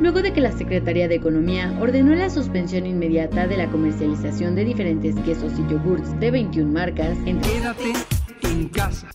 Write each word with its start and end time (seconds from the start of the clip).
luego 0.00 0.22
de 0.22 0.32
que 0.32 0.40
la 0.40 0.52
Secretaría 0.52 1.08
de 1.08 1.16
Economía 1.16 1.76
ordenó 1.80 2.14
la 2.14 2.30
suspensión 2.30 2.86
inmediata 2.86 3.46
de 3.46 3.56
la 3.56 3.68
comercialización 3.68 4.54
de 4.54 4.64
diferentes 4.64 5.14
quesos 5.24 5.52
y 5.58 5.72
yogurts 5.72 6.18
de 6.20 6.30
21 6.30 6.72
marcas, 6.72 7.16
entre 7.26 7.50
Quédate 7.52 7.92
en 8.42 8.68
casa. 8.68 9.10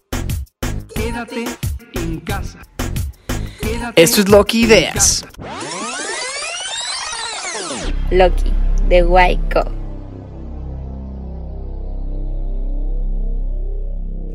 Quédate 0.96 1.46
en 1.94 2.20
casa. 2.22 2.60
Quédate 3.62 4.02
Esto 4.02 4.22
es 4.22 4.30
Loki 4.30 4.64
Ideas. 4.64 5.26
Loki, 8.12 8.52
de 8.90 9.04
Waiko. 9.04 9.62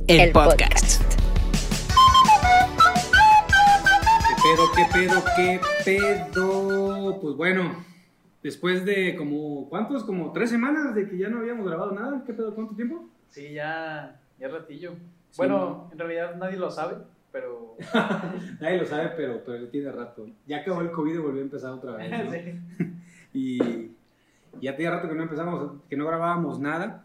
El, 0.08 0.32
podcast. 0.32 0.97
¿Qué 0.97 0.97
qué 4.75 4.85
pedo, 4.93 5.23
qué 5.37 5.61
pedo? 5.85 7.21
Pues 7.21 7.35
bueno, 7.37 7.85
después 8.43 8.85
de 8.85 9.17
como, 9.17 9.68
¿cuántos? 9.68 10.04
Como 10.04 10.32
tres 10.32 10.50
semanas 10.50 10.95
de 10.95 11.09
que 11.09 11.18
ya 11.18 11.29
no 11.29 11.39
habíamos 11.39 11.67
grabado 11.67 11.93
nada. 11.93 12.22
¿Qué 12.26 12.32
pedo? 12.32 12.54
¿Cuánto 12.54 12.75
tiempo? 12.75 13.09
Sí, 13.29 13.53
ya, 13.53 14.21
ya 14.39 14.49
ratillo. 14.49 14.93
Sí, 15.31 15.36
bueno, 15.36 15.89
en 15.93 15.99
realidad 15.99 16.36
nadie 16.36 16.57
lo 16.57 16.71
sabe, 16.71 16.96
pero... 17.31 17.76
Nadie 18.61 18.79
lo 18.79 18.86
sabe, 18.86 19.12
pero, 19.17 19.43
pero 19.45 19.68
tiene 19.68 19.93
rato. 19.93 20.26
Ya 20.46 20.59
acabó 20.59 20.81
el 20.81 20.90
COVID 20.90 21.14
y 21.14 21.18
volvió 21.18 21.40
a 21.40 21.45
empezar 21.45 21.73
otra 21.73 21.93
vez. 21.93 22.11
¿no? 22.11 22.31
Sí. 22.32 22.95
Y 23.35 23.93
ya 24.62 24.75
tenía 24.75 24.90
rato 24.90 25.07
que 25.07 25.14
no 25.14 25.23
empezamos, 25.23 25.82
que 25.89 25.96
no 25.96 26.07
grabábamos 26.07 26.59
nada. 26.59 27.04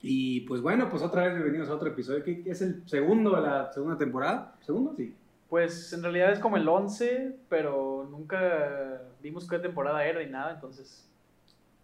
Y 0.00 0.42
pues 0.42 0.62
bueno, 0.62 0.88
pues 0.88 1.02
otra 1.02 1.24
vez 1.24 1.34
bienvenidos 1.34 1.68
a 1.68 1.74
otro 1.74 1.88
episodio, 1.88 2.22
que 2.22 2.44
que 2.44 2.52
es 2.52 2.62
el 2.62 2.88
segundo 2.88 3.34
de 3.34 3.42
la 3.42 3.72
segunda 3.72 3.98
temporada. 3.98 4.54
¿Segundo? 4.60 4.94
Sí. 4.96 5.16
Pues 5.48 5.92
en 5.94 6.02
realidad 6.02 6.32
es 6.32 6.38
como 6.40 6.56
el 6.58 6.68
11, 6.68 7.36
pero 7.48 8.06
nunca 8.10 9.00
vimos 9.22 9.48
qué 9.48 9.58
temporada 9.58 10.04
era 10.04 10.22
ni 10.22 10.30
nada, 10.30 10.52
entonces... 10.54 11.08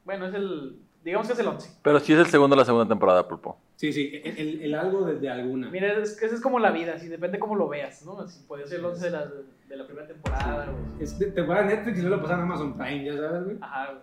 Bueno, 0.05 0.27
es 0.27 0.34
el... 0.34 0.77
Digamos 1.02 1.27
que 1.27 1.33
es 1.34 1.38
el 1.38 1.47
11. 1.48 1.70
Pero 1.83 2.00
sí 2.00 2.12
es 2.12 2.19
el 2.19 2.27
segundo 2.27 2.56
de 2.56 2.61
la 2.61 2.64
segunda 2.66 2.86
temporada, 2.88 3.27
Pulpo. 3.27 3.58
Sí, 3.77 3.92
sí, 3.92 4.11
el, 4.25 4.38
el- 4.38 4.62
el 4.62 4.75
algo 4.75 5.05
de, 5.05 5.19
de 5.19 5.28
alguna. 5.28 5.70
Mira, 5.70 5.92
es 5.94 6.16
que 6.16 6.27
esa 6.27 6.34
es 6.34 6.41
como 6.41 6.58
la 6.58 6.70
vida, 6.70 6.94
así 6.94 7.08
depende 7.08 7.38
cómo 7.38 7.56
lo 7.56 7.69
veas, 7.69 8.05
¿no? 8.05 8.20
Así 8.20 8.42
puede 8.47 8.66
ser 8.66 8.78
el 8.80 8.84
11 8.86 9.05
de 9.06 9.11
la, 9.11 9.27
de 9.27 9.77
la 9.77 9.86
primera 9.86 10.06
temporada 10.06 10.70
o... 10.70 11.03
Es 11.03 11.19
de 11.19 11.27
temporada 11.33 11.66
de 11.66 11.77
Netflix 11.77 11.98
y 11.98 12.03
luego 12.03 12.16
lo 12.16 12.22
pasan 12.22 12.41
a 12.41 12.42
Amazon 12.44 12.75
Prime, 12.75 13.05
ya 13.05 13.16
sabes, 13.16 13.44
güey. 13.44 13.56
Ajá, 13.60 13.92
güey. 13.92 14.03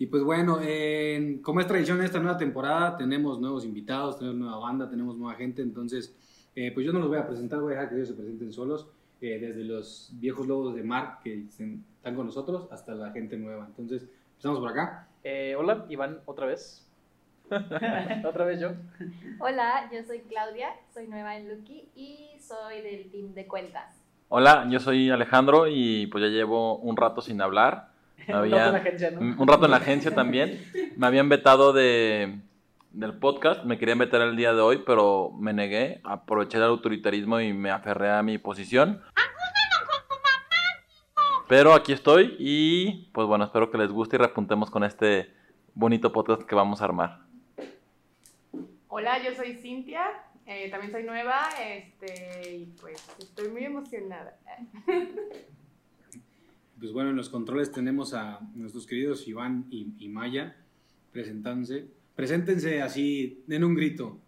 Y 0.00 0.06
pues 0.06 0.22
bueno, 0.22 0.60
en- 0.62 1.42
como 1.42 1.60
es 1.60 1.66
tradición 1.66 1.98
en 1.98 2.04
esta 2.04 2.20
nueva 2.20 2.38
temporada, 2.38 2.96
tenemos 2.96 3.40
nuevos 3.40 3.64
invitados, 3.64 4.18
tenemos 4.18 4.38
nueva 4.38 4.58
banda, 4.58 4.88
tenemos 4.88 5.16
nueva 5.16 5.34
gente, 5.36 5.62
entonces, 5.62 6.14
eh, 6.58 6.72
pues 6.72 6.84
yo 6.84 6.92
no 6.92 6.98
los 6.98 7.08
voy 7.08 7.18
a 7.18 7.26
presentar, 7.26 7.60
voy 7.60 7.72
a 7.72 7.76
dejar 7.76 7.88
que 7.88 7.94
ellos 7.94 8.08
se 8.08 8.14
presenten 8.14 8.52
solos, 8.52 8.88
eh, 9.20 9.38
desde 9.38 9.62
los 9.62 10.10
viejos 10.14 10.48
lobos 10.48 10.74
de 10.74 10.82
mar 10.82 11.20
que 11.22 11.44
están 11.44 12.16
con 12.16 12.26
nosotros 12.26 12.66
hasta 12.72 12.96
la 12.96 13.12
gente 13.12 13.36
nueva. 13.36 13.66
Entonces, 13.68 14.08
empezamos 14.30 14.58
por 14.58 14.70
acá. 14.70 15.06
Eh, 15.22 15.54
hola, 15.56 15.86
Iván, 15.88 16.18
otra 16.26 16.46
vez. 16.46 16.84
otra 18.24 18.44
vez 18.44 18.58
yo. 18.58 18.72
Hola, 19.38 19.88
yo 19.92 20.02
soy 20.02 20.18
Claudia, 20.22 20.70
soy 20.92 21.06
nueva 21.06 21.36
en 21.36 21.48
Lucky 21.48 21.90
y 21.94 22.30
soy 22.40 22.82
del 22.82 23.08
team 23.12 23.34
de 23.34 23.46
cuentas. 23.46 24.02
Hola, 24.28 24.66
yo 24.68 24.80
soy 24.80 25.10
Alejandro 25.10 25.68
y 25.68 26.08
pues 26.08 26.24
ya 26.24 26.28
llevo 26.28 26.78
un 26.78 26.96
rato 26.96 27.20
sin 27.20 27.40
hablar. 27.40 27.90
Me 28.26 28.34
Un 28.34 28.50
rato 28.50 28.66
en 28.66 28.72
la 28.72 28.78
agencia, 28.78 29.10
¿no? 29.12 29.20
un 29.20 29.46
rato 29.46 29.64
en 29.66 29.70
la 29.70 29.76
agencia 29.76 30.12
también. 30.12 30.60
Me 30.96 31.06
habían 31.06 31.28
vetado 31.28 31.72
de, 31.72 32.40
del 32.92 33.18
podcast, 33.18 33.64
me 33.64 33.78
querían 33.78 33.98
vetar 33.98 34.20
el 34.22 34.36
día 34.36 34.54
de 34.54 34.60
hoy, 34.60 34.82
pero 34.86 35.30
me 35.38 35.52
negué, 35.52 36.00
aproveché 36.04 36.58
el 36.58 36.64
autoritarismo 36.64 37.40
y 37.40 37.52
me 37.52 37.70
aferré 37.70 38.10
a 38.10 38.22
mi 38.22 38.38
posición. 38.38 39.02
Pero 41.48 41.72
aquí 41.72 41.92
estoy 41.92 42.36
y 42.38 43.10
pues 43.12 43.26
bueno, 43.26 43.44
espero 43.44 43.70
que 43.70 43.78
les 43.78 43.90
guste 43.90 44.16
y 44.16 44.18
repuntemos 44.18 44.70
con 44.70 44.84
este 44.84 45.32
bonito 45.74 46.12
podcast 46.12 46.42
que 46.42 46.54
vamos 46.54 46.82
a 46.82 46.84
armar. 46.84 47.20
Hola, 48.88 49.22
yo 49.22 49.34
soy 49.34 49.54
Cintia, 49.54 50.04
eh, 50.44 50.70
también 50.70 50.92
soy 50.92 51.04
nueva, 51.04 51.48
este, 51.62 52.56
y 52.56 52.66
pues 52.80 53.02
estoy 53.18 53.48
muy 53.48 53.64
emocionada. 53.64 54.38
Pues 56.80 56.92
bueno, 56.92 57.10
en 57.10 57.16
los 57.16 57.28
controles 57.28 57.72
tenemos 57.72 58.14
a 58.14 58.38
nuestros 58.54 58.86
queridos 58.86 59.26
Iván 59.26 59.66
y, 59.68 59.96
y 59.98 60.08
Maya 60.08 60.54
presentándose. 61.10 61.88
Preséntense 62.18 62.82
así, 62.82 63.44
den 63.46 63.62
un 63.62 63.76
grito. 63.76 64.18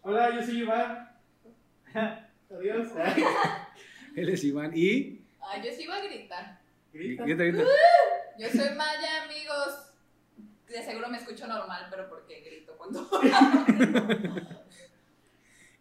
Hola, 0.00 0.34
yo 0.34 0.42
soy 0.42 0.60
Iván. 0.62 1.06
Adiós. 2.50 2.88
Él 4.16 4.30
es 4.30 4.42
Iván 4.42 4.72
y... 4.74 5.20
Ah, 5.42 5.62
yo 5.62 5.70
sí 5.70 5.82
iba 5.82 5.96
a 5.96 6.00
gritar. 6.00 6.58
Grita, 6.94 7.24
grita. 7.24 7.62
Yo 8.38 8.48
soy 8.48 8.74
Maya, 8.74 9.24
amigos. 9.24 9.92
De 10.66 10.82
seguro 10.82 11.10
me 11.10 11.18
escucho 11.18 11.46
normal, 11.46 11.88
pero 11.90 12.08
porque 12.08 12.40
grito 12.40 12.74
cuando. 12.78 13.06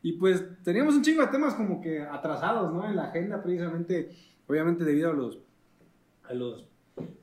Y 0.02 0.12
pues 0.20 0.44
teníamos 0.62 0.96
un 0.96 1.04
chingo 1.04 1.22
de 1.22 1.32
temas 1.32 1.56
como 1.56 1.80
que 1.80 2.02
atrasados, 2.02 2.74
¿no? 2.74 2.86
En 2.86 2.98
la 2.98 3.06
agenda, 3.06 3.42
precisamente, 3.42 4.14
obviamente 4.46 4.84
debido 4.84 5.10
a 5.10 5.14
los, 5.14 5.40
a 6.26 6.34
los, 6.34 6.68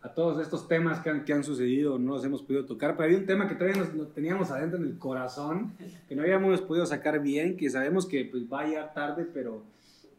a 0.03 0.09
todos 0.13 0.41
estos 0.43 0.69
temas 0.69 1.01
que 1.01 1.11
han, 1.11 1.25
que 1.25 1.33
han 1.33 1.45
sucedido, 1.45 1.99
no 1.99 2.15
los 2.15 2.25
hemos 2.25 2.43
podido 2.43 2.67
tocar, 2.67 2.97
pero 2.97 3.05
había 3.05 3.19
un 3.19 3.27
tema 3.27 3.49
que 3.49 3.55
todavía 3.55 3.83
nos, 3.83 4.13
teníamos 4.13 4.51
adentro 4.51 4.79
en 4.79 4.85
el 4.85 4.99
corazón, 4.99 5.75
que 6.09 6.15
no 6.15 6.23
habíamos 6.23 6.61
podido 6.63 6.85
sacar 6.85 7.23
bien, 7.23 7.57
que 7.57 7.71
sabemos 7.71 8.07
que 8.07 8.25
pues 8.25 8.45
va 8.53 8.61
a 8.61 8.67
llegar 8.67 8.93
tarde, 8.93 9.27
pero, 9.33 9.63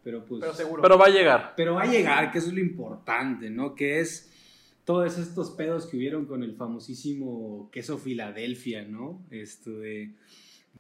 pero 0.04 0.26
pues, 0.26 0.42
Pero 0.42 0.54
seguro. 0.54 0.82
Pero 0.82 0.98
va 0.98 1.06
a 1.06 1.10
llegar. 1.10 1.54
pero 1.56 1.76
va 1.76 1.84
a 1.84 1.88
llegar, 1.88 2.32
que 2.32 2.40
eso 2.40 2.48
es 2.48 2.54
lo 2.54 2.62
importante, 2.62 3.50
¿no? 3.50 3.76
Que 3.76 4.00
es 4.00 4.32
todos 4.86 5.18
estos 5.18 5.52
pedos 5.52 5.86
que 5.86 5.98
hubieron 5.98 6.26
con 6.26 6.44
el 6.44 6.56
famosísimo 6.56 7.70
queso 7.72 7.98
Filadelfia, 7.98 8.84
¿no? 8.84 9.22
Esto 9.30 9.72
de, 9.72 10.12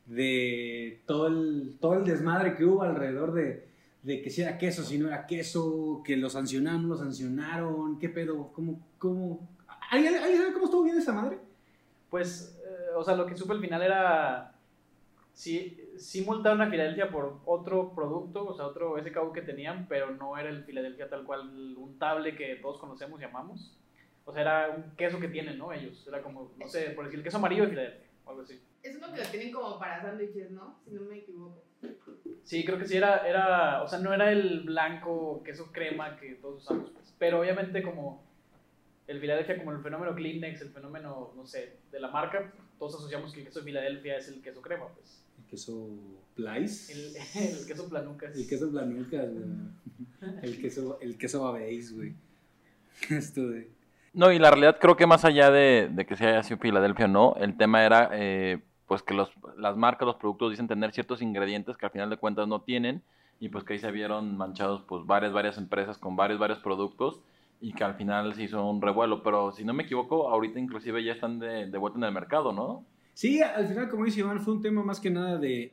de 0.07 1.01
todo, 1.05 1.27
el, 1.27 1.77
todo 1.79 1.95
el 1.95 2.05
desmadre 2.05 2.55
que 2.55 2.65
hubo 2.65 2.83
alrededor 2.83 3.33
de, 3.33 3.72
de 4.03 4.21
que 4.21 4.29
si 4.29 4.41
era 4.41 4.57
queso, 4.57 4.83
si 4.83 4.97
no 4.97 5.07
era 5.07 5.25
queso, 5.25 6.01
que 6.05 6.17
lo 6.17 6.29
sancionaron, 6.29 6.89
lo 6.89 6.97
sancionaron, 6.97 7.97
¿qué 7.97 8.09
pedo? 8.09 8.51
¿Cómo, 8.53 8.79
cómo? 8.99 9.47
¿Alguien, 9.89 10.15
¿alguien 10.15 10.41
sabe 10.41 10.53
cómo 10.53 10.65
estuvo 10.65 10.83
bien 10.83 10.97
esa 10.97 11.13
madre? 11.13 11.39
Pues, 12.09 12.59
eh, 12.65 12.95
o 12.95 13.03
sea, 13.03 13.15
lo 13.15 13.25
que 13.25 13.35
supe 13.35 13.53
al 13.53 13.61
final 13.61 13.81
era. 13.81 14.55
Sí, 15.33 15.89
sí 15.97 16.21
multaron 16.21 16.61
a 16.61 16.69
Filadelfia 16.69 17.09
por 17.09 17.39
otro 17.45 17.95
producto, 17.95 18.45
o 18.45 18.53
sea, 18.53 18.67
otro 18.67 19.01
SKU 19.01 19.33
que 19.33 19.41
tenían, 19.41 19.87
pero 19.87 20.11
no 20.11 20.37
era 20.37 20.49
el 20.49 20.63
Filadelfia 20.63 21.09
tal 21.09 21.23
cual 21.23 21.75
untable 21.75 22.35
que 22.35 22.57
todos 22.57 22.77
conocemos 22.77 23.19
y 23.19 23.23
amamos. 23.23 23.79
O 24.25 24.31
sea, 24.31 24.41
era 24.41 24.69
un 24.69 24.95
queso 24.95 25.19
que 25.19 25.29
tienen, 25.29 25.57
¿no? 25.57 25.71
Ellos. 25.71 26.05
Era 26.07 26.21
como, 26.21 26.51
no 26.57 26.67
sé, 26.67 26.89
por 26.91 27.05
decir, 27.05 27.19
el 27.19 27.23
queso 27.23 27.37
amarillo 27.37 27.63
de 27.63 27.69
Filadelfia, 27.69 28.09
o 28.25 28.29
algo 28.29 28.41
así. 28.43 28.61
Es 28.83 28.95
uno 28.97 29.11
que 29.13 29.23
lo 29.23 29.29
tienen 29.29 29.51
como 29.51 29.79
para 29.79 30.01
sándwiches, 30.01 30.51
¿no? 30.51 30.77
Si 30.83 30.91
no 30.91 31.01
me 31.03 31.19
equivoco. 31.19 31.63
Sí, 32.43 32.65
creo 32.65 32.77
que 32.77 32.85
sí 32.85 32.97
era, 32.97 33.27
era, 33.27 33.83
o 33.83 33.87
sea, 33.87 33.99
no 33.99 34.13
era 34.13 34.31
el 34.31 34.61
blanco 34.61 35.41
queso 35.43 35.71
crema 35.71 36.17
que 36.17 36.35
todos 36.35 36.63
usamos, 36.63 36.89
pues. 36.91 37.13
Pero 37.17 37.39
obviamente 37.39 37.81
como 37.81 38.21
el 39.07 39.19
Filadelfia, 39.19 39.57
como 39.57 39.71
el 39.71 39.81
fenómeno 39.81 40.13
Kleenex, 40.13 40.61
el 40.61 40.69
fenómeno, 40.69 41.31
no 41.35 41.45
sé, 41.45 41.77
de 41.91 41.99
la 41.99 42.09
marca, 42.09 42.51
todos 42.77 42.95
asociamos 42.95 43.33
que 43.33 43.39
el 43.39 43.45
queso 43.45 43.59
de 43.59 43.65
Filadelfia 43.65 44.17
es 44.17 44.27
el 44.27 44.41
queso 44.41 44.61
crema, 44.61 44.87
pues. 44.89 45.23
El 45.39 45.45
queso 45.49 45.89
Plais. 46.35 46.89
El, 46.89 47.15
el 47.59 47.65
queso 47.65 47.89
planucas. 47.89 48.35
El 48.35 48.47
queso 48.47 48.69
Blanucas, 48.69 49.29
güey. 49.31 49.45
El 50.41 50.61
queso, 50.61 50.99
el 51.01 51.17
queso 51.17 51.43
Babéis, 51.43 51.93
güey. 51.93 52.13
Esto 53.09 53.49
de... 53.49 53.69
No, 54.13 54.31
y 54.31 54.39
la 54.39 54.51
realidad 54.51 54.77
creo 54.79 54.95
que 54.95 55.05
más 55.05 55.25
allá 55.25 55.51
de, 55.51 55.89
de 55.91 56.05
que 56.05 56.15
sea 56.15 56.43
sido 56.43 56.59
Filadelfia 56.59 57.05
o 57.05 57.09
no, 57.09 57.35
el 57.39 57.57
tema 57.57 57.83
era 57.83 58.09
eh, 58.13 58.61
pues 58.93 59.01
que 59.01 59.15
los, 59.15 59.31
las 59.57 59.75
marcas, 59.75 60.05
los 60.05 60.17
productos 60.17 60.51
dicen 60.51 60.67
tener 60.67 60.91
ciertos 60.91 61.23
ingredientes 61.23 61.77
que 61.77 61.87
al 61.87 61.91
final 61.91 62.11
de 62.11 62.17
cuentas 62.17 62.47
no 62.47 62.61
tienen 62.61 63.01
y 63.39 63.49
pues 63.49 63.63
que 63.63 63.73
ahí 63.73 63.79
se 63.79 63.89
vieron 63.89 64.37
manchados 64.37 64.83
pues 64.87 65.03
varias, 65.07 65.33
varias 65.33 65.57
empresas 65.57 65.97
con 65.97 66.15
varios, 66.15 66.39
varios 66.39 66.59
productos 66.59 67.19
y 67.59 67.73
que 67.73 67.83
al 67.83 67.95
final 67.95 68.35
se 68.35 68.43
hizo 68.43 68.63
un 68.63 68.83
revuelo, 68.83 69.23
pero 69.23 69.51
si 69.51 69.65
no 69.65 69.73
me 69.73 69.81
equivoco, 69.81 70.29
ahorita 70.29 70.59
inclusive 70.59 71.03
ya 71.03 71.13
están 71.13 71.39
de, 71.39 71.65
de 71.71 71.77
vuelta 71.79 71.97
en 71.97 72.03
el 72.03 72.11
mercado, 72.11 72.53
¿no? 72.53 72.85
Sí, 73.15 73.41
al 73.41 73.67
final, 73.67 73.89
como 73.89 74.05
dice 74.05 74.19
Iván, 74.19 74.39
fue 74.41 74.53
un 74.53 74.61
tema 74.61 74.83
más 74.83 74.99
que 74.99 75.09
nada 75.09 75.39
de, 75.39 75.71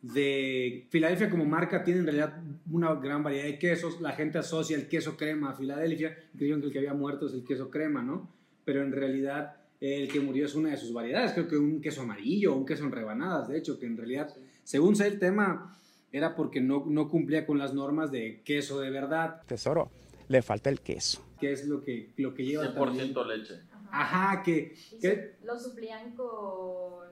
de 0.00 0.86
Filadelfia 0.90 1.28
como 1.28 1.44
marca. 1.44 1.82
Tiene 1.82 1.98
en 1.98 2.06
realidad 2.06 2.40
una 2.70 2.94
gran 2.94 3.24
variedad 3.24 3.46
de 3.46 3.58
quesos. 3.58 4.00
La 4.00 4.12
gente 4.12 4.38
asocia 4.38 4.76
el 4.76 4.86
queso 4.86 5.16
crema 5.16 5.50
a 5.50 5.54
Filadelfia. 5.54 6.16
Creyeron 6.36 6.60
que 6.60 6.68
el 6.68 6.72
que 6.72 6.78
había 6.78 6.94
muerto 6.94 7.26
es 7.26 7.34
el 7.34 7.44
queso 7.44 7.68
crema, 7.68 8.00
¿no? 8.00 8.30
Pero 8.64 8.80
en 8.80 8.92
realidad 8.92 9.59
el 9.80 10.08
que 10.12 10.20
murió 10.20 10.44
es 10.46 10.54
una 10.54 10.70
de 10.70 10.76
sus 10.76 10.92
variedades. 10.92 11.32
Creo 11.32 11.48
que 11.48 11.56
un 11.56 11.80
queso 11.80 12.02
amarillo, 12.02 12.54
un 12.54 12.66
queso 12.66 12.84
en 12.84 12.92
rebanadas, 12.92 13.48
de 13.48 13.58
hecho, 13.58 13.78
que 13.78 13.86
en 13.86 13.96
realidad, 13.96 14.34
según 14.64 14.94
sé 14.96 15.06
el 15.06 15.18
tema, 15.18 15.78
era 16.12 16.34
porque 16.36 16.60
no, 16.60 16.84
no 16.86 17.08
cumplía 17.08 17.46
con 17.46 17.58
las 17.58 17.72
normas 17.72 18.10
de 18.10 18.42
queso 18.44 18.80
de 18.80 18.90
verdad, 18.90 19.42
Tesoro, 19.46 19.90
le 20.28 20.42
falta 20.42 20.68
el 20.70 20.80
queso. 20.80 21.24
que 21.40 21.52
es 21.52 21.66
lo 21.66 21.82
que, 21.82 22.12
lo 22.18 22.34
que 22.34 22.44
lleva 22.44 22.74
también. 22.74 23.14
100% 23.14 23.26
leche. 23.26 23.54
Ajá, 23.92 24.42
que, 24.42 24.74
Y 24.92 24.98
que 24.98 25.36
su- 25.40 25.46
lo 25.46 25.58
suplían 25.58 26.14
con, 26.14 27.08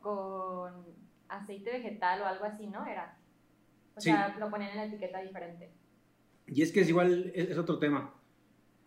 con 0.00 0.72
aceite 1.28 1.70
vegetal 1.72 2.22
o 2.22 2.26
algo 2.26 2.44
así, 2.44 2.66
¿no? 2.68 2.86
Era. 2.86 3.18
O 3.96 4.00
Sí. 4.00 4.10
sea, 4.10 4.36
lo 4.38 4.50
ponían 4.50 4.70
en 4.70 4.76
la 4.76 4.84
etiqueta 4.86 5.20
diferente. 5.20 5.70
Y 6.46 6.62
es 6.62 6.72
que 6.72 6.80
es 6.82 6.88
igual, 6.88 7.32
es, 7.34 7.50
es 7.50 7.58
otro 7.58 7.78
tema. 7.78 8.13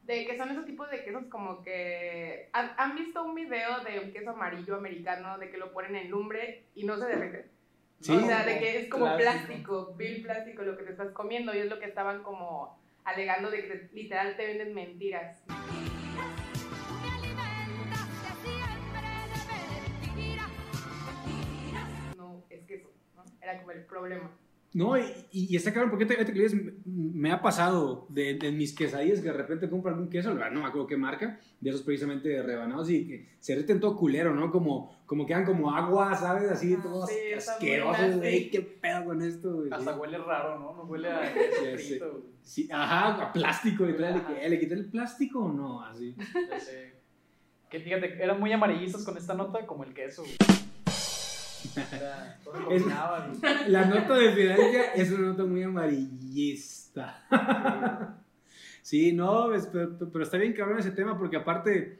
De 0.07 0.25
que 0.25 0.37
son 0.37 0.49
esos 0.49 0.65
tipos 0.65 0.89
de 0.89 1.03
quesos 1.03 1.25
como 1.25 1.61
que... 1.61 2.47
¿Han, 2.53 2.71
han 2.77 2.95
visto 2.95 3.21
un 3.23 3.35
video 3.35 3.81
de 3.81 3.99
un 3.99 4.13
queso 4.13 4.29
amarillo 4.29 4.77
americano 4.77 5.37
de 5.37 5.51
que 5.51 5.57
lo 5.57 5.73
ponen 5.73 5.97
en 5.97 6.09
lumbre 6.09 6.63
y 6.75 6.85
no 6.85 6.97
se 6.97 7.07
derrite? 7.07 7.49
Sí. 7.99 8.15
O 8.15 8.21
sea, 8.21 8.45
de 8.45 8.57
que 8.57 8.79
es 8.79 8.89
como 8.89 9.17
Plástico. 9.17 9.93
vil 9.97 10.21
plástico 10.21 10.63
lo 10.63 10.77
que 10.77 10.83
te 10.83 10.91
estás 10.91 11.11
comiendo 11.11 11.53
y 11.53 11.57
es 11.57 11.65
lo 11.65 11.77
que 11.79 11.87
estaban 11.87 12.23
como 12.23 12.79
alegando 13.03 13.51
de 13.51 13.67
que 13.67 13.89
literal 13.91 14.37
te 14.37 14.45
venden 14.45 14.73
mentiras. 14.73 15.43
No, 22.15 22.45
es 22.49 22.63
queso, 22.65 22.89
¿no? 23.17 23.25
Era 23.41 23.57
como 23.57 23.71
el 23.71 23.83
problema. 23.83 24.31
No, 24.77 24.95
y, 24.95 25.03
y 25.31 25.55
está 25.55 25.73
claro, 25.73 25.89
porque 25.89 26.05
que 26.05 26.23
lo 26.23 26.43
dices, 26.43 26.61
me, 26.85 27.31
ha 27.31 27.41
pasado 27.41 28.05
de, 28.09 28.35
de 28.35 28.51
mis 28.51 28.75
quesadillas 28.75 29.21
que 29.21 29.25
de 29.25 29.33
repente 29.33 29.67
compro 29.71 29.89
algún 29.89 30.07
queso, 30.07 30.31
no 30.35 30.59
me 30.61 30.67
acuerdo 30.67 30.85
qué 30.85 30.97
marca, 30.97 31.39
de 31.59 31.69
esos 31.71 31.81
precisamente 31.81 32.43
rebanados 32.43 32.87
y 32.91 33.07
que 33.07 33.29
se 33.39 33.55
derriten 33.55 33.79
todo 33.79 33.95
culero, 33.97 34.35
¿no? 34.35 34.51
Como, 34.51 34.95
como 35.07 35.25
quedan 35.25 35.45
como 35.45 35.75
agua, 35.75 36.15
¿sabes? 36.15 36.51
Así, 36.51 36.77
todos 36.77 37.09
Sí, 37.09 37.33
asquerosos, 37.35 38.17
güey, 38.17 38.51
qué 38.51 38.61
pedo 38.61 39.05
con 39.05 39.21
esto, 39.23 39.51
güey. 39.55 39.69
Hasta 39.71 39.93
Sí. 39.95 39.99
huele 39.99 40.17
raro, 40.19 40.59
¿no? 40.59 40.73
No 40.75 40.83
huele 40.83 41.09
a 41.09 41.21
frito, 41.75 42.11
güey. 42.11 42.23
Sí, 42.43 42.69
ajá, 42.71 43.23
a 43.23 43.33
plástico, 43.33 43.83
Ajá. 43.83 44.27
que, 44.27 44.45
"Eh, 44.45 44.49
¿le 44.49 44.59
quité 44.59 44.75
el 44.75 44.85
plástico 44.85 45.39
o 45.39 45.51
no? 45.51 45.81
Así. 45.83 46.15
Ya 46.49 46.59
sé. 46.59 46.93
Que 47.67 47.79
fíjate, 47.79 48.21
eran 48.23 48.39
muy 48.39 48.51
amarillistas 48.53 49.03
con 49.03 49.17
esta 49.17 49.33
nota, 49.33 49.65
como 49.65 49.83
el 49.83 49.93
queso, 49.95 50.21
güey. 50.21 50.35
Es-. 52.71 52.83
La 53.69 53.85
nota 53.85 54.15
de 54.15 54.31
Filadelfia 54.33 54.93
es 54.93 55.11
una 55.11 55.27
nota 55.29 55.45
muy 55.45 55.63
amarillista. 55.63 57.23
Sí, 58.81 59.11
no, 59.11 59.53
es- 59.53 59.67
pero, 59.67 59.97
pero 60.11 60.23
está 60.23 60.37
bien 60.37 60.53
cabrón 60.53 60.79
ese 60.79 60.91
tema 60.91 61.17
porque 61.17 61.35
aparte, 61.37 61.99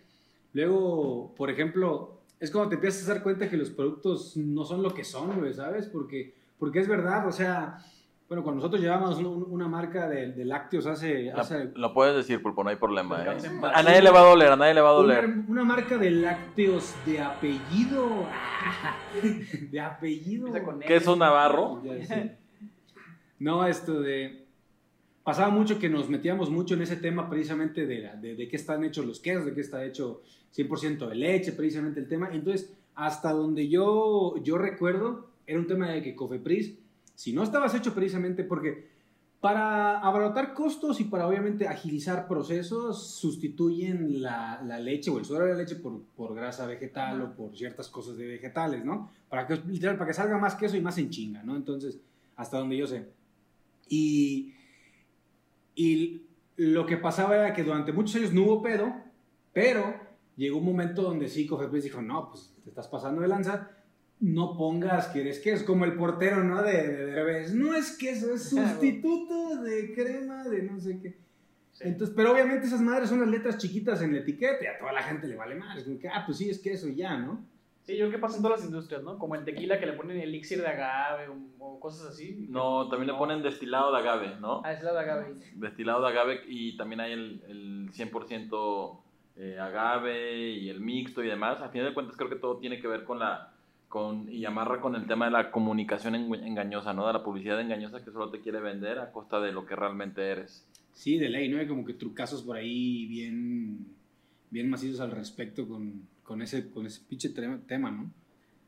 luego, 0.54 1.34
por 1.36 1.50
ejemplo, 1.50 2.22
es 2.40 2.50
cuando 2.52 2.70
te 2.70 2.76
empiezas 2.76 3.10
a 3.10 3.14
dar 3.16 3.24
cuenta 3.24 3.50
que 3.50 3.58
los 3.58 3.70
productos 3.72 4.38
no 4.38 4.64
son 4.64 4.82
lo 4.84 4.94
que 4.94 5.04
son, 5.04 5.54
¿sabes? 5.54 5.88
Porque, 5.88 6.34
porque 6.58 6.80
es 6.80 6.88
verdad, 6.88 7.28
o 7.28 7.32
sea, 7.32 7.80
bueno, 8.28 8.44
cuando 8.44 8.58
nosotros 8.58 8.82
llevamos 8.82 9.18
un- 9.20 9.46
una 9.50 9.68
marca 9.68 10.08
de, 10.10 10.34
de 10.34 10.46
lácteos 10.46 10.86
hace... 10.86 11.32
Lo 11.76 11.94
puedes 11.94 12.16
decir, 12.16 12.42
Pulpo, 12.42 12.64
no 12.64 12.70
hay 12.70 12.76
problema. 12.76 13.24
¿eh? 13.24 13.38
A 13.74 13.82
nadie 13.84 14.02
le 14.02 14.10
va 14.10 14.20
a 14.22 14.24
doler, 14.30 14.52
a 14.52 14.56
nadie 14.56 14.74
le 14.74 14.82
va 14.82 14.90
a 14.90 14.94
doler. 14.94 15.26
una 15.48 15.64
marca 15.64 15.98
de 15.98 16.12
lácteos 16.12 16.94
de 17.06 17.20
apellido. 17.22 18.26
De 19.72 19.80
apellido. 19.80 20.48
Empieza 20.48 20.66
con 20.66 20.76
N. 20.76 20.86
Queso 20.86 21.16
Navarro. 21.16 21.82
Ya. 21.84 22.38
No, 23.40 23.66
esto 23.68 24.02
de... 24.02 24.46
Pasaba 25.24 25.50
mucho 25.50 25.78
que 25.80 25.90
nos 25.90 26.10
metíamos 26.10 26.50
mucho 26.50 26.74
en 26.76 26.82
ese 26.82 26.96
tema 26.96 27.30
precisamente 27.30 27.86
de, 27.86 28.00
la- 28.00 28.16
de, 28.16 28.36
de 28.36 28.48
qué 28.48 28.56
están 28.56 28.84
hechos 28.84 29.06
los 29.06 29.20
quesos, 29.20 29.46
de 29.46 29.54
qué 29.54 29.62
está 29.62 29.84
hecho 29.86 30.22
100% 30.56 31.08
de 31.08 31.16
leche, 31.16 31.52
precisamente 31.52 32.00
el 32.00 32.08
tema. 32.08 32.30
Entonces, 32.32 32.74
hasta 32.96 33.32
donde 33.32 33.68
yo, 33.68 34.36
yo 34.44 34.58
recuerdo, 34.58 35.28
era 35.46 35.60
un 35.60 35.68
tema 35.68 35.90
de 35.90 36.02
que 36.02 36.16
Cofepris, 36.16 36.76
si 37.18 37.34
no 37.34 37.42
estabas 37.42 37.74
hecho 37.74 37.96
precisamente 37.96 38.44
porque 38.44 38.90
para 39.42 39.98
abaratar 40.02 40.54
costos 40.54 41.00
y 41.00 41.06
para 41.06 41.28
obviamente 41.28 41.68
agilizar 41.68 42.28
procesos, 42.28 43.08
sustituyen 43.16 44.22
la, 44.22 44.62
la 44.64 44.78
leche 44.78 45.10
o 45.10 45.18
el 45.18 45.26
suero 45.26 45.46
de 45.46 45.54
la 45.54 45.58
leche 45.58 45.78
por, 45.78 46.04
por 46.16 46.36
grasa 46.36 46.68
vegetal 46.68 47.20
o 47.24 47.36
por 47.36 47.58
ciertas 47.58 47.90
cosas 47.90 48.18
de 48.18 48.28
vegetales, 48.28 48.86
¿no? 48.86 49.10
Para 49.30 49.48
que, 49.48 49.56
literal, 49.68 49.98
para 49.98 50.10
que 50.10 50.14
salga 50.14 50.38
más 50.38 50.54
queso 50.54 50.78
y 50.78 50.82
más 50.82 51.00
en 51.00 51.10
chinga, 51.10 51.42
¿no? 51.42 51.56
Entonces, 51.56 52.00
hasta 52.36 52.60
donde 52.60 52.78
yo 52.78 52.86
sé. 52.86 53.10
Y, 53.90 54.54
y 55.74 56.22
lo 56.56 56.86
que 56.86 56.98
pasaba 56.98 57.36
era 57.36 57.54
que 57.54 57.64
durante 57.64 57.94
muchos 57.94 58.16
años 58.18 58.34
no 58.34 58.44
hubo 58.44 58.62
pedo, 58.62 58.94
pero 59.54 59.96
llegó 60.36 60.60
un 60.60 60.66
momento 60.66 61.02
donde 61.02 61.30
sí 61.30 61.48
Cofepris 61.48 61.84
dijo, 61.84 62.00
no, 62.00 62.30
pues 62.30 62.54
te 62.64 62.70
estás 62.70 62.88
pasando 62.88 63.22
de 63.22 63.28
lanza, 63.28 63.72
no 64.20 64.58
pongas 64.58 65.08
que 65.08 65.22
eres 65.22 65.40
queso, 65.40 65.66
como 65.66 65.86
el 65.86 65.96
portero, 65.96 66.44
¿no? 66.44 66.62
De, 66.64 66.72
de 66.72 67.06
Derbez, 67.06 67.54
no 67.54 67.76
es 67.76 67.98
queso, 67.98 68.34
es 68.34 68.44
sustituto 68.50 69.62
de 69.62 69.94
crema, 69.94 70.44
de 70.44 70.64
no 70.64 70.80
sé 70.80 71.00
qué. 71.00 71.18
Sí. 71.72 71.84
Entonces, 71.86 72.16
pero 72.16 72.32
obviamente 72.32 72.66
esas 72.66 72.82
madres 72.82 73.10
son 73.10 73.20
las 73.20 73.30
letras 73.30 73.58
chiquitas 73.58 74.02
en 74.02 74.14
la 74.14 74.20
etiqueta 74.20 74.64
y 74.64 74.68
a 74.68 74.80
toda 74.80 74.94
la 74.94 75.04
gente 75.04 75.28
le 75.28 75.36
vale 75.36 75.56
más. 75.56 75.84
Como 75.84 76.00
que, 76.00 76.08
ah, 76.08 76.24
pues 76.26 76.40
sí, 76.40 76.50
es 76.50 76.60
queso 76.60 76.88
y 76.88 76.96
ya, 76.96 77.18
¿no? 77.18 77.46
Sí, 77.88 77.96
yo 77.96 78.08
creo 78.08 78.18
que 78.18 78.22
pasa 78.22 78.36
en 78.36 78.44
todas 78.44 78.60
las 78.60 78.68
industrias, 78.68 79.02
¿no? 79.02 79.18
Como 79.18 79.36
el 79.36 79.46
tequila 79.46 79.80
que 79.80 79.86
le 79.86 79.94
ponen 79.94 80.18
elixir 80.18 80.60
de 80.60 80.68
agave 80.68 81.30
o, 81.30 81.38
o 81.60 81.80
cosas 81.80 82.10
así. 82.10 82.48
No, 82.50 82.90
también 82.90 83.14
le 83.14 83.18
ponen 83.18 83.42
destilado 83.42 83.94
de 83.94 84.00
agave, 84.00 84.36
¿no? 84.42 84.62
Ah, 84.66 84.74
es 84.74 84.84
la 84.84 84.92
de 84.92 85.00
agave. 85.00 85.36
Destilado 85.56 86.02
de 86.02 86.08
agave 86.10 86.42
y 86.48 86.76
también 86.76 87.00
hay 87.00 87.14
el, 87.14 87.42
el 87.48 87.92
100% 87.94 89.00
eh, 89.38 89.58
agave 89.60 90.36
y 90.36 90.70
el 90.70 90.82
mixto 90.82 91.24
y 91.24 91.28
demás. 91.28 91.62
A 91.62 91.70
final 91.70 91.88
de 91.88 91.94
cuentas 91.94 92.18
creo 92.18 92.30
que 92.30 92.36
todo 92.36 92.58
tiene 92.58 92.82
que 92.82 92.88
ver 92.88 93.04
con 93.04 93.20
la... 93.20 93.54
Con, 93.90 94.30
y 94.30 94.44
amarra 94.44 94.82
con 94.82 94.96
el 94.96 95.08
tema 95.08 95.26
de 95.26 95.32
la 95.32 95.50
comunicación 95.50 96.14
engañosa, 96.16 96.94
¿no? 96.94 97.08
De 97.08 97.14
la 97.14 97.24
publicidad 97.24 97.62
engañosa 97.62 98.04
que 98.04 98.12
solo 98.12 98.30
te 98.30 98.42
quiere 98.42 98.60
vender 98.60 99.00
a 99.00 99.14
costa 99.14 99.40
de 99.40 99.54
lo 99.54 99.66
que 99.66 99.78
realmente 99.78 100.30
eres. 100.30 100.68
Sí, 100.94 101.18
de 101.18 101.30
ley, 101.30 101.48
¿no? 101.48 101.60
Hay 101.60 101.68
como 101.68 101.86
que 101.86 101.94
trucazos 101.94 102.44
por 102.44 102.58
ahí 102.58 103.06
bien, 103.06 103.96
bien 104.50 104.70
macizos 104.70 105.00
al 105.00 105.12
respecto 105.12 105.68
con, 105.68 106.08
con 106.24 106.42
ese, 106.42 106.70
con 106.70 106.86
ese 106.86 107.02
pinche 107.08 107.30
tema, 107.30 107.92
¿no? 107.92 108.12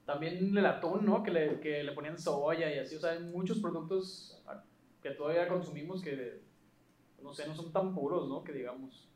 También 0.05 0.57
el 0.57 0.65
atún, 0.65 1.05
¿no? 1.05 1.21
Que 1.21 1.31
le, 1.31 1.59
que 1.59 1.83
le 1.83 1.91
ponían 1.91 2.17
soya 2.17 2.73
y 2.73 2.79
así. 2.79 2.95
O 2.95 2.99
sea, 2.99 3.11
hay 3.11 3.19
muchos 3.19 3.59
productos 3.59 4.41
que 5.01 5.11
todavía 5.11 5.47
consumimos 5.47 6.01
que, 6.01 6.39
no 7.21 7.33
sé, 7.33 7.47
no 7.47 7.55
son 7.55 7.71
tan 7.71 7.93
puros, 7.93 8.27
¿no? 8.27 8.43
Que 8.43 8.53
digamos. 8.53 9.07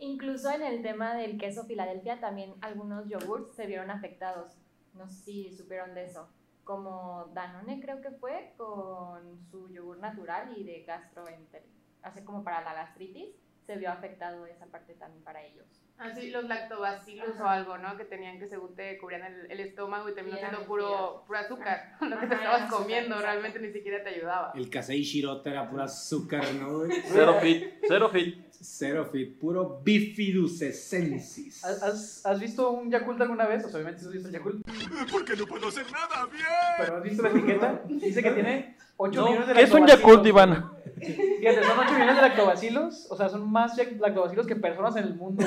Incluso 0.00 0.50
en 0.50 0.62
el 0.62 0.82
tema 0.82 1.14
del 1.14 1.38
queso 1.38 1.64
Filadelfia, 1.64 2.20
también 2.20 2.54
algunos 2.60 3.08
yogurts 3.08 3.54
se 3.54 3.66
vieron 3.66 3.90
afectados. 3.90 4.52
No 4.98 5.08
sé 5.08 5.22
si 5.22 5.56
supieron 5.56 5.94
de 5.94 6.04
eso. 6.04 6.28
Como 6.64 7.30
Danone 7.32 7.80
creo 7.80 8.00
que 8.02 8.10
fue, 8.10 8.52
con 8.56 9.38
su 9.50 9.70
yogur 9.70 9.98
natural 9.98 10.52
y 10.56 10.64
de 10.64 10.82
gastroenteritis, 10.82 11.72
hace 12.02 12.24
como 12.24 12.44
para 12.44 12.62
la 12.62 12.74
gastritis, 12.74 13.34
se 13.64 13.76
vio 13.76 13.90
afectado 13.90 14.44
esa 14.46 14.66
parte 14.66 14.94
también 14.94 15.22
para 15.22 15.42
ellos. 15.44 15.66
Así 15.98 16.30
los 16.30 16.44
lactobacilos 16.44 17.34
Ajá. 17.34 17.44
o 17.44 17.48
algo, 17.48 17.78
¿no? 17.78 17.96
Que 17.96 18.04
tenían 18.04 18.38
que 18.38 18.46
según 18.46 18.74
te 18.74 18.96
cubrían 18.98 19.24
el, 19.24 19.50
el 19.50 19.60
estómago 19.60 20.08
y 20.08 20.14
terminó 20.14 20.36
siendo 20.36 20.64
puro, 20.64 21.24
puro 21.26 21.38
azúcar. 21.38 21.96
Lo 22.00 22.18
que 22.18 22.26
Ajá, 22.26 22.28
te 22.28 22.34
estabas 22.36 22.62
azúcar, 22.62 22.78
comiendo 22.80 23.16
exacto. 23.16 23.26
realmente 23.26 23.60
ni 23.60 23.72
siquiera 23.72 24.02
te 24.04 24.10
ayudaba. 24.10 24.52
El 24.54 24.70
Kasei 24.70 25.02
Shirota 25.02 25.50
era 25.50 25.68
pura 25.68 25.84
azúcar, 25.84 26.44
¿no? 26.54 26.82
Cero 27.04 27.36
fit, 27.40 27.74
cero 27.86 28.08
fit. 28.10 28.47
Cero 28.60 29.08
fit, 29.12 29.38
puro 29.38 29.80
bifidus 29.84 30.60
essensis. 30.62 31.64
¿Has, 31.64 32.26
has, 32.26 32.40
visto 32.40 32.70
un 32.70 32.90
Yakult 32.90 33.20
alguna 33.20 33.46
vez? 33.46 33.64
O 33.64 33.68
sea, 33.68 33.76
obviamente 33.76 34.04
has 34.04 34.12
visto 34.12 34.28
el 34.28 34.34
Yakult. 34.34 34.66
Porque 35.12 35.36
no 35.36 35.46
puedo 35.46 35.68
hacer 35.68 35.86
nada 35.92 36.26
bien. 36.26 36.44
Pero 36.78 36.96
has 36.96 37.02
visto 37.02 37.22
la 37.22 37.30
etiqueta. 37.30 37.82
Dice 37.88 38.22
que 38.22 38.30
tiene 38.32 38.76
8 38.96 39.20
No, 39.20 39.26
millones 39.26 39.48
de 39.48 39.54
¿Qué 39.54 39.62
es 39.62 39.70
un 39.72 39.86
lactobacilos. 39.86 40.00
Yakult, 40.00 40.26
Iván? 40.26 40.70
Fíjate, 40.96 41.64
son 41.64 41.78
8 41.78 41.92
millones 41.92 42.16
de 42.16 42.22
lactobacilos. 42.22 43.06
O 43.10 43.16
sea, 43.16 43.28
son 43.28 43.50
más 43.50 43.76
lactobacilos 43.76 44.46
que 44.46 44.56
personas 44.56 44.96
en 44.96 45.04
el 45.04 45.14
mundo. 45.14 45.44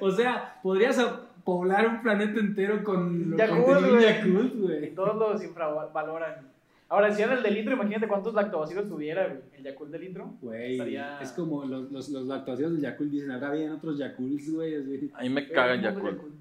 Un 0.00 0.08
O 0.08 0.10
sea, 0.10 0.58
podrías 0.62 1.00
poblar 1.44 1.86
un 1.86 2.02
planeta 2.02 2.40
entero 2.40 2.82
con 2.82 3.30
lo 3.30 3.36
Yakult, 3.36 3.64
contenido 3.64 3.94
güey. 3.94 4.04
Yakult, 4.04 4.54
güey. 4.54 4.78
güey. 4.78 4.94
Todos 4.94 5.16
los 5.16 5.44
infravaloran. 5.44 6.51
Ahora, 6.92 7.10
si 7.10 7.22
era 7.22 7.34
el 7.34 7.42
de 7.42 7.50
litro, 7.50 7.72
imagínate 7.72 8.06
cuántos 8.06 8.34
lactobacilos 8.34 8.86
tuviera, 8.88 9.26
güey. 9.28 9.40
El 9.56 9.64
Yakult 9.64 9.90
de 9.92 9.98
litro. 9.98 10.34
Güey, 10.42 10.72
Estaría- 10.72 11.20
es 11.22 11.32
como 11.32 11.64
los, 11.64 11.90
los, 11.90 12.08
los 12.10 12.26
lactobacilos 12.26 12.72
del 12.72 12.82
Yakult 12.82 13.10
dicen, 13.10 13.30
habrá 13.30 13.50
bien 13.52 13.72
otros 13.72 13.96
Yakults, 13.98 14.52
güey. 14.52 14.74
así. 14.74 15.10
A 15.14 15.22
mí 15.22 15.28
me 15.30 15.48
caga 15.48 15.72
el 15.74 15.84
Eh, 15.84 15.94
¿cómo 15.94 16.10
Yakult. 16.10 16.32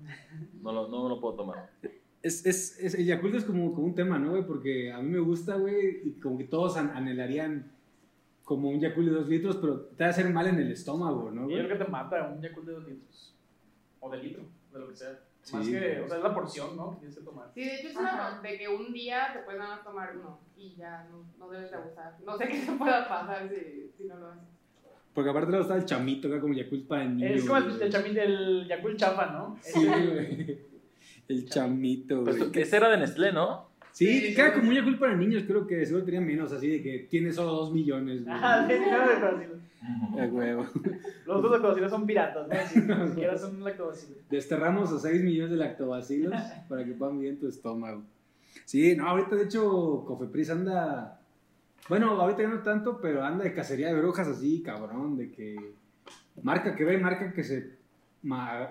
No 0.61 0.71
lo, 0.73 0.87
no 0.89 1.03
me 1.03 1.09
lo 1.09 1.21
puedo 1.21 1.35
tomar. 1.35 1.69
Es, 2.21 2.45
es, 2.45 2.77
es- 2.79 2.95
el 2.95 3.05
Yakult 3.05 3.35
es 3.35 3.45
como, 3.45 3.73
como 3.73 3.87
un 3.87 3.95
tema, 3.95 4.19
¿no, 4.19 4.31
güey? 4.31 4.45
Porque 4.45 4.91
a 4.91 4.99
mí 5.01 5.09
me 5.09 5.19
gusta, 5.19 5.55
güey, 5.55 6.01
y 6.07 6.11
como 6.19 6.37
que 6.37 6.43
todos 6.43 6.75
an- 6.75 6.91
anhelarían 6.95 7.71
como 8.43 8.69
un 8.69 8.79
Yakult 8.81 9.07
de 9.07 9.13
dos 9.13 9.29
litros, 9.29 9.55
pero 9.55 9.79
te 9.79 10.03
va 10.03 10.07
a 10.07 10.09
hacer 10.09 10.29
mal 10.29 10.45
en 10.47 10.59
el 10.59 10.71
estómago, 10.71 11.31
¿no, 11.31 11.43
Y 11.49 11.53
yo 11.53 11.55
güey? 11.55 11.65
creo 11.65 11.77
que 11.77 11.85
te 11.85 11.89
mata 11.89 12.27
un 12.35 12.41
Yakult 12.41 12.67
de 12.67 12.73
2 12.73 12.87
litros. 12.87 13.30
O 14.01 14.09
de 14.09 14.17
litro, 14.17 14.43
de 14.73 14.79
lo 14.79 14.87
que 14.89 14.95
sea. 14.95 15.19
Más 15.53 15.67
que, 15.67 16.01
o 16.01 16.07
sea, 16.07 16.17
es 16.17 16.23
la 16.23 16.33
porción, 16.35 16.75
¿no? 16.77 16.91
Que 16.91 16.97
tienes 16.97 17.15
que 17.17 17.23
tomar. 17.23 17.49
Sí, 17.55 17.61
de 17.63 17.75
hecho 17.75 17.87
es 17.89 17.95
una 17.95 18.39
de 18.43 18.57
que 18.59 18.67
un 18.67 18.91
día 18.93 19.29
te 19.33 19.39
puedes 19.39 19.59
nada 19.59 19.75
más 19.77 19.83
tomar 19.83 20.15
uno 20.15 20.39
y 20.55 20.75
ya 20.75 21.07
no, 21.09 21.23
no 21.39 21.49
debes 21.49 21.71
de 21.71 21.77
abusar. 21.77 22.15
No 22.25 22.37
sé 22.37 22.47
qué 22.47 22.59
te 22.59 22.71
pueda 22.73 23.07
pasar 23.07 23.49
si, 23.49 23.89
si 23.97 24.03
no 24.07 24.17
lo 24.17 24.27
haces. 24.27 24.43
Porque 25.13 25.29
aparte 25.31 25.49
luego 25.49 25.63
está 25.63 25.75
el 25.77 25.85
chamito 25.85 26.27
acá 26.27 26.39
como 26.39 26.53
Yakult 26.53 26.87
para 26.87 27.05
niños. 27.05 27.31
Es 27.37 27.45
como 27.45 27.57
el, 27.57 27.63
güey. 27.69 27.81
el, 27.83 27.91
chamín- 27.91 28.17
el 28.19 28.67
Yakult 28.67 28.97
chafa, 28.97 29.25
¿no? 29.31 29.57
Sí, 29.61 29.85
güey. 29.85 30.59
El 31.27 31.49
chamito, 31.49 32.23
Pues, 32.23 32.37
güey. 32.37 32.61
ese 32.61 32.77
era 32.77 32.89
de 32.89 32.97
Nestlé, 32.97 33.31
¿no? 33.31 33.70
Sí, 33.91 34.19
Sí, 34.21 34.33
queda 34.35 34.49
sí. 34.53 34.59
como 34.59 34.69
un 34.69 34.75
Yakult 34.75 34.99
para 34.99 35.15
niños, 35.15 35.43
creo 35.45 35.67
que 35.67 35.85
seguro 35.85 36.05
tenía 36.05 36.21
menos, 36.21 36.51
así 36.51 36.67
de 36.69 36.81
que 36.81 37.07
tiene 37.09 37.31
solo 37.31 37.51
dos 37.51 37.73
millones, 37.73 38.23
güey. 38.23 38.35
Ah, 38.39 38.65
sí, 38.69 38.75
no. 38.89 39.61
A 40.21 40.25
huevo. 40.27 40.65
Los 41.25 41.37
otros 41.37 41.51
lactobacilos 41.51 41.89
son 41.91 42.05
piratas, 42.05 42.47
¿no? 42.47 42.55
Si 42.67 42.79
ni 42.79 43.07
siquiera 43.09 43.37
son 43.37 43.63
lactobacilos. 43.63 44.17
Desterramos 44.29 44.91
a 44.93 44.99
6 44.99 45.23
millones 45.23 45.51
de 45.51 45.57
lactobacilos 45.57 46.33
para 46.69 46.85
que 46.85 46.91
puedan 46.93 47.17
vivir 47.17 47.33
en 47.33 47.39
tu 47.39 47.47
estómago. 47.47 48.03
Sí, 48.65 48.95
no, 48.95 49.07
ahorita 49.07 49.35
de 49.35 49.45
hecho 49.45 50.03
Cofepris 50.05 50.49
anda 50.51 51.19
Bueno, 51.89 52.11
ahorita 52.21 52.43
ya 52.43 52.49
no 52.49 52.59
tanto, 52.59 52.99
pero 53.01 53.23
anda 53.23 53.43
de 53.43 53.53
cacería 53.53 53.87
de 53.87 53.99
brujas 53.99 54.27
así, 54.27 54.61
cabrón, 54.61 55.17
de 55.17 55.31
que 55.31 55.55
marca 56.43 56.75
que 56.75 56.83
ve, 56.85 56.97
marca 56.97 57.33
que 57.33 57.43
se 57.43 57.80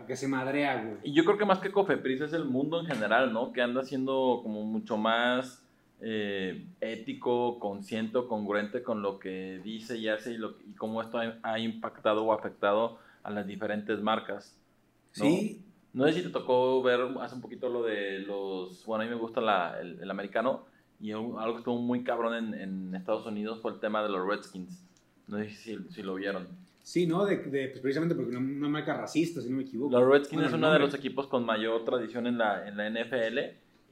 que 0.06 0.16
se 0.16 0.28
madrea, 0.28 0.82
güey. 0.82 0.96
Y 1.02 1.12
yo 1.12 1.24
creo 1.24 1.36
que 1.38 1.44
más 1.44 1.58
que 1.58 1.72
Cofepris 1.72 2.20
es 2.20 2.32
el 2.32 2.44
mundo 2.44 2.80
en 2.80 2.86
general, 2.86 3.32
¿no? 3.32 3.52
Que 3.52 3.62
anda 3.62 3.82
siendo 3.82 4.40
como 4.42 4.64
mucho 4.64 4.96
más 4.96 5.64
eh, 6.00 6.66
ético, 6.80 7.58
consciente, 7.58 8.18
congruente 8.28 8.82
con 8.82 9.02
lo 9.02 9.18
que 9.18 9.60
dice 9.64 9.98
y 9.98 10.08
hace 10.08 10.32
y, 10.32 10.38
lo, 10.38 10.54
y 10.68 10.72
cómo 10.74 11.02
esto 11.02 11.18
ha, 11.18 11.34
ha 11.42 11.58
impactado 11.58 12.24
o 12.24 12.32
afectado 12.32 12.98
a 13.22 13.30
las 13.30 13.46
diferentes 13.46 14.00
marcas. 14.00 14.56
¿no? 15.16 15.24
Sí, 15.24 15.62
No 15.92 16.06
sé 16.06 16.12
si 16.12 16.22
te 16.22 16.30
tocó 16.30 16.80
ver 16.82 17.00
hace 17.20 17.34
un 17.34 17.40
poquito 17.40 17.68
lo 17.68 17.82
de 17.82 18.20
los... 18.20 18.84
Bueno, 18.86 19.02
a 19.02 19.06
mí 19.06 19.10
me 19.12 19.20
gusta 19.20 19.40
la- 19.40 19.80
el, 19.80 20.00
el 20.00 20.10
americano 20.10 20.64
y 21.00 21.10
algo 21.12 21.52
que 21.54 21.58
estuvo 21.58 21.78
muy 21.80 22.04
cabrón 22.04 22.34
en, 22.34 22.54
en 22.54 22.94
Estados 22.94 23.26
Unidos 23.26 23.60
fue 23.60 23.72
el 23.72 23.80
tema 23.80 24.02
de 24.02 24.10
los 24.10 24.24
Redskins. 24.26 24.86
No 25.26 25.38
sé 25.38 25.50
si, 25.50 25.76
si 25.90 26.02
lo 26.02 26.14
vieron. 26.14 26.46
Sí, 26.82 27.06
¿no? 27.06 27.24
De, 27.26 27.36
de- 27.38 27.68
pues, 27.68 27.80
precisamente 27.80 28.14
porque 28.14 28.30
una, 28.36 28.40
una 28.40 28.68
marca 28.68 28.94
racista, 28.96 29.40
si 29.40 29.48
no 29.50 29.56
me 29.58 29.62
equivoco. 29.62 29.92
Los 29.98 30.08
Redskins 30.08 30.32
Bueno, 30.34 30.48
es 30.48 30.54
uno 30.54 30.72
de 30.72 30.78
los 30.78 30.94
equipos 30.94 31.26
con 31.26 31.44
mayor 31.44 31.84
tradición 31.84 32.26
en 32.26 32.38
la, 32.38 32.66
en 32.68 32.76
la 32.76 32.88
NFL 32.90 33.38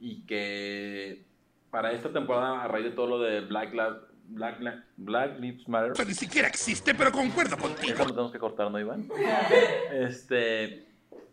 y 0.01 0.21
que 0.21 1.23
para 1.71 1.91
esta 1.91 2.09
temporada, 2.11 2.63
a 2.63 2.67
raíz 2.67 2.85
de 2.85 2.91
todo 2.91 3.07
lo 3.07 3.19
de 3.19 3.41
Black, 3.41 3.73
Lives- 3.73 4.01
Black, 4.29 4.59
Li- 4.59 4.81
Black 4.97 5.39
Lives 5.39 5.67
Matter, 5.67 5.91
Esto 5.91 6.05
ni 6.05 6.13
siquiera 6.13 6.47
existe, 6.47 6.93
pero 6.95 7.11
concuerdo 7.11 7.55
eso 7.55 7.63
contigo. 7.67 7.97
lo 7.99 8.05
tenemos 8.11 8.31
que 8.31 8.39
cortar, 8.39 8.69
¿no, 8.71 8.79
Iván? 8.79 9.07
Este, 9.91 10.85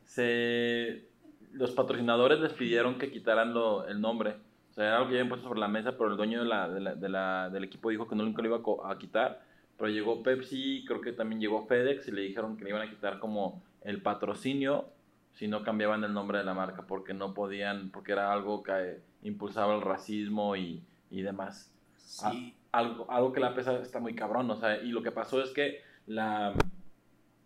se, 0.04 1.04
los 1.52 1.70
patrocinadores 1.72 2.40
les 2.40 2.52
pidieron 2.52 2.98
que 2.98 3.10
quitaran 3.10 3.52
lo- 3.54 3.86
el 3.86 4.00
nombre. 4.00 4.36
O 4.70 4.74
sea, 4.74 4.84
era 4.88 4.96
algo 4.96 5.08
que 5.08 5.14
ya 5.14 5.20
habían 5.20 5.28
puesto 5.30 5.48
sobre 5.48 5.60
la 5.60 5.68
mesa, 5.68 5.92
pero 5.96 6.10
el 6.10 6.16
dueño 6.16 6.40
de 6.42 6.46
la, 6.48 6.68
de 6.68 6.80
la- 6.80 6.94
de 6.94 7.08
la- 7.08 7.50
del 7.50 7.64
equipo 7.64 7.90
dijo 7.90 8.06
que 8.08 8.14
no, 8.14 8.24
nunca 8.24 8.42
lo 8.42 8.48
iba 8.48 8.90
a 8.90 8.98
quitar. 8.98 9.42
Pero 9.78 9.90
llegó 9.90 10.22
Pepsi, 10.22 10.84
creo 10.86 11.00
que 11.00 11.12
también 11.12 11.40
llegó 11.40 11.66
FedEx 11.66 12.08
y 12.08 12.12
le 12.12 12.22
dijeron 12.22 12.56
que 12.56 12.64
le 12.64 12.70
iban 12.70 12.82
a 12.82 12.90
quitar 12.90 13.18
como 13.18 13.62
el 13.82 14.00
patrocinio 14.02 14.88
si 15.32 15.48
no 15.48 15.62
cambiaban 15.62 16.02
el 16.02 16.14
nombre 16.14 16.38
de 16.38 16.44
la 16.44 16.54
marca, 16.54 16.86
porque 16.86 17.12
no 17.12 17.34
podían, 17.34 17.90
porque 17.90 18.12
era 18.12 18.32
algo 18.32 18.62
que 18.62 19.00
impulsaba 19.22 19.74
el 19.74 19.82
racismo 19.82 20.56
y, 20.56 20.82
y 21.10 21.20
demás. 21.20 21.70
Sí. 21.96 22.54
A- 22.72 22.78
algo, 22.78 23.10
algo 23.10 23.32
que 23.32 23.40
la 23.40 23.54
pesa 23.54 23.78
está 23.80 24.00
muy 24.00 24.14
cabrón, 24.14 24.50
o 24.50 24.56
sea, 24.56 24.78
y 24.82 24.88
lo 24.92 25.02
que 25.02 25.10
pasó 25.12 25.42
es 25.42 25.50
que 25.50 25.80
la, 26.06 26.54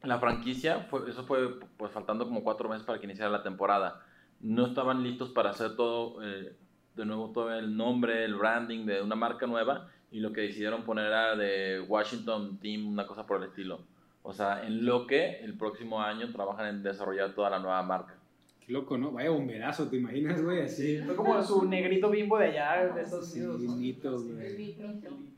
la 0.02 0.18
franquicia, 0.18 0.80
fue, 0.90 1.08
eso 1.10 1.24
fue 1.24 1.58
pues 1.76 1.92
faltando 1.92 2.26
como 2.26 2.42
cuatro 2.42 2.68
meses 2.68 2.84
para 2.84 2.98
que 2.98 3.06
iniciara 3.06 3.30
la 3.30 3.42
temporada. 3.42 4.04
No 4.40 4.66
estaban 4.66 5.02
listos 5.02 5.30
para 5.30 5.50
hacer 5.50 5.76
todo, 5.76 6.22
eh, 6.24 6.56
de 6.96 7.04
nuevo, 7.04 7.30
todo 7.32 7.52
el 7.52 7.76
nombre, 7.76 8.24
el 8.24 8.34
branding 8.34 8.86
de 8.86 9.02
una 9.02 9.14
marca 9.14 9.46
nueva, 9.46 9.88
y 10.10 10.20
lo 10.20 10.32
que 10.32 10.42
decidieron 10.42 10.84
poner 10.84 11.06
era 11.06 11.36
de 11.36 11.80
Washington 11.80 12.58
Team, 12.58 12.86
una 12.88 13.06
cosa 13.06 13.26
por 13.26 13.42
el 13.42 13.48
estilo. 13.48 13.80
O 14.22 14.32
sea, 14.32 14.66
en 14.66 14.84
lo 14.84 15.06
que 15.06 15.38
el 15.40 15.54
próximo 15.56 16.00
año 16.02 16.30
trabajan 16.32 16.66
en 16.66 16.82
desarrollar 16.82 17.34
toda 17.34 17.50
la 17.50 17.58
nueva 17.58 17.82
marca. 17.82 18.16
Qué 18.64 18.72
loco, 18.72 18.98
¿no? 18.98 19.10
Vaya 19.12 19.30
bomberazo, 19.30 19.88
¿te 19.88 19.96
imaginas, 19.96 20.42
güey? 20.42 20.60
Así. 20.62 20.98
Fue 20.98 21.16
como 21.16 21.42
su 21.42 21.64
negrito 21.66 22.10
bimbo 22.10 22.38
de 22.38 22.46
allá, 22.48 22.92
de 22.94 23.02
Estados 23.02 23.30
Sí, 23.32 23.40
Unidos. 23.40 23.60
¿no? 23.62 23.72
bonito, 23.72 24.22
güey. 24.22 24.74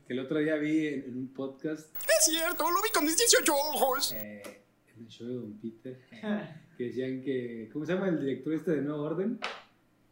Que 0.05 0.13
el 0.13 0.19
otro 0.19 0.39
día 0.39 0.55
vi 0.57 0.87
en, 0.87 1.03
en 1.05 1.17
un 1.17 1.27
podcast, 1.29 1.95
Es 1.95 2.25
cierto, 2.25 2.63
lo 2.63 2.81
vi 2.83 2.89
con 2.93 3.05
mis 3.05 3.17
18 3.17 3.53
ojos. 3.53 4.11
eh, 4.13 4.41
en 4.97 5.03
el 5.05 5.07
show 5.09 5.27
de 5.27 5.33
Don 5.35 5.53
Peter, 5.59 5.99
que 6.77 6.83
decían 6.83 7.21
que. 7.21 7.69
¿Cómo 7.71 7.85
se 7.85 7.93
llama 7.93 8.09
el 8.09 8.19
director 8.19 8.53
este 8.53 8.71
de 8.71 8.81
Nuevo 8.81 9.03
Orden? 9.03 9.39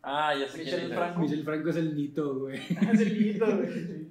Ah, 0.01 0.33
ya 0.33 0.47
sé 0.47 0.59
Michel. 0.59 0.93
Franco. 0.93 1.19
Michel 1.19 1.43
Franco 1.43 1.69
es 1.69 1.75
el 1.75 1.93
Nito, 1.95 2.39
güey. 2.39 2.57
Es 2.93 2.99
el 3.01 3.21
hito, 3.27 3.45
güey. 3.45 4.07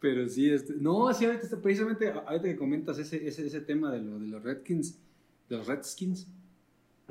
Pero 0.00 0.28
sí, 0.28 0.50
este, 0.50 0.74
no, 0.76 1.12
sí, 1.14 1.24
ahorita 1.24 1.44
está- 1.44 1.60
precisamente 1.60 2.10
ahorita 2.10 2.42
que 2.44 2.56
comentas 2.56 2.98
ese, 2.98 3.26
ese, 3.26 3.46
ese 3.46 3.60
tema 3.62 3.90
de, 3.92 4.02
lo, 4.02 4.18
de 4.18 4.26
los 4.28 4.42
Redskins, 4.42 4.98
de 5.48 5.56
los 5.56 5.66
Redskins, 5.66 6.28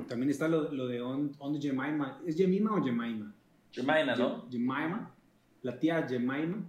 también 0.08 0.30
está 0.30 0.46
lo, 0.46 0.70
lo 0.72 0.86
de 0.86 1.00
On, 1.00 1.32
on 1.38 1.60
Jemima. 1.60 2.20
¿Es 2.26 2.36
Jemima 2.36 2.74
o 2.76 2.82
Jemima? 2.84 3.34
Jemina, 3.72 4.14
¿no? 4.16 4.48
Jemima, 4.50 5.14
la 5.62 5.78
tía 5.78 6.06
Jemima, 6.08 6.64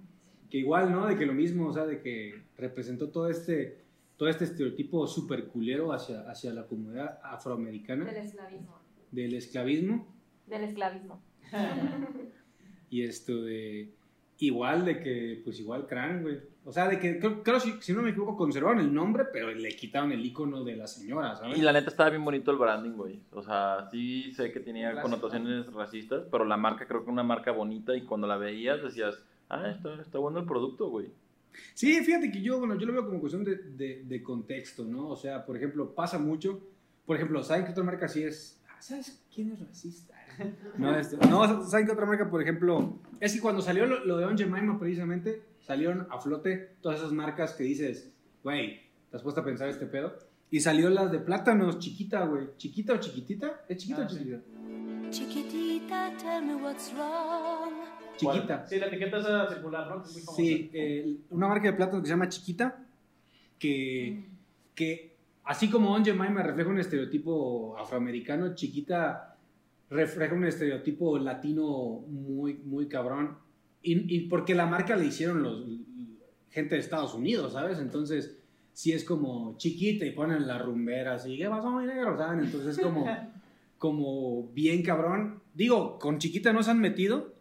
que 0.50 0.58
igual, 0.60 0.92
¿no? 0.92 1.06
De 1.08 1.16
que 1.16 1.26
lo 1.26 1.34
mismo, 1.34 1.68
o 1.68 1.74
sea, 1.74 1.86
de 1.86 2.02
que 2.02 2.42
representó 2.58 3.10
todo 3.10 3.30
este, 3.30 3.78
todo 4.18 4.28
este 4.30 4.46
estereotipo 4.46 5.06
super 5.08 5.46
culero 5.48 5.94
hacia, 5.94 6.22
hacia 6.30 6.52
la 6.54 6.66
comunidad 6.66 7.20
afroamericana 7.24 8.06
Del 8.06 8.16
esclavismo. 8.26 8.80
del 9.12 9.34
esclavismo 9.36 10.08
Del 10.48 10.64
esclavismo. 10.64 11.22
y 12.90 13.04
esto 13.04 13.42
de 13.44 13.92
igual 14.46 14.86
de 14.86 15.00
que 15.00 15.42
pues 15.44 15.60
igual 15.60 15.88
Cran, 15.88 16.22
güey. 16.22 16.40
O 16.66 16.72
sea, 16.72 16.88
de 16.88 17.00
que 17.00 17.20
creo, 17.20 17.44
creo 17.44 17.60
si, 17.60 17.74
si 17.82 17.94
no 17.94 18.02
me 18.02 18.10
equivoco 18.10 18.36
conservaron 18.36 18.80
el 18.80 18.94
nombre, 18.94 19.26
pero 19.32 19.50
le 19.52 19.70
quitaron 19.76 20.12
el 20.12 20.26
icono 20.26 20.64
de 20.64 20.76
la 20.76 20.88
señora, 20.88 21.36
¿sabes? 21.36 21.58
Y 21.58 21.62
la 21.62 21.72
neta 21.72 21.90
estaba 21.90 22.10
bien 22.10 22.26
bonito 22.26 22.52
el 22.52 22.58
branding, 22.58 22.92
güey. 22.92 23.20
O 23.32 23.42
sea, 23.42 23.88
sí 23.90 24.34
sé 24.34 24.52
que 24.52 24.60
tenía 24.60 25.02
connotaciones 25.02 25.72
racistas, 25.74 26.26
pero 26.30 26.44
la 26.46 26.58
marca 26.58 26.86
creo 26.86 27.04
que 27.06 27.10
una 27.10 27.24
marca 27.24 27.52
bonita 27.52 27.96
y 27.96 28.02
cuando 28.02 28.28
la 28.28 28.38
veías 28.38 28.84
decías, 28.84 29.18
ah, 29.50 29.70
está, 29.70 30.02
está 30.02 30.20
bueno 30.20 30.40
el 30.40 30.46
producto, 30.46 30.90
güey. 30.90 31.08
Sí, 31.74 32.04
fíjate 32.04 32.32
que 32.32 32.42
yo, 32.42 32.60
bueno, 32.60 32.76
yo 32.76 32.86
lo 32.86 32.94
veo 32.94 33.06
como 33.06 33.20
cuestión 33.20 33.44
de, 33.44 33.56
de, 33.56 34.04
de 34.04 34.24
contexto, 34.24 34.84
¿no? 34.84 35.10
O 35.10 35.16
sea, 35.16 35.46
por 35.46 35.56
ejemplo, 35.58 35.94
pasa 35.96 36.20
mucho. 36.20 36.62
Por 37.06 37.16
ejemplo, 37.16 37.42
¿saben 37.44 37.66
qué 37.66 37.72
otra 37.72 37.84
marca 37.84 38.08
sí 38.08 38.24
es? 38.24 38.62
Ah, 38.70 38.82
¿Sabes 38.82 39.24
quién 39.34 39.54
es 39.54 39.60
racista? 39.60 40.17
No, 40.78 40.96
esto- 40.98 41.18
no, 41.30 41.64
¿saben 41.66 41.86
qué 41.88 41.92
otra 41.94 42.06
marca, 42.06 42.30
por 42.30 42.42
ejemplo? 42.42 43.00
Es 43.20 43.34
que 43.34 43.40
cuando 43.42 43.62
salió 43.62 43.86
lo, 43.86 44.06
lo 44.06 44.18
de 44.18 44.26
On 44.26 44.38
Jemima, 44.38 44.78
precisamente, 44.80 45.42
salieron 45.62 46.08
a 46.12 46.20
flote 46.20 46.76
todas 46.82 47.00
esas 47.00 47.12
marcas 47.12 47.54
que 47.54 47.64
dices, 47.64 48.12
güey, 48.44 48.82
¿te 49.10 49.18
has 49.18 49.24
puesto 49.24 49.42
a 49.42 49.46
pensar 49.46 49.68
este 49.70 49.86
pedo? 49.88 50.14
Y 50.52 50.60
salió 50.60 50.90
las 50.90 51.12
de 51.12 51.20
plátanos, 51.20 51.80
chiquita, 51.80 52.26
güey. 52.26 52.48
¿Chiquita 52.58 52.94
o 52.94 52.98
chiquitita? 52.98 53.62
¿Es 53.68 53.78
chiquita 53.78 54.04
Ah, 54.04 54.06
o 54.06 54.10
sí. 54.10 54.18
chiquita? 54.20 54.40
Chiquitita, 55.10 56.14
tell 56.18 56.46
me 56.46 56.56
what's 56.56 56.94
wrong. 56.94 57.74
Chiquita. 58.18 58.66
Sí, 58.68 58.80
la 58.80 58.88
etiqueta 58.88 59.18
esa 59.18 59.48
circular, 59.50 59.88
¿no? 59.90 60.04
Es 60.04 60.12
muy 60.14 60.22
famosa. 60.22 60.36
Sí, 60.42 60.70
eh, 60.74 61.18
una 61.32 61.48
marca 61.48 61.68
de 61.68 61.74
plátanos 61.74 62.02
que 62.02 62.08
se 62.08 62.14
llama 62.14 62.30
Chiquita, 62.30 62.78
que, 63.60 64.26
que 64.76 65.16
así 65.44 65.70
como 65.70 65.92
On 65.94 66.04
Jemima 66.06 66.44
refleja 66.44 66.70
un 66.70 66.80
estereotipo 66.80 67.78
afroamericano, 67.78 68.54
Chiquita 68.56 69.27
refleja 69.90 70.34
un 70.34 70.46
estereotipo 70.46 71.18
latino 71.18 72.04
muy, 72.08 72.56
muy 72.56 72.88
cabrón. 72.88 73.38
Y, 73.82 74.16
y 74.16 74.28
porque 74.28 74.56
la 74.56 74.66
marca 74.66 74.96
le 74.96 75.06
hicieron 75.06 75.44
los 75.44 75.64
gente 76.50 76.76
de 76.76 76.82
Estados 76.82 77.14
Unidos, 77.14 77.54
¿sabes? 77.54 77.80
Entonces, 77.80 78.38
sí 78.74 78.92
es 78.94 79.04
como 79.04 79.58
chiquita 79.58 80.06
y 80.06 80.12
ponen 80.12 80.48
la 80.48 80.58
rumbera 80.58 81.16
así, 81.16 81.38
¿qué 81.38 81.50
pasó, 81.50 81.72
mi 81.72 81.86
negro? 81.86 82.18
¿Saben? 82.18 82.42
Entonces 82.42 82.78
es 82.78 82.84
como, 82.84 83.06
como 83.78 84.50
bien 84.54 84.84
cabrón. 84.84 85.42
Digo, 85.54 85.98
con 86.00 86.20
Chiquita 86.20 86.54
no 86.54 86.62
se 86.62 86.72
han 86.72 86.80
metido, 86.80 87.34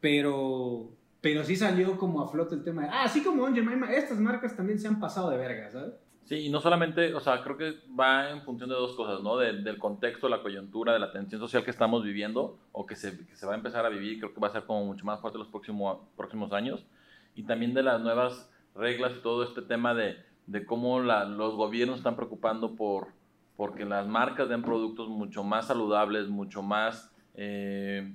pero, 0.00 0.90
pero 1.20 1.44
sí 1.44 1.54
salió 1.54 1.96
como 1.96 2.20
a 2.20 2.28
flote 2.28 2.56
el 2.56 2.64
tema 2.64 2.82
de, 2.82 2.88
ah, 2.88 3.04
así 3.04 3.22
como 3.22 3.44
On 3.44 3.54
Jemima, 3.54 3.92
estas 3.92 4.18
marcas 4.18 4.56
también 4.56 4.78
se 4.78 4.88
han 4.88 4.98
pasado 4.98 5.30
de 5.30 5.36
verga, 5.36 5.70
¿sabes? 5.70 5.94
Sí, 6.24 6.46
y 6.46 6.48
no 6.48 6.60
solamente, 6.60 7.12
o 7.14 7.20
sea, 7.20 7.42
creo 7.42 7.58
que 7.58 7.74
va 7.98 8.30
en 8.30 8.42
función 8.42 8.70
de 8.70 8.74
dos 8.76 8.94
cosas, 8.94 9.22
¿no? 9.22 9.36
De- 9.36 9.60
del 9.62 9.78
contexto, 9.78 10.28
la 10.28 10.42
coyuntura, 10.42 10.94
de 10.94 10.98
la 10.98 11.12
tensión 11.12 11.38
social 11.40 11.64
que 11.64 11.70
estamos 11.70 12.02
viviendo 12.02 12.56
o 12.72 12.86
que 12.86 12.96
se, 12.96 13.26
que 13.26 13.36
se 13.36 13.44
va 13.46 13.52
a 13.52 13.56
empezar 13.56 13.84
a 13.84 13.90
vivir, 13.90 14.18
creo 14.18 14.32
que 14.32 14.40
va 14.40 14.48
a 14.48 14.52
ser 14.52 14.64
como 14.64 14.84
mucho 14.86 15.04
más 15.04 15.20
fuerte 15.20 15.38
los 15.38 15.48
próximos, 15.48 15.98
próximos 16.16 16.52
años, 16.54 16.86
y 17.34 17.42
también 17.42 17.74
de 17.74 17.82
las 17.82 18.00
nuevas 18.00 18.50
reglas 18.74 19.12
y 19.18 19.20
todo 19.22 19.42
este 19.44 19.60
tema 19.60 19.92
de, 19.94 20.16
de 20.46 20.64
cómo 20.64 21.00
la- 21.00 21.24
los 21.26 21.54
gobiernos 21.56 21.98
están 21.98 22.16
preocupando 22.16 22.74
por 22.74 23.08
porque 23.56 23.84
las 23.84 24.06
marcas 24.08 24.48
den 24.48 24.62
productos 24.62 25.08
mucho 25.08 25.44
más 25.44 25.68
saludables, 25.68 26.28
mucho 26.28 26.60
más 26.62 27.14
eh, 27.34 28.12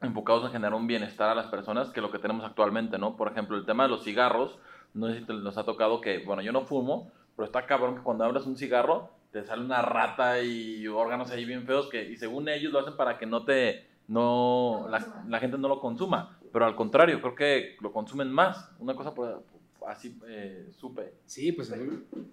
enfocados 0.00 0.44
en 0.44 0.52
generar 0.52 0.74
un 0.74 0.86
bienestar 0.86 1.30
a 1.30 1.34
las 1.34 1.46
personas 1.46 1.90
que 1.90 2.00
lo 2.00 2.12
que 2.12 2.18
tenemos 2.18 2.44
actualmente, 2.44 2.98
¿no? 2.98 3.16
Por 3.16 3.28
ejemplo, 3.28 3.56
el 3.56 3.64
tema 3.64 3.84
de 3.84 3.88
los 3.88 4.04
cigarros, 4.04 4.58
no 4.94 5.08
sé 5.08 5.18
si 5.18 5.24
te, 5.24 5.32
nos 5.34 5.58
ha 5.58 5.64
tocado 5.64 6.00
que, 6.00 6.18
bueno, 6.18 6.42
yo 6.42 6.52
no 6.52 6.64
fumo, 6.64 7.10
pero 7.34 7.46
está 7.46 7.66
cabrón 7.66 7.96
que 7.96 8.02
cuando 8.02 8.24
abres 8.24 8.46
un 8.46 8.56
cigarro 8.56 9.10
te 9.32 9.44
sale 9.44 9.62
una 9.62 9.82
rata 9.82 10.40
y 10.40 10.86
órganos 10.86 11.30
ahí 11.30 11.44
bien 11.44 11.66
feos 11.66 11.88
que, 11.88 12.08
y 12.08 12.16
según 12.16 12.48
ellos 12.48 12.72
lo 12.72 12.80
hacen 12.80 12.96
para 12.96 13.18
que 13.18 13.26
no 13.26 13.44
te, 13.44 13.86
no, 14.08 14.86
la, 14.88 15.24
la 15.28 15.38
gente 15.38 15.58
no 15.58 15.68
lo 15.68 15.80
consuma, 15.80 16.38
pero 16.52 16.64
al 16.64 16.76
contrario, 16.76 17.20
creo 17.20 17.34
que 17.34 17.76
lo 17.80 17.92
consumen 17.92 18.32
más, 18.32 18.70
una 18.78 18.94
cosa 18.94 19.14
por, 19.14 19.44
así 19.86 20.18
eh, 20.28 20.68
supe. 20.72 21.14
Sí, 21.26 21.52
pues 21.52 21.72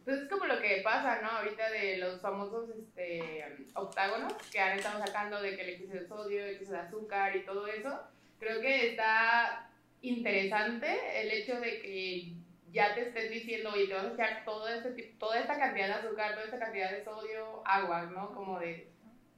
Pues 0.03 0.21
es 0.21 0.29
como 0.29 0.45
lo 0.45 0.59
que 0.59 0.81
pasa, 0.83 1.21
¿no? 1.21 1.29
Ahorita 1.29 1.69
de 1.69 1.97
los 1.97 2.19
famosos 2.19 2.69
este, 2.69 3.43
octágonos 3.75 4.33
que 4.51 4.59
han 4.59 4.77
estado 4.77 5.05
sacando 5.05 5.41
de 5.41 5.55
que 5.55 5.61
el 5.61 5.69
exceso 5.69 5.93
de 5.93 6.07
sodio, 6.07 6.43
el 6.43 6.51
exceso 6.51 6.73
de 6.73 6.79
azúcar 6.79 7.35
y 7.35 7.45
todo 7.45 7.67
eso. 7.67 7.99
Creo 8.39 8.59
que 8.59 8.89
está 8.89 9.69
interesante 10.01 11.21
el 11.21 11.31
hecho 11.31 11.59
de 11.59 11.81
que 11.81 12.33
ya 12.73 12.93
te 12.95 13.01
estés 13.07 13.29
diciendo, 13.31 13.69
oye, 13.73 13.87
te 13.87 13.93
vas 13.93 14.05
a 14.05 14.13
echar 14.13 14.43
todo 14.45 14.67
este, 14.67 14.89
tip- 14.95 15.17
toda 15.19 15.39
esta 15.39 15.57
cantidad 15.57 15.87
de 15.87 15.93
azúcar, 15.93 16.31
toda 16.33 16.45
esta 16.45 16.59
cantidad 16.59 16.91
de 16.91 17.03
sodio, 17.03 17.61
agua, 17.65 18.07
¿no? 18.07 18.33
Como 18.33 18.59
de, 18.59 18.89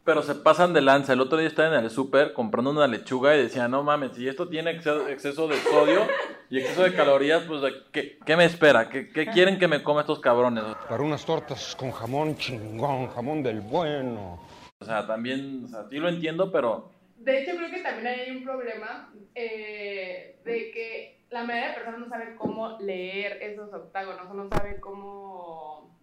Pero 0.06 0.24
se 0.24 0.36
pasan 0.36 0.74
de 0.74 0.82
lanza. 0.82 1.14
El 1.14 1.22
otro 1.22 1.38
día 1.38 1.48
estaba 1.48 1.78
en 1.78 1.84
el 1.84 1.92
súper 1.92 2.32
comprando 2.34 2.72
una 2.72 2.88
lechuga 2.88 3.36
y 3.36 3.44
decía, 3.44 3.68
no 3.68 3.84
mames, 3.84 4.16
si 4.16 4.28
esto 4.28 4.48
tiene 4.48 4.72
exceso, 4.72 5.08
exceso 5.10 5.48
de 5.48 5.58
sodio 5.58 6.08
y 6.50 6.60
exceso 6.60 6.84
de 6.84 6.94
calorías, 6.94 7.44
pues 7.44 7.62
¿qué, 7.92 8.18
qué 8.26 8.38
me 8.38 8.46
espera? 8.46 8.88
¿Qué, 8.88 9.10
¿Qué 9.10 9.26
quieren 9.28 9.60
que 9.60 9.68
me 9.68 9.84
coma 9.84 10.02
estos 10.02 10.20
cabrones? 10.20 10.64
Para 10.88 11.04
unas 11.04 11.26
tortas 11.26 11.76
con 11.76 11.92
jamón 11.92 12.38
chingón, 12.38 13.10
jamón 13.10 13.44
del 13.44 13.60
bueno. 13.62 14.40
O 14.80 14.86
sea, 14.86 15.06
también, 15.08 15.64
o 15.66 15.68
sea, 15.68 15.86
sí 15.90 15.98
lo 15.98 16.08
entiendo, 16.08 16.52
pero 16.52 16.92
De 17.18 17.42
hecho, 17.42 17.56
creo 17.58 17.72
que 17.72 17.80
también 17.80 18.08
hay 18.08 18.30
un 18.32 18.44
problema 18.44 19.12
eh, 19.34 20.38
de 20.46 20.72
que 20.72 21.15
la 21.30 21.44
mayoría 21.44 21.70
de 21.70 21.76
personas 21.76 22.00
no 22.00 22.10
saben 22.10 22.36
cómo 22.38 22.78
leer 22.80 23.42
esos 23.42 23.74
octágonos, 23.74 24.30
o 24.30 24.34
no 24.34 24.48
saben 24.50 24.80
cómo, 24.80 25.96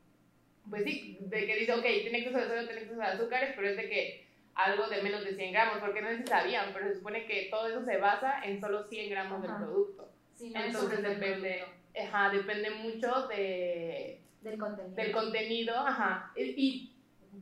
pues 0.68 0.84
sí, 0.84 1.18
de 1.20 1.46
que 1.46 1.56
dice, 1.56 1.72
ok, 1.72 1.82
tiene 1.82 2.18
exceso 2.18 2.38
de 2.38 2.46
sodio, 2.48 2.66
tiene 2.66 2.82
exceso 2.82 3.00
de 3.00 3.06
azúcares, 3.06 3.52
pero 3.54 3.68
es 3.68 3.76
de 3.76 3.88
que 3.88 4.26
algo 4.54 4.86
de 4.88 5.02
menos 5.02 5.24
de 5.24 5.34
100 5.34 5.52
gramos, 5.52 5.78
porque 5.78 6.02
no 6.02 6.08
sé 6.08 6.18
si 6.18 6.26
sabían, 6.26 6.70
pero 6.74 6.88
se 6.88 6.96
supone 6.96 7.24
que 7.26 7.48
todo 7.50 7.68
eso 7.68 7.82
se 7.84 7.96
basa 7.96 8.42
en 8.44 8.60
solo 8.60 8.84
100 8.84 9.10
gramos 9.10 9.42
Ajá. 9.42 9.58
del 9.58 9.66
producto. 9.66 10.08
Sí, 10.34 10.50
no 10.50 10.60
es 10.60 10.66
Entonces 10.66 11.02
depende, 11.02 11.64
ajá, 11.98 12.30
depende 12.30 12.70
mucho 12.70 13.28
de, 13.28 14.20
Del 14.42 14.58
contenido. 14.58 14.94
del 14.94 15.12
contenido, 15.12 15.74
ajá. 15.76 16.32
Y, 16.36 16.42
y 16.56 16.92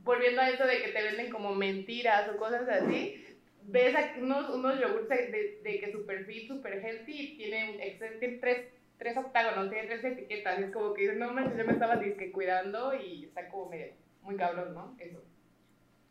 volviendo 0.05 0.41
a 0.41 0.51
eso 0.51 0.67
de 0.67 0.83
que 0.83 0.89
te 0.93 1.03
venden 1.03 1.31
como 1.31 1.55
mentiras 1.55 2.29
o 2.29 2.37
cosas 2.37 2.69
así, 2.69 3.30
ves 3.71 3.95
unos, 4.21 4.51
unos 4.51 4.81
yogurts 4.81 5.09
de, 5.09 5.61
de, 5.63 5.81
que 5.81 5.93
super 5.93 6.25
fit, 6.25 6.49
super 6.49 6.73
healthy, 6.85 7.37
tiene, 7.37 7.97
tiene 8.19 8.37
tres, 8.39 8.69
tres 8.99 9.17
octágonos, 9.17 9.71
tiene 9.71 9.89
tres 9.89 10.05
etiquetas, 10.05 10.61
y 10.61 10.65
es 10.65 10.71
como 10.73 10.93
que 10.93 11.03
dices, 11.03 11.17
no 11.17 11.33
manches, 11.33 11.59
yo 11.59 11.65
me 11.65 11.73
estaba 11.73 11.97
disque 11.97 12.33
cuidando 12.33 12.95
y 12.95 13.25
está 13.25 13.49
como 13.49 13.71
medio, 13.71 13.93
muy 14.23 14.37
cabrón, 14.37 14.75
¿no? 14.75 14.95
Eso. 14.99 15.23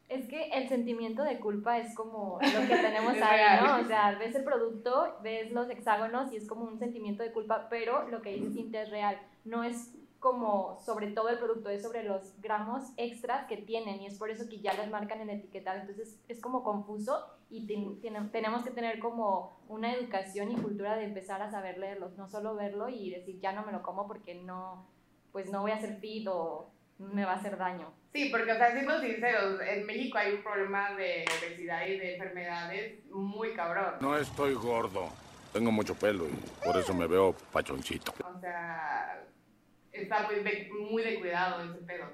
Es 0.10 0.28
que 0.28 0.50
el 0.50 0.68
sentimiento 0.68 1.24
de 1.24 1.39
culpa 1.39 1.78
es 1.78 1.94
como 1.94 2.39
lo 2.42 2.68
que 2.68 2.75
tenemos 2.82 3.13
ahí. 3.22 3.63
¿no? 3.63 3.82
O 3.82 3.86
sea, 3.86 4.18
ves 4.18 4.34
el 4.34 4.44
producto, 4.44 5.20
ves 5.22 5.51
los 5.51 5.70
hexágonos 5.70 6.34
y 6.34 6.38
es 6.38 6.48
como 6.48 6.66
un 6.66 6.80
sentimiento 6.80 7.22
de 7.22 7.32
culpa, 7.32 7.68
pero 7.70 8.10
lo 8.10 8.24
que 8.24 8.34
dice 8.34 8.50
Cintia 8.50 8.82
es 8.82 8.89
real. 8.89 9.22
No 9.46 9.63
es 9.63 9.94
como 10.18 10.80
sobre 10.84 11.12
todo 11.12 11.30
el 11.30 11.38
producto, 11.38 11.70
es 11.70 11.84
sobre 11.84 12.04
los 12.04 12.34
gramos 12.42 12.92
extras 12.98 13.46
que 13.46 13.58
tienen 13.58 14.01
y 14.01 14.08
es 14.08 14.18
por 14.18 14.32
eso 14.32 14.50
que 14.50 14.60
ya 14.60 14.74
los 14.74 14.89
marcan 14.89 15.22
en 15.22 15.30
etiquetado. 15.30 15.80
Entonces 15.80 16.20
es 16.28 16.42
como 16.42 16.63
confuso 16.63 17.38
y 17.50 17.65
ten- 17.65 18.32
tenemos 18.32 18.63
que 18.63 18.72
tener 18.72 19.00
como 19.00 19.60
una 19.68 19.94
educación 19.94 20.51
y 20.51 20.56
cultura 20.56 20.96
de 20.96 21.06
empezar 21.06 21.41
a 21.41 21.50
saber 21.50 21.77
leerlos, 21.77 22.18
no 22.18 22.27
solo 22.27 22.56
verlo 22.56 22.89
y 22.89 23.10
decir 23.12 23.39
ya 23.39 23.51
no 23.53 23.65
me 23.65 23.72
lo 23.72 23.82
como 23.82 24.08
porque 24.08 24.36
no, 24.36 24.88
pues 25.32 25.50
no 25.51 25.62
voy 25.62 25.72
a 25.72 25.75
hacer 25.75 25.98
fit 26.00 26.27
o 26.27 26.72
me 27.00 27.25
va 27.25 27.34
a 27.34 27.36
hacer 27.36 27.58
daño. 27.58 27.91
Sí, 28.13 28.29
porque, 28.32 28.51
o 28.51 28.56
sea, 28.56 28.72
siendo 28.72 29.00
sinceros, 29.00 29.62
en 29.62 29.86
México 29.86 30.18
hay 30.18 30.34
un 30.34 30.44
problema 30.44 30.94
de 30.96 31.25
obesidad 31.39 31.86
y 31.88 31.98
de 31.98 32.15
enfermedades 32.15 33.06
muy 33.12 33.53
cabrón. 33.53 33.96
No 34.01 34.18
estoy 34.18 34.53
gordo. 34.56 35.10
Tengo 35.53 35.72
mucho 35.72 35.96
pelo 35.96 36.27
y 36.27 36.34
por 36.63 36.77
eso 36.77 36.94
me 36.94 37.08
veo 37.08 37.34
pachoncito. 37.51 38.13
O 38.24 38.39
sea, 38.39 39.24
está 39.91 40.27
muy 40.27 40.36
de, 40.44 40.70
muy 40.91 41.01
de 41.03 41.20
cuidado 41.20 41.63
ese 41.63 41.84
pedo. 41.86 42.06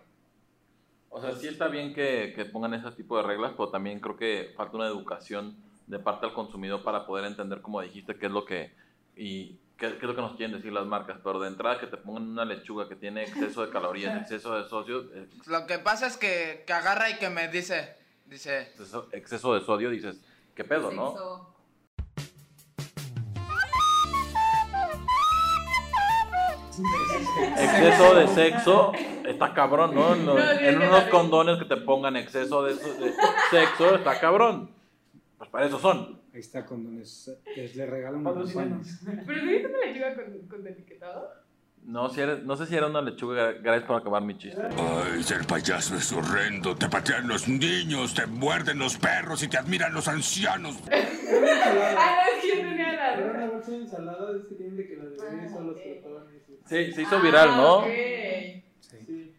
O 1.15 1.21
sea, 1.21 1.33
sí 1.33 1.47
está 1.47 1.69
bien 1.69 1.93
que, 1.93 2.33
que 2.35 2.43
pongan 2.43 2.73
ese 2.73 2.91
tipo 2.91 3.15
de 3.15 3.23
reglas, 3.23 3.53
pero 3.55 3.69
también 3.69 4.01
creo 4.01 4.17
que 4.17 4.51
falta 4.57 4.75
una 4.75 4.87
educación 4.87 5.55
de 5.87 5.97
parte 5.97 6.25
del 6.25 6.35
consumidor 6.35 6.83
para 6.83 7.05
poder 7.05 7.23
entender, 7.23 7.61
como 7.61 7.79
dijiste, 7.79 8.17
qué 8.17 8.25
es 8.25 8.31
lo 8.33 8.43
que 8.43 8.73
y 9.15 9.57
qué, 9.77 9.91
qué 9.91 9.95
es 9.95 10.03
lo 10.03 10.13
que 10.13 10.21
nos 10.21 10.35
quieren 10.35 10.57
decir 10.57 10.73
las 10.73 10.85
marcas. 10.85 11.21
Pero 11.23 11.39
de 11.39 11.47
entrada 11.47 11.79
que 11.79 11.87
te 11.87 11.95
pongan 11.95 12.23
una 12.23 12.43
lechuga 12.43 12.89
que 12.89 12.97
tiene 12.97 13.23
exceso 13.23 13.65
de 13.65 13.71
calorías, 13.71 14.13
exceso 14.23 14.61
de 14.61 14.67
sodio, 14.67 15.09
eh, 15.13 15.29
Lo 15.45 15.65
que 15.65 15.79
pasa 15.79 16.07
es 16.07 16.17
que, 16.17 16.65
que 16.67 16.73
agarra 16.73 17.09
y 17.09 17.13
que 17.17 17.29
me 17.29 17.47
dice, 17.47 17.95
dice, 18.25 18.63
exceso, 18.63 19.07
exceso 19.13 19.53
de 19.53 19.61
sodio, 19.61 19.91
dices, 19.91 20.19
qué 20.53 20.65
pedo, 20.65 20.91
¿no? 20.91 21.54
Exceso 27.57 28.15
de 28.15 28.27
sexo, 28.27 28.91
está 29.27 29.53
cabrón, 29.53 29.95
¿no? 29.95 30.13
En, 30.15 30.25
lo- 30.25 30.35
No, 30.37 30.41
sí, 30.41 30.57
en 30.65 30.77
unos 30.77 31.03
condones 31.05 31.57
que 31.59 31.65
te 31.65 31.77
pongan 31.77 32.15
exceso 32.15 32.63
de, 32.63 32.75
de 32.75 33.13
sexo, 33.49 33.95
está 33.95 34.19
cabrón. 34.19 34.69
Pues 35.37 35.49
para 35.49 35.65
eso 35.65 35.79
son. 35.79 36.19
Ahí 36.33 36.39
está 36.39 36.65
condones. 36.65 37.31
Les 37.55 37.75
le 37.75 37.85
regalan 37.85 38.21
una 38.21 38.33
campaña. 38.33 38.77
Patrocínanos. 38.77 38.87
¿Pero 39.25 39.41
sí 39.41 39.47
viste 39.47 39.69
la 39.71 39.85
lechuga 39.85 40.15
con, 40.15 40.47
con 40.47 40.67
etiquetado? 40.67 41.45
No, 41.83 42.09
si 42.09 42.19
era- 42.21 42.37
no 42.37 42.57
sé 42.57 42.65
si 42.65 42.75
era 42.75 42.87
una 42.87 43.01
lechuga, 43.01 43.51
gracias 43.53 43.83
por 43.85 43.97
acabar 43.97 44.21
mi 44.23 44.35
chiste. 44.37 44.59
Ay, 44.59 45.21
ser 45.23 45.45
payaso 45.45 45.95
es 45.95 46.11
horrendo. 46.11 46.75
Te 46.75 46.89
patean 46.89 47.27
los 47.27 47.47
niños, 47.47 48.13
te 48.15 48.25
muerden 48.25 48.79
los 48.79 48.97
perros 48.97 49.43
y 49.43 49.47
te 49.47 49.57
admiran 49.57 49.93
los 49.93 50.07
ancianos. 50.07 50.77
Ah, 51.27 51.71
no, 51.73 52.37
es 52.37 52.43
que 52.53 52.61
tenía 52.63 52.93
la 52.93 53.13
Era 53.15 53.31
una 53.31 53.47
bolsa 53.49 53.71
de 53.71 53.77
ensaladas 53.77 54.45
que 54.47 54.55
tienen 54.55 54.77
de 54.77 54.87
que 54.87 54.95
las 54.97 55.09
bebés 55.17 55.51
son 55.51 55.67
los 55.67 55.79
protagonistas. 55.79 56.54
Sí, 56.67 56.91
se 56.93 57.01
hizo 57.03 57.21
viral, 57.21 57.49
¿no? 57.57 57.79
Ah. 57.81 57.85
Sí. 58.79 59.31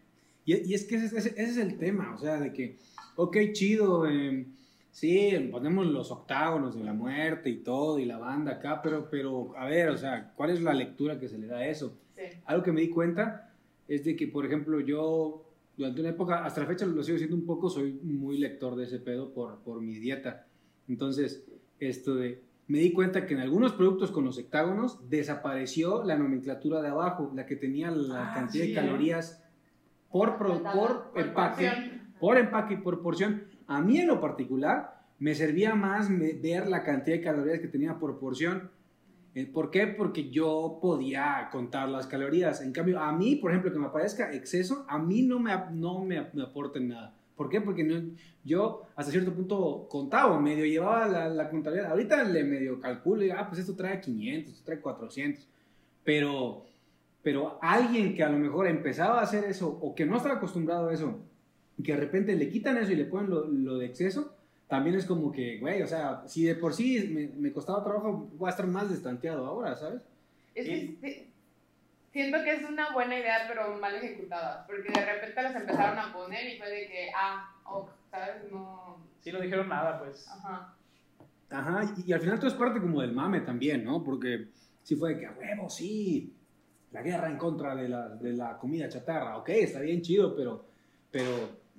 Y, 0.45 0.71
y 0.71 0.73
es 0.73 0.85
que 0.85 0.95
ese, 0.95 1.07
ese- 1.17 1.29
ese 1.29 1.43
es 1.43 1.57
el 1.57 1.77
tema, 1.77 2.13
o 2.15 2.17
sea, 2.17 2.39
de 2.39 2.53
que, 2.53 2.77
ok, 3.15 3.37
chido, 3.53 4.07
eh, 4.09 4.45
sí, 4.91 5.31
ponemos 5.51 5.85
los 5.87 6.09
octágonos 6.11 6.75
de 6.77 6.83
la 6.83 6.93
muerte 6.93 7.49
y 7.49 7.57
todo, 7.57 7.99
y 7.99 8.05
la 8.05 8.17
banda 8.17 8.53
acá, 8.53 8.81
pero, 8.81 9.09
pero, 9.09 9.53
a 9.57 9.65
ver, 9.65 9.89
o 9.89 9.97
sea, 9.97 10.31
¿cuál 10.35 10.51
es 10.51 10.61
la 10.61 10.73
lectura 10.73 11.19
que 11.19 11.27
se 11.27 11.37
le 11.37 11.47
da 11.47 11.57
a 11.57 11.67
eso? 11.67 11.97
Sí. 12.15 12.23
Algo 12.45 12.63
que 12.63 12.71
me 12.71 12.81
di 12.81 12.89
cuenta 12.89 13.53
es 13.87 14.05
de 14.05 14.15
que, 14.15 14.27
por 14.27 14.45
ejemplo, 14.45 14.79
yo 14.79 15.43
durante 15.75 15.99
una 16.01 16.09
época, 16.11 16.45
hasta 16.45 16.61
la 16.61 16.67
fecha 16.67 16.85
lo 16.85 17.03
sigo 17.03 17.17
siendo 17.17 17.35
un 17.35 17.45
poco, 17.45 17.69
soy 17.69 17.91
muy 18.01 18.37
lector 18.37 18.75
de 18.75 18.85
ese 18.85 18.99
pedo 18.99 19.31
por, 19.33 19.59
por 19.59 19.81
mi 19.81 19.99
dieta. 19.99 20.47
Entonces, 20.87 21.43
esto 21.79 22.15
de, 22.15 22.41
me 22.67 22.79
di 22.79 22.91
cuenta 22.91 23.25
que 23.25 23.33
en 23.33 23.39
algunos 23.39 23.73
productos 23.73 24.11
con 24.11 24.25
los 24.25 24.37
hectágonos 24.37 25.09
desapareció 25.09 26.03
la 26.03 26.17
nomenclatura 26.17 26.81
de 26.81 26.89
abajo, 26.89 27.31
la 27.33 27.45
que 27.45 27.55
tenía 27.55 27.91
la 27.91 28.31
Ah, 28.31 28.33
cantidad 28.33 28.63
sí, 28.65 28.71
de 28.73 28.73
¿eh? 28.73 28.75
calorías 28.75 29.43
por, 30.11 30.37
pro- 30.37 30.61
por 30.63 31.11
Por 31.11 31.21
empaque, 31.21 31.65
porción. 31.67 32.01
por 32.19 32.37
empaque 32.37 32.73
y 32.73 32.77
por 32.77 33.01
porción. 33.01 33.43
A 33.67 33.81
mí 33.81 33.97
en 33.99 34.07
lo 34.07 34.19
particular 34.19 35.01
me 35.19 35.33
servía 35.33 35.75
más 35.75 36.09
me- 36.09 36.33
ver 36.33 36.67
la 36.67 36.83
cantidad 36.83 37.17
de 37.17 37.23
calorías 37.23 37.59
que 37.59 37.67
tenía 37.67 37.97
por 37.99 38.19
porción. 38.19 38.69
Eh, 39.35 39.45
¿Por 39.45 39.69
qué? 39.69 39.85
Porque 39.87 40.29
yo 40.31 40.79
podía 40.81 41.47
contar 41.51 41.87
las 41.89 42.07
calorías. 42.07 42.61
En 42.61 42.71
cambio, 42.71 42.99
a 42.99 43.11
mí, 43.11 43.35
por 43.35 43.51
ejemplo, 43.51 43.71
que 43.71 43.77
me 43.79 43.85
aparezca 43.85 44.33
exceso, 44.33 44.85
a 44.89 44.97
mí 44.97 45.21
no 45.21 45.39
me, 45.39 45.51
no 45.73 45.99
me, 46.03 46.25
me 46.33 46.43
aporta 46.43 46.79
en 46.79 46.87
nada. 46.89 47.13
¿Por 47.37 47.49
qué? 47.49 47.61
Porque 47.61 47.83
no- 47.83 48.01
yo 48.43 48.81
hasta 48.95 49.11
cierto 49.11 49.31
punto 49.33 49.87
contaba, 49.89 50.39
medio 50.41 50.65
llevaba 50.65 51.07
la, 51.07 51.29
la 51.29 51.49
contabilidad. 51.49 51.91
Ahorita 51.91 52.23
le 52.25 52.43
medio 52.43 52.81
calculo 52.81 53.21
y 53.21 53.25
digo, 53.25 53.37
ah, 53.39 53.47
pues 53.47 53.59
esto 53.61 53.75
trae 53.75 54.01
500, 54.01 54.51
esto 54.53 54.65
trae 54.65 54.79
400. 54.81 55.47
Pero, 56.03 56.65
pero 57.21 57.59
alguien 57.61 58.15
que 58.15 58.23
a 58.23 58.29
lo 58.29 58.37
mejor 58.37 58.67
empezaba 58.67 59.19
a 59.19 59.23
hacer 59.23 59.43
eso 59.45 59.69
o 59.81 59.93
que 59.93 60.05
no 60.05 60.17
estaba 60.17 60.35
acostumbrado 60.35 60.89
a 60.89 60.93
eso, 60.93 61.19
y 61.77 61.83
que 61.83 61.93
de 61.93 61.99
repente 61.99 62.35
le 62.35 62.49
quitan 62.49 62.77
eso 62.77 62.91
y 62.91 62.95
le 62.95 63.05
ponen 63.05 63.29
lo, 63.29 63.45
lo 63.47 63.77
de 63.77 63.85
exceso, 63.85 64.33
también 64.67 64.95
es 64.95 65.05
como 65.05 65.31
que, 65.31 65.59
güey, 65.59 65.81
o 65.83 65.87
sea, 65.87 66.23
si 66.27 66.43
de 66.43 66.55
por 66.55 66.73
sí 66.73 67.07
me, 67.13 67.27
me 67.39 67.53
costaba 67.53 67.83
trabajo, 67.83 68.27
voy 68.37 68.47
a 68.47 68.51
estar 68.51 68.67
más 68.67 68.89
destanteado 68.89 69.45
ahora, 69.45 69.75
¿sabes? 69.75 70.01
Es 70.55 70.65
que 70.67 71.27
siento 72.17 72.43
que 72.43 72.51
es 72.51 72.63
una 72.67 72.91
buena 72.93 73.17
idea, 73.19 73.45
pero 73.47 73.77
mal 73.77 73.95
ejecutada. 73.95 74.65
Porque 74.65 74.89
de 74.91 75.05
repente 75.05 75.41
las 75.41 75.55
empezaron 75.55 75.99
a 75.99 76.11
poner 76.13 76.47
y 76.53 76.57
fue 76.57 76.69
de 76.69 76.87
que, 76.87 77.09
ah, 77.15 77.55
ok, 77.65 77.89
¿sabes? 78.09 78.51
No. 78.51 78.97
Sí, 79.21 79.31
no 79.31 79.39
dijeron 79.39 79.69
nada, 79.69 79.99
pues. 79.99 80.27
Ajá. 80.27 80.73
Ajá, 81.49 81.93
y, 81.97 82.09
y 82.09 82.13
al 82.13 82.19
final 82.19 82.39
todo 82.39 82.47
es 82.49 82.55
parte 82.55 82.81
como 82.81 83.01
del 83.01 83.13
mame 83.13 83.41
también, 83.41 83.83
¿no? 83.83 84.03
Porque 84.03 84.47
sí 84.83 84.95
fue 84.95 85.13
de 85.13 85.19
que, 85.19 85.25
a 85.27 85.31
huevo, 85.31 85.69
sí, 85.69 86.33
la 86.91 87.01
guerra 87.01 87.29
en 87.29 87.37
contra 87.37 87.75
de 87.75 87.87
la, 87.87 88.09
de 88.09 88.33
la 88.33 88.57
comida 88.57 88.89
chatarra, 88.89 89.37
ok, 89.37 89.49
está 89.49 89.79
bien 89.79 90.01
chido, 90.01 90.35
pero, 90.35 90.65
pero, 91.11 91.29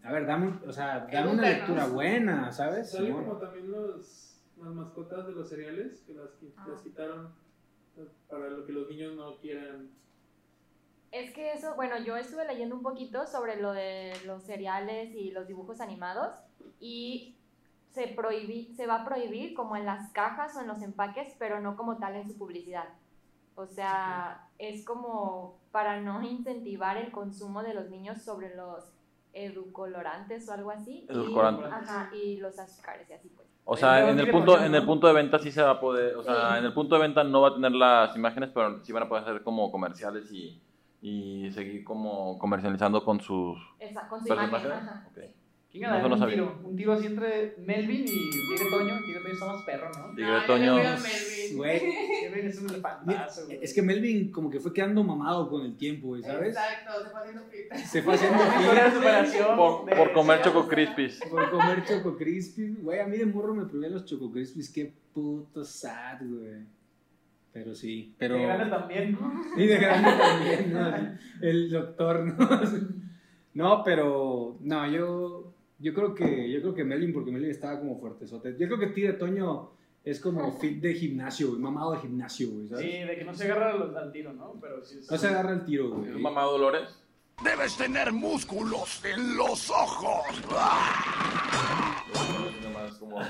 a 0.04 0.12
ver, 0.12 0.24
dame, 0.26 0.58
o 0.66 0.72
sea, 0.72 1.06
dame 1.10 1.32
una 1.32 1.48
lectura 1.50 1.86
buena, 1.86 2.50
¿sabes? 2.52 2.90
Sale 2.90 3.10
como 3.10 3.36
también 3.36 3.70
los, 3.70 4.40
las 4.62 4.72
mascotas 4.72 5.26
de 5.26 5.32
los 5.32 5.48
cereales, 5.48 6.02
que 6.06 6.14
las, 6.14 6.30
Ah. 6.56 6.66
las 6.70 6.80
quitaron 6.82 7.28
eh, 7.98 8.06
para 8.28 8.48
lo 8.48 8.64
que 8.64 8.72
los 8.72 8.88
niños 8.88 9.16
no 9.16 9.36
quieran. 9.36 9.88
Es 11.10 11.32
que 11.32 11.52
eso, 11.52 11.74
bueno, 11.74 11.98
yo 12.04 12.16
estuve 12.16 12.44
leyendo 12.46 12.74
un 12.76 12.82
poquito 12.82 13.26
sobre 13.26 13.60
lo 13.60 13.72
de 13.72 14.12
los 14.26 14.42
cereales 14.42 15.14
y 15.14 15.30
los 15.30 15.46
dibujos 15.48 15.80
animados 15.80 16.34
y 16.80 17.34
se, 17.92 18.08
prohibí, 18.08 18.74
se 18.76 18.86
va 18.86 18.96
a 19.02 19.04
prohibir 19.04 19.54
como 19.54 19.76
en 19.76 19.86
las 19.86 20.10
cajas 20.12 20.54
o 20.56 20.60
en 20.60 20.68
los 20.68 20.82
empaques, 20.82 21.34
pero 21.38 21.60
no 21.60 21.76
como 21.76 21.96
tal 21.96 22.14
en 22.16 22.28
su 22.28 22.36
publicidad. 22.36 22.84
O 23.54 23.66
sea, 23.66 24.46
es 24.58 24.84
como 24.84 25.56
para 25.72 26.00
no 26.00 26.22
incentivar 26.22 26.96
el 26.98 27.10
consumo 27.10 27.62
de 27.62 27.74
los 27.74 27.88
niños 27.90 28.22
sobre 28.22 28.54
los 28.54 28.84
edulcorantes 29.32 30.48
o 30.48 30.52
algo 30.52 30.70
así. 30.70 31.06
y- 31.08 31.12
Edulcorantes. 31.12 31.72
ajá, 31.72 32.10
y 32.14 32.36
los 32.36 32.58
azúcares 32.58 33.08
y 33.08 33.12
así 33.14 33.28
pues. 33.34 33.48
O 33.64 33.76
sea, 33.76 34.10
en 34.10 34.18
el 34.18 34.30
punto, 34.30 34.58
en 34.62 34.74
el 34.74 34.84
punto 34.86 35.06
de 35.06 35.12
venta 35.12 35.38
sí 35.38 35.50
se 35.52 35.62
va 35.62 35.70
a 35.72 35.80
poder, 35.80 36.16
o 36.16 36.22
sea, 36.22 36.52
Sí. 36.52 36.58
en 36.58 36.64
el 36.64 36.72
punto 36.72 36.94
de 36.94 37.00
venta 37.02 37.22
no 37.24 37.40
va 37.42 37.48
a 37.48 37.54
tener 37.54 37.72
las 37.72 38.14
imágenes, 38.16 38.50
pero 38.54 38.82
sí 38.84 38.92
van 38.92 39.02
a 39.04 39.08
poder 39.08 39.24
hacer 39.24 39.42
como 39.42 39.70
comerciales 39.70 40.30
y, 40.32 40.58
y 41.00 41.50
seguir 41.52 41.84
como 41.84 42.38
comercializando 42.38 43.04
con 43.04 43.20
sus 43.20 43.58
con 44.08 44.20
su 44.20 44.26
imagen. 44.26 44.50
personajes. 44.50 44.88
Ajá, 44.88 45.06
Ok. 45.10 45.18
sí. 45.22 45.30
¿Quién 45.70 45.82
gana? 45.82 46.00
No, 46.00 46.14
un 46.14 46.18
sabía. 46.18 46.34
tiro. 46.36 46.58
Un 46.64 46.76
tiro 46.76 46.92
así 46.94 47.06
entre 47.06 47.54
Melvin 47.58 48.00
y 48.00 48.30
Tigre 48.30 48.70
Toño. 48.70 48.94
Tigre 49.04 49.20
Toño 49.20 49.32
está 49.34 49.46
más 49.46 49.62
perro, 49.64 49.90
¿no? 49.98 50.14
Tigre 50.14 50.30
No, 50.30 50.40
yo 50.40 50.46
Toño-. 50.46 50.74
Güey. 51.56 51.80
Melvin 52.30 52.46
es 52.46 52.58
un 52.60 52.70
elefantazo, 52.70 53.44
güey. 53.46 53.58
Es 53.62 53.74
que 53.74 53.82
Melvin 53.82 54.32
como 54.32 54.48
que 54.50 54.60
fue 54.60 54.72
quedando 54.72 55.04
mamado 55.04 55.48
con 55.50 55.62
el 55.66 55.76
tiempo, 55.76 56.08
güey, 56.08 56.22
¿sabes? 56.22 56.56
Exacto, 56.56 57.04
se 57.04 57.10
fue 57.10 57.20
haciendo 57.20 57.42
fit. 57.44 57.72
Se 57.86 58.02
fue 58.02 58.14
haciendo 58.14 58.38
superación. 58.94 59.56
Por, 59.56 59.84
de- 59.84 59.94
por 59.96 60.12
comer 60.14 60.40
Choco 60.42 60.66
Crispies. 60.68 61.20
Por 61.30 61.50
comer 61.50 61.84
Choco 61.84 62.16
Crispies. 62.16 62.82
Güey, 62.82 63.00
a 63.00 63.06
mí 63.06 63.18
de 63.18 63.26
morro 63.26 63.54
me 63.54 63.66
probé 63.66 63.90
los 63.90 64.06
Choco 64.06 64.30
Crispies. 64.32 64.70
Qué 64.70 64.90
puto 65.12 65.64
sad, 65.66 66.18
güey. 66.22 66.62
Pero 67.58 67.74
sí. 67.74 68.14
Pero... 68.18 68.34
De 68.36 68.42
grande 68.42 68.66
también. 68.76 69.18
Y 69.56 69.66
de 69.66 69.76
grande 69.78 70.10
también, 70.18 70.72
¿no? 70.72 71.18
El 71.46 71.70
doctor, 71.70 72.24
¿no? 72.24 72.60
No, 73.54 73.82
pero... 73.84 74.56
No, 74.60 74.90
yo... 74.90 75.52
Yo 75.80 75.94
creo 75.94 76.14
que... 76.14 76.50
Yo 76.50 76.60
creo 76.60 76.74
que 76.74 76.84
Melvin, 76.84 77.12
porque 77.12 77.30
Melvin 77.32 77.50
estaba 77.50 77.78
como 77.78 77.98
fuertezote. 77.98 78.56
Yo 78.58 78.66
creo 78.66 78.78
que 78.78 78.88
Tigre 78.88 79.12
Toño 79.14 79.70
es 80.04 80.20
como 80.20 80.52
fit 80.60 80.80
de 80.80 80.94
gimnasio, 80.94 81.48
güey. 81.50 81.60
Mamado 81.60 81.92
de 81.92 81.98
gimnasio, 81.98 82.50
güey, 82.50 82.68
¿sabes? 82.68 82.84
Sí, 82.84 82.90
de 82.98 83.16
que 83.18 83.24
no 83.24 83.34
se 83.34 83.44
agarra 83.44 83.72
al, 83.72 83.96
al 83.96 84.12
tiro, 84.12 84.32
¿no? 84.32 84.54
Pero 84.60 84.84
sí 84.84 84.98
es- 85.00 85.10
No 85.10 85.16
se 85.18 85.26
agarra 85.28 85.52
el 85.52 85.64
tiro, 85.64 85.90
güey. 85.90 86.10
¿Es 86.10 86.16
mamá 86.20 86.42
Dolores? 86.42 87.00
Debes 87.44 87.76
tener 87.76 88.12
músculos 88.12 89.00
en 89.04 89.36
los 89.36 89.70
ojos. 89.70 90.26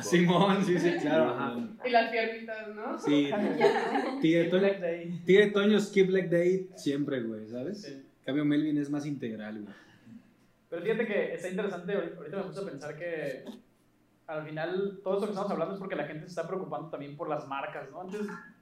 Simón, 0.02 0.64
sí, 0.64 0.78
sí, 0.78 0.96
claro. 1.02 1.30
Ajá. 1.30 1.56
Y 1.84 1.90
las 1.90 2.10
piernitas, 2.10 2.68
¿no? 2.74 2.98
Sí. 2.98 3.30
Tigre 4.20 4.44
Toño. 4.44 4.68
Tigre 5.24 5.46
Toño 5.48 5.80
skip 5.80 6.10
leg 6.10 6.28
day 6.30 6.70
siempre, 6.76 7.22
güey, 7.22 7.48
¿sabes? 7.48 7.82
Sí. 7.82 7.92
En 7.92 8.24
cambio, 8.24 8.44
Melvin 8.44 8.78
es 8.78 8.90
más 8.90 9.06
integral, 9.06 9.62
güey. 9.62 9.74
Pero 10.70 10.82
fíjate 10.82 11.06
que 11.06 11.34
está 11.34 11.48
interesante, 11.48 11.94
ahorita 11.94 12.36
me 12.36 12.42
puse 12.42 12.60
a 12.60 12.64
pensar 12.64 12.96
que 12.96 13.44
al 14.26 14.44
final 14.46 15.00
todo 15.02 15.14
esto 15.14 15.26
que 15.26 15.32
estamos 15.32 15.50
hablando 15.50 15.74
es 15.74 15.80
porque 15.80 15.96
la 15.96 16.04
gente 16.04 16.22
se 16.24 16.28
está 16.28 16.46
preocupando 16.46 16.90
también 16.90 17.16
por 17.16 17.28
las 17.28 17.46
marcas, 17.48 17.90
¿no? 17.90 18.02
Antes 18.02 18.20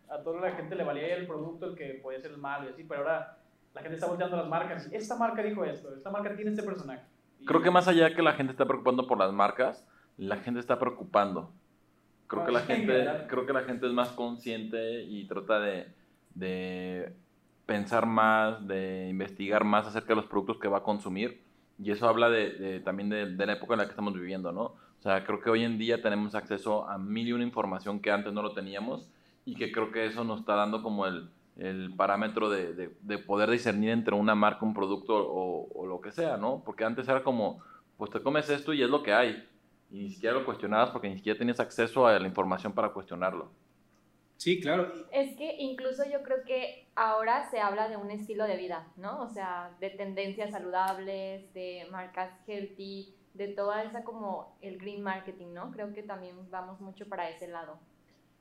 a 0.08 0.22
toda 0.22 0.40
la 0.40 0.52
gente 0.52 0.76
le 0.76 0.84
valía 0.84 1.16
el 1.16 1.26
producto, 1.26 1.66
el 1.66 1.74
que 1.74 1.98
podía 2.00 2.20
ser 2.20 2.30
el 2.30 2.38
malo 2.38 2.68
y 2.68 2.72
así, 2.72 2.84
pero 2.84 3.00
ahora 3.00 3.38
la 3.74 3.80
gente 3.82 3.96
está 3.96 4.06
volteando 4.06 4.36
las 4.36 4.46
marcas. 4.48 4.88
y 4.92 4.94
Esta 4.94 5.16
marca 5.16 5.42
dijo 5.42 5.64
esto, 5.64 5.92
esta 5.96 6.10
marca 6.10 6.34
tiene 6.36 6.52
este 6.52 6.62
personaje. 6.62 7.02
Y- 7.40 7.44
Creo 7.44 7.60
que 7.60 7.72
más 7.72 7.88
allá 7.88 8.14
que 8.14 8.22
la 8.22 8.34
gente 8.34 8.52
está 8.52 8.66
preocupando 8.66 9.08
por 9.08 9.18
las 9.18 9.32
marcas, 9.32 9.84
la 10.18 10.36
gente 10.38 10.60
está 10.60 10.78
preocupando. 10.78 11.50
Creo 12.26 12.44
que 12.44 12.52
la 12.52 12.60
gente, 12.60 12.92
creo 13.28 13.46
que 13.46 13.52
la 13.52 13.62
gente 13.62 13.86
es 13.86 13.92
más 13.92 14.08
consciente 14.10 15.02
y 15.04 15.24
trata 15.26 15.60
de, 15.60 15.86
de 16.34 17.12
pensar 17.66 18.06
más, 18.06 18.66
de 18.66 19.08
investigar 19.08 19.64
más 19.64 19.86
acerca 19.86 20.08
de 20.08 20.16
los 20.16 20.26
productos 20.26 20.58
que 20.58 20.68
va 20.68 20.78
a 20.78 20.82
consumir. 20.82 21.40
Y 21.78 21.90
eso 21.90 22.08
habla 22.08 22.30
de, 22.30 22.50
de- 22.52 22.80
también 22.80 23.08
de, 23.10 23.26
de 23.34 23.46
la 23.46 23.52
época 23.54 23.74
en 23.74 23.78
la 23.78 23.84
que 23.84 23.90
estamos 23.90 24.14
viviendo, 24.14 24.50
¿no? 24.50 24.62
O 24.62 25.02
sea, 25.02 25.24
creo 25.24 25.40
que 25.40 25.50
hoy 25.50 25.62
en 25.62 25.78
día 25.78 26.00
tenemos 26.02 26.34
acceso 26.34 26.88
a 26.88 26.98
mil 26.98 27.28
y 27.28 27.32
una 27.32 27.44
información 27.44 28.00
que 28.00 28.10
antes 28.10 28.32
no 28.32 28.42
lo 28.42 28.54
teníamos 28.54 29.08
y 29.44 29.54
que 29.54 29.70
creo 29.70 29.92
que 29.92 30.06
eso 30.06 30.24
nos 30.24 30.40
está 30.40 30.54
dando 30.54 30.82
como 30.82 31.06
el, 31.06 31.28
el 31.58 31.92
parámetro 31.94 32.48
de, 32.50 32.72
de- 32.72 32.96
de 33.02 33.18
poder 33.18 33.50
discernir 33.50 33.90
entre 33.90 34.14
una 34.14 34.34
marca, 34.34 34.64
un 34.64 34.74
producto 34.74 35.14
o, 35.16 35.68
o 35.74 35.86
lo 35.86 36.00
que 36.00 36.10
sea, 36.12 36.38
¿no? 36.38 36.62
Porque 36.64 36.84
antes 36.84 37.06
era 37.08 37.22
como, 37.22 37.60
pues 37.98 38.10
te 38.10 38.20
comes 38.20 38.48
esto 38.50 38.72
y 38.72 38.82
es 38.82 38.90
lo 38.90 39.02
que 39.02 39.12
hay. 39.12 39.46
Y 39.96 40.00
ni 40.00 40.10
siquiera 40.10 40.34
lo 40.34 40.44
cuestionabas 40.44 40.90
porque 40.90 41.08
ni 41.08 41.16
siquiera 41.16 41.38
tenías 41.38 41.58
acceso 41.58 42.06
a 42.06 42.18
la 42.18 42.28
información 42.28 42.74
para 42.74 42.90
cuestionarlo. 42.90 43.50
Sí, 44.36 44.60
claro. 44.60 44.92
Es 45.10 45.34
que 45.36 45.56
incluso 45.58 46.04
yo 46.04 46.22
creo 46.22 46.44
que 46.44 46.86
ahora 46.94 47.48
se 47.50 47.60
habla 47.60 47.88
de 47.88 47.96
un 47.96 48.10
estilo 48.10 48.44
de 48.44 48.58
vida, 48.58 48.86
¿no? 48.98 49.22
O 49.22 49.30
sea, 49.30 49.74
de 49.80 49.88
tendencias 49.88 50.50
saludables, 50.50 51.50
de 51.54 51.86
marcas 51.90 52.30
healthy, 52.46 53.14
de 53.32 53.48
toda 53.48 53.84
esa 53.84 54.04
como 54.04 54.58
el 54.60 54.76
green 54.76 55.02
marketing, 55.02 55.54
¿no? 55.54 55.70
Creo 55.70 55.94
que 55.94 56.02
también 56.02 56.50
vamos 56.50 56.78
mucho 56.78 57.08
para 57.08 57.30
ese 57.30 57.48
lado. 57.48 57.80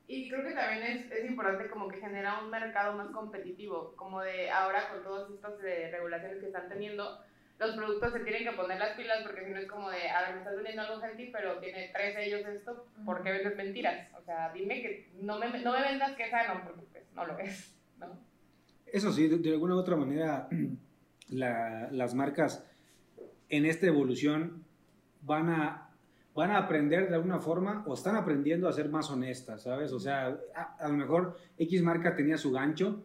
Y 0.08 0.28
creo 0.28 0.44
que 0.44 0.52
también 0.52 0.84
es, 0.84 1.10
es 1.10 1.26
importante 1.26 1.70
como 1.70 1.88
que 1.88 2.02
genera 2.02 2.40
un 2.44 2.50
mercado 2.50 2.98
más 2.98 3.08
competitivo, 3.12 3.94
como 3.96 4.20
de 4.20 4.52
ahora 4.52 4.90
con 4.90 5.04
todas 5.04 5.32
estas 5.32 5.54
eh, 5.64 5.88
regulaciones 5.90 6.40
que 6.40 6.48
están 6.48 6.68
teniendo, 6.68 7.18
los 7.58 7.76
productos 7.76 8.12
se 8.14 8.20
tienen 8.22 8.44
que 8.44 8.52
poner 8.52 8.78
las 8.80 8.98
pilas 8.98 9.20
porque 9.24 9.46
si 9.46 9.52
no 9.52 9.60
es 9.60 9.68
como 9.68 9.90
de, 9.90 10.10
a 10.10 10.22
ver, 10.24 10.34
me 10.34 10.40
estás 10.40 10.56
vendiendo 10.56 10.82
algo 10.82 11.02
healthy, 11.04 11.30
pero 11.32 11.58
tiene 11.60 11.90
tres 11.94 12.14
sellos 12.14 12.42
esto, 12.48 12.88
¿por 13.06 13.24
qué 13.24 13.32
vendes 13.32 13.56
mentiras? 13.56 14.08
O 14.20 14.22
sea, 14.24 14.52
dime 14.54 14.82
que 14.82 15.10
no 15.22 15.40
me, 15.40 15.48
no 15.64 15.72
me 15.72 15.82
vendas 15.82 16.16
que 16.16 16.24
es 16.24 16.32
sano, 16.32 16.62
porque 16.66 16.82
pues 16.92 17.04
no 17.14 17.26
lo 17.26 17.40
es, 17.40 17.74
¿no? 18.00 18.08
Eso 18.88 19.12
sí, 19.12 19.28
de, 19.28 19.38
de 19.38 19.52
alguna 19.52 19.76
u 19.76 19.80
otra 19.80 19.96
manera, 19.96 20.48
la- 21.30 21.90
las 21.92 22.14
marcas 22.14 22.66
en 23.50 23.66
esta 23.66 23.88
evolución 23.88 24.64
van 25.22 25.50
a, 25.50 25.90
van 26.34 26.52
a 26.52 26.58
aprender 26.58 27.08
de 27.10 27.16
alguna 27.16 27.40
forma 27.40 27.84
o 27.88 27.94
están 27.94 28.16
aprendiendo 28.16 28.68
a 28.68 28.74
ser 28.74 28.90
más 28.90 29.10
honestas, 29.10 29.64
¿sabes? 29.64 29.92
O 29.94 30.00
sea, 30.00 30.38
a, 30.54 30.76
a 30.78 30.88
lo 30.90 30.96
mejor 30.96 31.38
X 31.58 31.82
marca 31.82 32.16
tenía 32.16 32.38
su 32.38 32.52
gancho, 32.52 33.04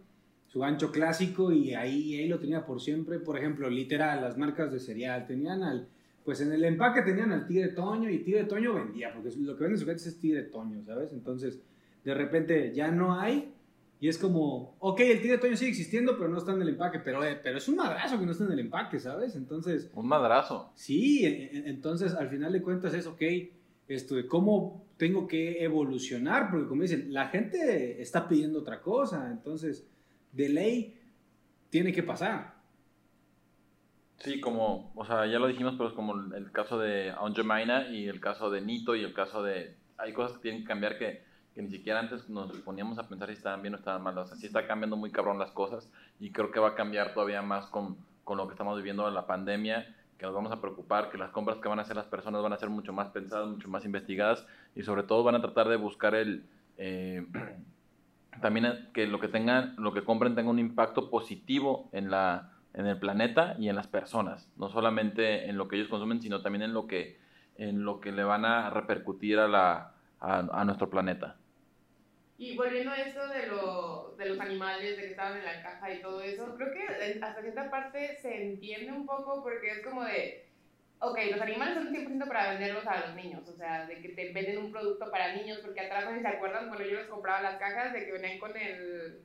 su 0.51 0.61
gancho 0.61 0.91
clásico 0.91 1.53
y 1.53 1.75
ahí, 1.75 2.17
ahí 2.17 2.29
lo 2.29 2.39
tenía 2.39 2.67
por 2.67 2.81
siempre. 2.81 3.19
Por 3.21 3.39
ejemplo, 3.39 3.71
literal, 3.71 4.21
las 4.21 4.37
marcas 4.37 4.73
de 4.73 4.81
cereal 4.81 5.27
tenían 5.27 5.63
al... 5.63 5.87
Pues 6.25 6.41
en 6.43 6.53
el 6.53 6.65
empaque 6.65 7.03
tenían 7.03 7.33
al 7.33 7.47
Tigre 7.47 7.69
Toño 7.69 8.11
y 8.11 8.19
Tigre 8.19 8.45
Toño 8.45 8.75
vendía, 8.75 9.13
porque 9.15 9.31
lo 9.39 9.57
que 9.57 9.65
vende 9.65 9.79
su 9.79 9.87
gente 9.87 10.03
es 10.07 10.21
Tigre 10.21 10.43
Toño, 10.43 10.83
¿sabes? 10.85 11.13
Entonces, 11.13 11.61
de 12.05 12.15
repente 12.15 12.73
ya 12.75 12.91
no 12.91 13.19
hay 13.19 13.53
y 14.01 14.09
es 14.09 14.17
como, 14.19 14.77
ok, 14.81 15.01
el 15.01 15.21
Tigre 15.21 15.39
Toño 15.39 15.57
sigue 15.57 15.71
existiendo, 15.71 16.17
pero 16.17 16.29
no 16.29 16.39
está 16.39 16.53
en 16.53 16.63
el 16.63 16.71
empaque, 16.71 17.01
pero, 17.01 17.23
eh, 17.25 17.39
pero 17.43 17.59
es 17.59 17.69
un 17.69 17.77
madrazo 17.77 18.19
que 18.19 18.25
no 18.27 18.33
está 18.33 18.45
en 18.45 18.53
el 18.53 18.59
empaque, 18.61 18.99
¿sabes? 18.99 19.37
Entonces, 19.37 19.91
Un 19.95 20.09
madrazo. 20.09 20.71
sí, 20.75 21.21
entonces 21.53 22.15
al 22.15 22.29
final 22.29 22.53
de 22.53 22.63
cuentas 22.63 22.95
es, 22.95 23.07
ok, 23.07 23.23
esto 23.89 24.15
de 24.15 24.27
cómo 24.27 24.85
tengo 24.97 25.27
que 25.27 25.63
evolucionar, 25.63 26.51
porque 26.51 26.67
como 26.67 26.83
dicen, 26.83 27.13
la 27.13 27.29
gente 27.29 28.01
está 28.01 28.27
pidiendo 28.29 28.61
otra 28.61 28.81
cosa, 28.81 29.29
entonces, 29.31 29.87
de 30.33 30.49
ley, 30.49 31.01
tiene 31.71 31.93
que 31.93 32.03
pasar. 32.03 32.55
Sí, 34.19 34.39
como, 34.41 34.93
o 34.95 35.05
sea, 35.07 35.27
ya 35.27 35.39
lo 35.39 35.47
dijimos, 35.47 35.75
pero 35.79 35.89
es 35.89 35.95
como 35.95 36.15
el- 36.35 36.53
caso 36.53 36.79
de 36.79 37.11
Aunt 37.11 37.37
Jemima 37.37 37.89
y 37.89 38.07
el 38.09 38.21
caso 38.21 38.51
de 38.51 38.61
Nito 38.61 38.95
y 38.95 39.03
el 39.03 39.15
caso 39.15 39.43
de... 39.43 39.77
Hay 39.97 40.13
cosas 40.13 40.37
que 40.37 40.43
tienen 40.43 40.63
que 40.63 40.69
cambiar 40.69 40.99
que, 40.99 41.25
que 41.55 41.63
ni 41.63 41.71
siquiera 41.71 42.01
antes 42.01 42.29
nos 42.29 42.53
poníamos 42.61 42.99
a 42.99 43.09
pensar 43.09 43.29
si 43.29 43.35
estaban 43.35 43.63
bien 43.63 43.75
o 43.75 43.79
estaban 43.79 44.03
mal. 44.03 44.17
O 44.19 44.27
sea, 44.27 44.37
sí 44.37 44.47
está 44.47 44.67
cambiando 44.67 44.97
muy 44.97 45.11
cabrón 45.11 45.39
las 45.39 45.53
cosas 45.53 45.91
y 46.19 46.33
creo 46.33 46.51
que 46.51 46.61
va 46.61 46.69
a 46.71 46.75
cambiar 46.75 47.15
todavía 47.15 47.41
más 47.43 47.67
con, 47.69 47.97
con 48.25 48.37
lo 48.37 48.47
que 48.47 48.53
estamos 48.55 48.77
viviendo 48.77 49.09
en 49.09 49.15
la 49.15 49.27
pandemia, 49.27 49.97
que 50.19 50.27
nos 50.27 50.35
vamos 50.35 50.53
a 50.53 50.61
preocupar, 50.61 51.11
que 51.11 51.17
las 51.19 51.31
compras 51.31 51.59
que 51.59 51.69
van 51.69 51.79
a 51.79 51.83
hacer 51.83 51.97
las 51.97 52.07
personas 52.07 52.43
van 52.43 52.53
a 52.53 52.59
ser 52.59 52.69
mucho 52.69 52.93
más 52.93 53.09
pensadas, 53.09 53.49
mucho 53.49 53.69
más 53.69 53.85
investigadas 53.87 54.47
y 54.75 54.83
sobre 54.83 55.03
todo 55.03 55.23
van 55.25 55.37
a 55.37 55.41
tratar 55.41 55.69
de 55.69 55.77
buscar 55.77 56.15
el... 56.15 56.45
eh, 56.77 57.27
también 58.41 58.89
que 58.93 59.07
lo 59.07 59.21
que 59.21 59.29
tengan, 59.29 59.75
lo 59.77 59.93
que 59.93 60.05
compren 60.05 60.35
tenga 60.35 60.51
un 60.51 60.59
impacto 60.59 61.11
positivo 61.11 61.89
en 61.93 62.11
la 62.11 62.53
en 62.73 62.87
el 62.87 62.99
planeta 62.99 63.57
y 63.59 63.69
en 63.69 63.75
las 63.75 63.89
personas, 63.89 64.49
no 64.57 64.69
solamente 64.69 65.49
en 65.49 65.57
lo 65.57 65.67
que 65.67 65.75
ellos 65.75 65.89
consumen, 65.89 66.23
sino 66.23 66.41
también 66.41 66.63
en 66.63 66.73
lo 66.73 66.87
que 66.87 67.19
en 67.57 67.85
lo 67.85 68.01
que 68.01 68.13
le 68.13 68.23
van 68.23 68.45
a 68.45 68.71
repercutir 68.71 69.39
a 69.39 69.49
la 69.49 69.95
a, 70.21 70.39
a 70.39 70.65
nuestro 70.65 70.89
planeta. 70.89 71.37
Y 72.41 72.57
volviendo 72.57 72.91
a 72.91 72.97
esto 72.97 73.29
de, 73.29 73.49
lo, 73.49 74.15
de 74.17 74.31
los 74.31 74.41
animales, 74.41 74.97
de 74.97 75.03
que 75.03 75.11
estaban 75.11 75.37
en 75.37 75.45
la 75.45 75.63
caja 75.63 75.93
y 75.93 76.01
todo 76.01 76.23
eso, 76.23 76.55
creo 76.57 76.73
que 76.73 77.21
hasta 77.23 77.43
cierta 77.43 77.71
parte 77.71 78.17
se 78.23 78.51
entiende 78.51 78.93
un 78.93 79.05
poco 79.05 79.43
porque 79.43 79.73
es 79.73 79.85
como 79.85 80.05
de, 80.05 80.47
ok, 81.01 81.19
los 81.31 81.41
animales 81.41 81.75
son 81.75 81.89
100% 81.89 82.29
para 82.29 82.51
venderlos 82.51 82.87
a 82.87 83.01
los 83.07 83.15
niños, 83.17 83.47
o 83.49 83.57
sea, 83.57 83.87
de 83.87 84.01
que 84.01 84.11
te 84.11 84.33
venden 84.33 84.59
un 84.59 84.71
producto 84.73 85.11
para 85.11 85.35
niños, 85.35 85.59
porque 85.63 85.81
atrás, 85.81 86.05
no 86.05 86.11
sé 86.11 86.17
si 86.19 86.23
se 86.23 86.29
acuerdan, 86.29 86.69
cuando 86.69 86.85
yo 86.87 86.97
les 86.99 87.09
compraba 87.09 87.41
las 87.41 87.59
cajas, 87.59 87.93
de 87.93 88.05
que 88.05 88.13
venían 88.13 88.39
con 88.39 88.57
el 88.57 89.23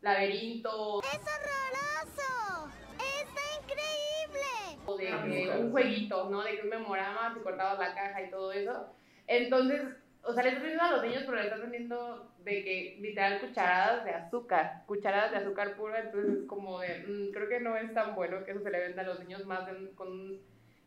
laberinto. 0.00 1.00
¡Es 1.02 1.20
horroroso! 1.20 2.72
¡Está 2.96 3.42
increíble! 3.62 4.80
o 4.86 4.96
de 4.96 5.06
que 5.06 5.50
un 5.58 5.70
jueguito, 5.70 6.30
¿no? 6.30 6.42
De 6.42 6.56
que 6.56 6.62
un 6.62 6.70
memorama, 6.70 7.34
si 7.34 7.40
cortabas 7.40 7.78
la 7.78 7.94
caja 7.94 8.22
y 8.22 8.30
todo 8.30 8.50
eso. 8.52 8.92
Entonces, 9.26 9.82
o 10.22 10.32
sea, 10.32 10.42
le 10.42 10.48
estás 10.50 10.62
vendiendo 10.62 10.84
a 10.84 10.90
los 10.92 11.02
niños, 11.04 11.22
pero 11.26 11.36
le 11.36 11.44
estás 11.44 11.60
vendiendo 11.60 12.32
de 12.38 12.64
que 12.64 12.96
literal 13.00 13.40
cucharadas 13.40 14.04
de 14.04 14.10
azúcar, 14.12 14.82
cucharadas 14.86 15.30
de 15.32 15.36
azúcar 15.36 15.76
pura, 15.76 16.00
entonces 16.00 16.38
es 16.38 16.46
como 16.48 16.80
de, 16.80 17.04
mm, 17.06 17.30
creo 17.32 17.48
que 17.48 17.60
no 17.60 17.76
es 17.76 17.92
tan 17.94 18.14
bueno 18.14 18.42
que 18.44 18.52
eso 18.52 18.62
se 18.62 18.70
le 18.70 18.80
venda 18.80 19.02
a 19.02 19.06
los 19.06 19.20
niños 19.20 19.44
más 19.44 19.66
de- 19.66 19.92
con, 19.94 20.40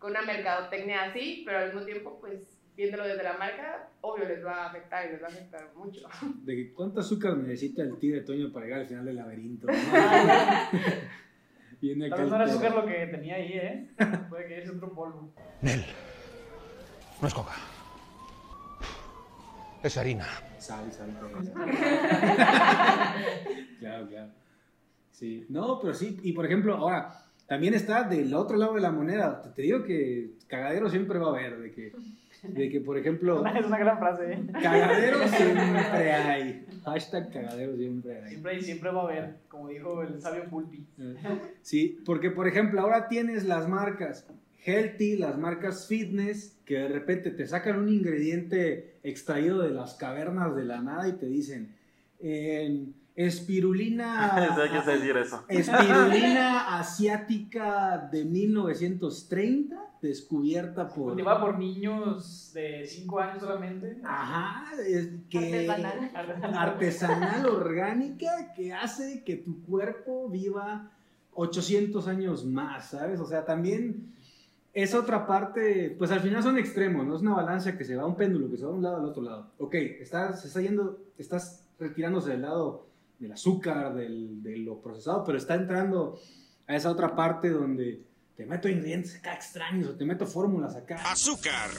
con 0.04 0.12
una 0.12 0.22
mercadotecnia 0.22 1.06
así, 1.06 1.42
pero 1.46 1.60
al 1.60 1.68
mismo 1.68 1.86
tiempo, 1.86 2.20
pues, 2.20 2.42
viéndolo 2.76 3.06
desde 3.06 3.24
la 3.24 3.38
marca, 3.38 3.88
obvio 4.02 4.28
les 4.28 4.46
va 4.46 4.64
a 4.64 4.66
afectar 4.68 5.08
y 5.08 5.12
les 5.14 5.22
va 5.22 5.28
a 5.28 5.30
afectar 5.30 5.72
mucho. 5.78 6.02
De 6.44 6.74
cuánto 6.74 7.00
azúcar 7.00 7.38
necesita 7.38 7.84
el 7.84 7.98
Tigre 7.98 8.20
Toño 8.20 8.52
para 8.52 8.66
llegar 8.66 8.82
al 8.82 8.88
final 8.88 9.06
del 9.06 9.16
laberinto. 9.16 9.68
Viene 11.80 12.08
acá 12.08 12.18
Tal 12.18 12.42
azúcar 12.42 12.76
lo 12.76 12.86
que 12.86 13.08
tenía 13.08 13.36
ahí, 13.36 13.54
¿eh? 13.54 13.92
Puede 14.28 14.46
que 14.46 14.60
es 14.60 14.70
otro 14.70 14.94
polvo. 14.94 15.34
Nel, 15.62 15.86
no 17.22 17.28
es 17.30 17.34
coca. 17.34 17.54
Es 19.82 19.96
harina. 19.96 20.28
Sal, 20.58 20.92
sal, 20.92 21.18
todo 21.18 21.40
eso. 21.40 21.54
claro, 23.80 24.10
claro. 24.10 24.34
Sí. 25.12 25.46
No, 25.48 25.80
pero 25.80 25.94
sí. 25.94 26.20
Y 26.24 26.34
por 26.34 26.46
ejemplo, 26.46 26.76
ahora, 26.76 27.24
también 27.54 27.76
está 27.76 28.02
del 28.02 28.34
otro 28.34 28.58
lado 28.58 28.74
de 28.74 28.82
la 28.82 28.92
moneda. 28.92 29.44
Te, 29.54 29.62
digo 29.62 29.84
que 29.84 30.32
cagadero 30.48 30.90
siempre 30.90 31.20
va 31.20 31.28
a 31.28 31.30
haber, 31.30 31.60
de 31.60 31.72
que, 31.72 31.94
de 32.42 32.68
que 32.68 32.82
por 32.82 32.98
ejemplo, 32.98 33.46
Es 33.56 33.64
una 33.68 33.78
gran 33.78 34.00
frase, 34.00 34.34
¿eh? 34.34 34.40
cagadero 34.54 35.20
siempre 35.28 36.12
hay. 36.14 36.66
Hashtag 36.84 37.32
cagadero 37.32 37.78
siempre 37.78 38.24
hay. 38.24 38.30
Siempre, 38.30 38.62
siempre 38.64 38.90
va 38.90 39.02
a 39.02 39.04
haber, 39.04 39.36
como 39.50 39.68
dijo 39.68 40.02
el 40.02 40.20
sabio 40.20 40.46
Pulpi. 40.50 40.84
Sí, 41.62 42.02
porque 42.04 42.32
por 42.32 42.48
ejemplo 42.48 42.82
ahora 42.82 43.08
tienes 43.08 43.46
las 43.46 43.70
marcas 43.70 44.26
healthy, 44.66 45.18
las 45.18 45.38
marcas 45.38 45.86
fitness, 45.88 46.58
que 46.66 46.80
de 46.80 46.88
repente 46.88 47.30
te 47.30 47.46
sacan 47.46 47.78
un 47.78 47.88
ingrediente 47.88 48.96
extraído 49.04 49.62
de 49.62 49.70
las 49.70 49.94
cavernas 49.94 50.56
de 50.56 50.66
la 50.66 50.82
nada 50.82 51.08
y 51.08 51.12
te 51.12 51.28
dicen, 51.28 51.76
en 52.20 52.96
espirulina... 53.16 54.30
¿Sabes 54.30 54.72
qué 54.72 54.78
es 54.78 54.86
decir 54.86 55.18
eso? 55.18 55.44
Espirulina 55.48 56.80
asiática 56.80 58.10
de 58.12 58.26
1930, 58.26 59.76
descubierta 60.02 60.88
por... 60.88 61.10
Cultivada 61.10 61.42
por 61.42 61.60
niños 61.60 62.52
de 62.54 62.86
5 62.86 63.20
años 63.20 63.40
solamente. 63.40 63.98
Ajá, 64.04 64.66
es 64.86 65.10
que 65.30 65.70
Artesanal. 65.70 66.58
artesanal 66.58 67.46
orgánica 67.46 68.54
que 68.56 68.74
hace 68.74 69.24
que 69.24 69.36
tu 69.36 69.62
cuerpo 69.64 70.30
viva 70.30 70.92
800 71.36 72.08
años 72.08 72.46
más, 72.46 72.90
¿sabes? 72.92 73.20
O 73.20 73.26
sea, 73.26 73.46
también 73.46 74.14
es 74.74 74.96
otra 74.96 75.28
parte, 75.28 75.96
pues 75.98 76.10
al 76.12 76.20
final 76.20 76.42
son 76.42 76.58
extremos, 76.58 77.06
no 77.06 77.16
es 77.16 77.22
una 77.22 77.36
balanza 77.36 77.78
que 77.78 77.86
se 77.86 77.96
va 77.96 78.04
a 78.04 78.08
un 78.08 78.16
péndulo, 78.16 78.50
que 78.50 78.58
se 78.58 78.66
va 78.66 78.72
de 78.72 78.78
un 78.78 78.84
lado 78.84 78.98
al 78.98 79.06
otro 79.06 79.22
lado. 79.22 79.52
Ok, 79.60 79.76
estás, 79.76 80.42
se 80.42 80.48
está 80.48 80.62
yendo, 80.62 81.00
estás 81.18 81.68
retirándose 81.80 82.32
del 82.32 82.42
lado 82.42 82.88
del 83.24 83.32
azúcar, 83.32 83.96
del, 83.96 84.44
de 84.44 84.58
lo 84.58 84.82
procesado, 84.82 85.24
pero 85.24 85.38
está 85.38 85.56
entrando 85.56 86.20
a 86.68 86.76
esa 86.76 86.92
otra 86.92 87.16
parte 87.16 87.50
donde 87.50 88.04
te 88.36 88.46
meto 88.46 88.68
ingredientes 88.68 89.16
acá 89.16 89.34
extraños 89.34 89.90
o 89.90 89.96
te 89.96 90.06
meto 90.06 90.26
fórmulas 90.28 90.76
acá. 90.76 90.98
Azúcar, 91.10 91.70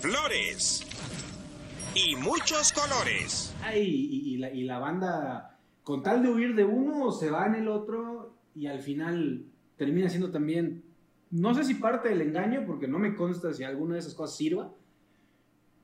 flores 0.00 0.86
y 1.94 2.16
muchos 2.16 2.72
colores. 2.72 3.54
Ay, 3.62 3.82
y, 3.82 4.34
y 4.34 4.36
la, 4.38 4.50
y 4.50 4.64
la 4.64 4.78
banda, 4.78 5.58
con 5.82 6.02
tal 6.02 6.22
de 6.22 6.30
huir 6.30 6.54
de 6.54 6.64
uno, 6.64 7.12
se 7.12 7.30
va 7.30 7.46
en 7.46 7.56
el 7.56 7.68
otro 7.68 8.34
y 8.54 8.66
al 8.68 8.80
final 8.80 9.44
termina 9.76 10.08
siendo 10.08 10.30
también, 10.30 10.82
no 11.30 11.54
sé 11.54 11.62
si 11.64 11.74
parte 11.74 12.08
del 12.08 12.22
engaño, 12.22 12.64
porque 12.66 12.88
no 12.88 12.98
me 12.98 13.14
consta 13.14 13.52
si 13.52 13.64
alguna 13.64 13.94
de 13.94 14.00
esas 14.00 14.14
cosas 14.14 14.34
sirva, 14.36 14.72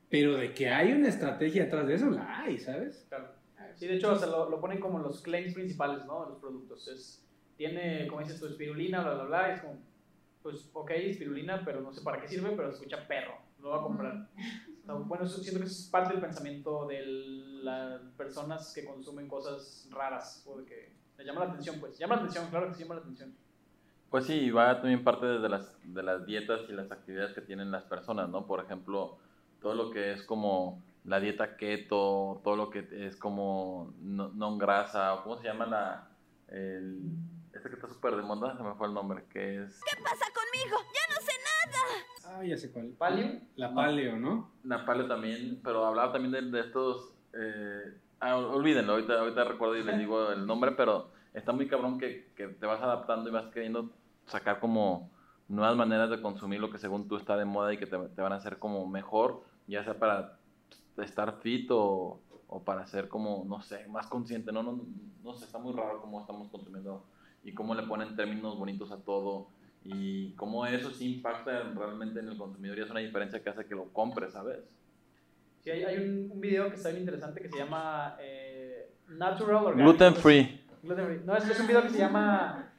pero 0.09 0.37
de 0.37 0.55
que 0.55 0.71
hay 0.71 0.93
una 0.93 1.09
estrategia 1.09 1.65
detrás 1.65 1.87
de 1.87 1.95
eso, 1.97 2.09
la 2.09 2.41
hay, 2.41 2.59
¿sabes? 2.59 3.05
Claro. 3.11 3.34
Sí, 3.77 3.87
de 3.87 3.97
hecho, 3.97 4.17
se 4.17 4.27
lo, 4.27 4.49
lo 4.49 4.61
ponen 4.61 4.81
como 4.81 4.99
los 4.99 5.21
claims 5.21 5.55
principales, 5.55 6.05
¿no? 6.07 6.25
De 6.25 6.31
los 6.31 6.39
productos. 6.39 6.89
Es, 6.89 7.25
tiene, 7.57 8.07
como 8.07 8.21
dices 8.21 8.41
tu 8.41 8.47
espirulina, 8.47 9.03
bla, 9.03 9.15
bla, 9.15 9.25
bla. 9.25 9.49
y 9.49 9.53
es 9.53 9.61
como, 9.61 9.79
pues, 10.43 10.71
ok, 10.73 10.91
espirulina, 10.91 11.63
pero 11.65 11.81
no 11.81 11.93
sé 11.93 12.03
para 12.03 12.21
qué 12.21 12.29
sirve, 12.29 12.51
pero 12.51 12.71
se 12.71 12.77
escucha 12.77 13.07
perro. 13.07 13.35
Lo 13.61 13.71
voy 13.71 13.79
a 13.79 13.83
comprar. 13.83 14.29
O 14.83 14.85
sea, 14.85 14.95
bueno, 14.95 15.25
eso 15.25 15.43
siento 15.43 15.61
que 15.61 15.67
es 15.67 15.89
parte 15.91 16.13
del 16.13 16.21
pensamiento 16.21 16.87
de 16.87 17.03
las 17.63 18.03
personas 18.17 18.73
que 18.75 18.85
consumen 18.85 19.27
cosas 19.27 19.89
raras 19.91 20.45
o 20.47 20.59
de 20.59 20.65
que 20.67 20.93
le 21.17 21.25
llama 21.25 21.45
la 21.45 21.53
atención, 21.53 21.81
pues. 21.81 21.99
Llama 21.99 22.17
la 22.17 22.23
atención, 22.23 22.51
claro 22.51 22.69
que 22.69 22.75
sí 22.75 22.83
llama 22.83 22.97
la 22.97 23.01
atención. 23.01 23.35
Pues 24.11 24.27
sí, 24.27 24.51
va 24.51 24.81
también 24.81 25.03
parte 25.03 25.27
de 25.27 25.49
las, 25.49 25.77
de 25.83 26.03
las 26.03 26.25
dietas 26.27 26.61
y 26.69 26.73
las 26.73 26.93
actividades 26.93 27.35
que 27.35 27.41
tienen 27.41 27.71
las 27.71 27.85
personas, 27.85 28.29
¿no? 28.29 28.47
Por 28.47 28.63
ejemplo, 28.63 29.19
todo 29.61 29.75
lo 29.75 29.91
que 29.91 30.13
es 30.13 30.23
como 30.23 30.83
la 31.05 31.21
dieta 31.21 31.57
keto, 31.57 32.41
todo 32.43 32.57
lo 32.57 32.71
que 32.71 32.89
es 33.07 33.17
como 33.17 33.95
no, 34.01 34.29
non 34.29 34.59
grasa, 34.59 35.15
o 35.15 35.23
¿cómo 35.23 35.37
se 35.39 35.45
llama 35.45 35.67
la... 35.67 36.09
El, 36.49 37.13
este 37.53 37.69
que 37.69 37.75
está 37.77 37.89
súper 37.89 38.17
de 38.17 38.23
moda, 38.23 38.57
se 38.57 38.63
me 38.63 38.75
fue 38.75 38.89
el 38.89 38.95
nombre, 38.95 39.25
que 39.31 39.63
es... 39.63 39.81
¿Qué 39.85 40.03
pasa 40.03 40.25
conmigo? 40.33 40.79
¡Ya 40.93 41.15
no 41.15 41.21
sé 41.21 41.33
nada! 41.45 42.39
Ah, 42.39 42.45
ya 42.45 42.57
sé 42.57 42.73
cuál. 42.73 42.89
¿Paleo? 42.99 43.41
La 43.57 43.75
paleo, 43.75 44.17
¿no? 44.17 44.51
La 44.65 44.85
paleo 44.85 45.07
también, 45.07 45.61
pero 45.63 45.85
hablaba 45.85 46.13
también 46.13 46.33
de, 46.33 46.51
de 46.51 46.67
estos... 46.67 47.15
Eh, 47.35 47.99
ah, 48.21 48.37
olvídenlo, 48.37 48.95
ahorita, 48.95 49.21
ahorita 49.21 49.45
recuerdo 49.45 49.77
y 49.77 49.85
les 49.85 49.99
digo 49.99 50.33
el 50.33 50.47
nombre, 50.47 50.73
pero 50.73 51.11
está 51.35 51.53
muy 51.53 51.69
cabrón 51.69 51.99
que, 51.99 52.33
que 52.35 52.49
te 52.49 52.67
vas 52.67 52.81
adaptando 52.81 53.29
y 53.29 53.33
vas 53.33 53.47
queriendo 53.53 53.91
sacar 54.27 54.59
como 54.59 55.11
nuevas 55.49 55.77
maneras 55.77 56.09
de 56.09 56.23
consumir 56.23 56.61
lo 56.61 56.71
que 56.71 56.79
según 56.79 57.09
tú 57.09 57.17
está 57.17 57.37
de 57.37 57.45
moda 57.45 57.73
y 57.73 57.77
que 57.77 57.87
te, 57.87 57.99
te 57.99 58.23
van 58.23 58.33
a 58.33 58.37
hacer 58.37 58.59
como 58.59 58.87
mejor, 58.87 59.43
ya 59.67 59.85
sea 59.85 59.99
para 59.99 60.39
estar 60.99 61.41
fit 61.41 61.71
o, 61.71 62.21
o 62.49 62.63
para 62.63 62.87
ser 62.87 63.09
como, 63.09 63.45
no 63.47 63.61
sé, 63.63 63.87
más 63.89 64.07
consciente, 64.07 64.53
no, 64.53 64.63
no, 64.63 64.81
no 65.23 65.35
sé, 65.35 65.45
está 65.45 65.59
muy 65.59 65.73
raro 65.73 66.01
cómo 66.01 66.21
estamos 66.21 66.49
consumiendo 66.49 67.05
y 67.43 67.53
cómo 67.53 67.75
le 67.75 67.83
ponen 67.83 68.17
términos 68.17 68.57
bonitos 68.59 68.91
a 68.93 68.99
todo 68.99 69.49
y 69.83 70.33
cómo 70.33 70.65
eso 70.67 70.91
sí 70.91 71.17
impacta 71.17 71.63
realmente 71.75 72.21
en 72.21 72.29
el 72.29 72.39
consumidor 72.39 72.79
y 72.79 72.83
es 72.83 72.91
una 72.91 73.01
diferencia 73.01 73.43
que 73.43 73.51
hace 73.51 73.67
que 73.67 73.75
lo 73.75 73.93
compre, 73.93 74.31
¿sabes? 74.31 74.61
Sí, 75.63 75.71
hay, 75.71 75.83
hay 75.83 75.97
un, 75.97 76.31
un 76.31 76.41
video 76.41 76.69
que 76.69 76.77
está 76.77 76.91
bien 76.91 77.01
interesante 77.01 77.41
que 77.41 77.49
se 77.49 77.59
llama 77.59 78.17
eh, 78.21 78.91
Natural 79.09 79.67
Organic. 79.67 79.85
Gluten 79.85 80.15
free. 80.15 80.61
Gluten 80.83 81.07
free. 81.07 81.21
No, 81.25 81.37
es, 81.37 81.49
es 81.49 81.61
un 81.61 81.67
video 81.67 81.83
que 81.83 81.91
se 81.91 81.99
llama 81.99 82.73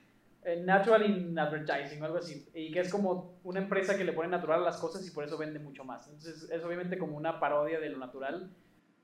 Natural 0.63 1.03
in 1.10 1.38
Advertising 1.38 2.01
o 2.01 2.05
algo 2.05 2.17
así. 2.17 2.47
Y 2.53 2.71
que 2.71 2.81
es 2.81 2.91
como 2.91 3.39
una 3.43 3.60
empresa 3.60 3.97
que 3.97 4.03
le 4.03 4.13
pone 4.13 4.29
natural 4.29 4.62
a 4.62 4.65
las 4.65 4.77
cosas 4.77 5.05
y 5.08 5.12
por 5.12 5.23
eso 5.23 5.38
vende 5.38 5.60
mucho 5.60 5.84
más. 5.84 6.08
Entonces 6.08 6.49
es 6.51 6.63
obviamente 6.63 6.97
como 6.99 7.17
una 7.17 7.39
parodia 7.39 7.79
de 7.79 7.89
lo 7.89 7.97
natural. 7.97 8.51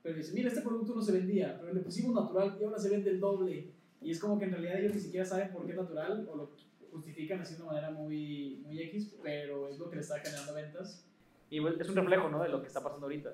Pero 0.02 0.16
dice, 0.16 0.32
mira, 0.34 0.48
este 0.48 0.62
producto 0.62 0.94
no 0.94 1.02
se 1.02 1.12
vendía, 1.12 1.58
pero 1.60 1.74
le 1.74 1.80
pusimos 1.80 2.14
natural 2.14 2.56
y 2.60 2.64
ahora 2.64 2.78
se 2.78 2.90
vende 2.90 3.10
el 3.10 3.20
doble. 3.20 3.70
Y 4.00 4.10
es 4.10 4.20
como 4.20 4.38
que 4.38 4.44
en 4.44 4.52
realidad 4.52 4.78
ellos 4.78 4.94
ni 4.94 5.00
siquiera 5.00 5.24
saben 5.24 5.52
por 5.52 5.64
qué 5.64 5.72
es 5.72 5.78
natural 5.78 6.28
o 6.30 6.36
lo 6.36 6.50
justifican 6.92 7.40
así 7.40 7.56
de 7.56 7.62
una 7.62 7.72
manera 7.72 7.90
muy, 7.90 8.60
muy 8.64 8.80
X, 8.82 9.16
pero 9.22 9.68
es 9.68 9.78
lo 9.78 9.88
que 9.88 9.96
le 9.96 10.02
está 10.02 10.20
generando 10.20 10.54
ventas. 10.54 11.04
Y 11.50 11.58
es 11.58 11.88
un 11.88 11.96
reflejo 11.96 12.28
¿no? 12.28 12.42
de 12.42 12.48
lo 12.48 12.60
que 12.60 12.68
está 12.68 12.82
pasando 12.82 13.06
ahorita. 13.06 13.30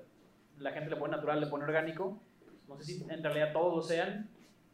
La 0.58 0.72
gente 0.72 0.90
le 0.90 0.96
pone 0.96 1.14
natural, 1.14 1.40
le 1.40 1.46
pone 1.46 1.64
orgánico. 1.64 2.20
No 2.66 2.76
sé 2.78 2.84
si 2.84 3.04
en 3.08 3.22
realidad 3.22 3.52
todos 3.52 3.76
lo 3.76 3.82
sean 3.82 4.28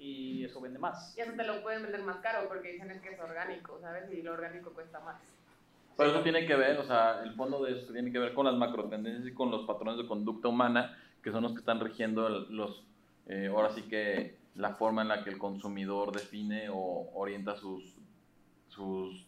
y 0.05 0.45
eso 0.45 0.61
vende 0.61 0.79
más. 0.79 1.17
Y 1.17 1.23
eso 1.23 1.33
te 1.33 1.45
lo 1.45 1.62
pueden 1.62 1.83
vender 1.83 2.03
más 2.03 2.19
caro 2.19 2.47
porque 2.49 2.73
dicen 2.73 2.90
es 2.90 3.01
que 3.01 3.11
es 3.11 3.21
orgánico, 3.21 3.79
¿sabes? 3.81 4.12
Y 4.12 4.23
lo 4.23 4.33
orgánico 4.33 4.71
cuesta 4.71 5.01
más. 5.01 5.17
Pero 5.97 6.11
eso 6.11 6.23
tiene 6.23 6.47
que 6.47 6.55
ver, 6.57 6.79
o 6.79 6.85
sea, 6.85 7.23
el 7.23 7.35
fondo 7.35 7.64
de 7.64 7.73
eso 7.73 7.93
tiene 7.93 8.12
que 8.12 8.19
ver 8.19 8.35
con 8.35 8.45
las 8.45 8.55
macro 8.55 8.85
tendencias 8.88 9.27
y 9.27 9.33
con 9.33 9.51
los 9.51 9.64
patrones 9.64 9.97
de 9.97 10.07
conducta 10.07 10.49
humana, 10.49 10.99
que 11.23 11.31
son 11.31 11.43
los 11.45 11.53
que 11.53 11.61
están 11.61 11.81
rigiendo 11.81 12.29
los, 12.29 12.85
eh, 13.27 13.47
ahora 13.47 13.71
sí 13.71 13.83
que 13.83 14.37
la 14.57 14.75
forma 14.75 15.03
en 15.03 15.09
la 15.09 15.25
que 15.25 15.31
el 15.31 15.38
consumidor 15.38 16.12
define 16.12 16.69
o 16.69 17.11
orienta 17.14 17.57
sus, 17.57 17.97
sus, 18.69 19.25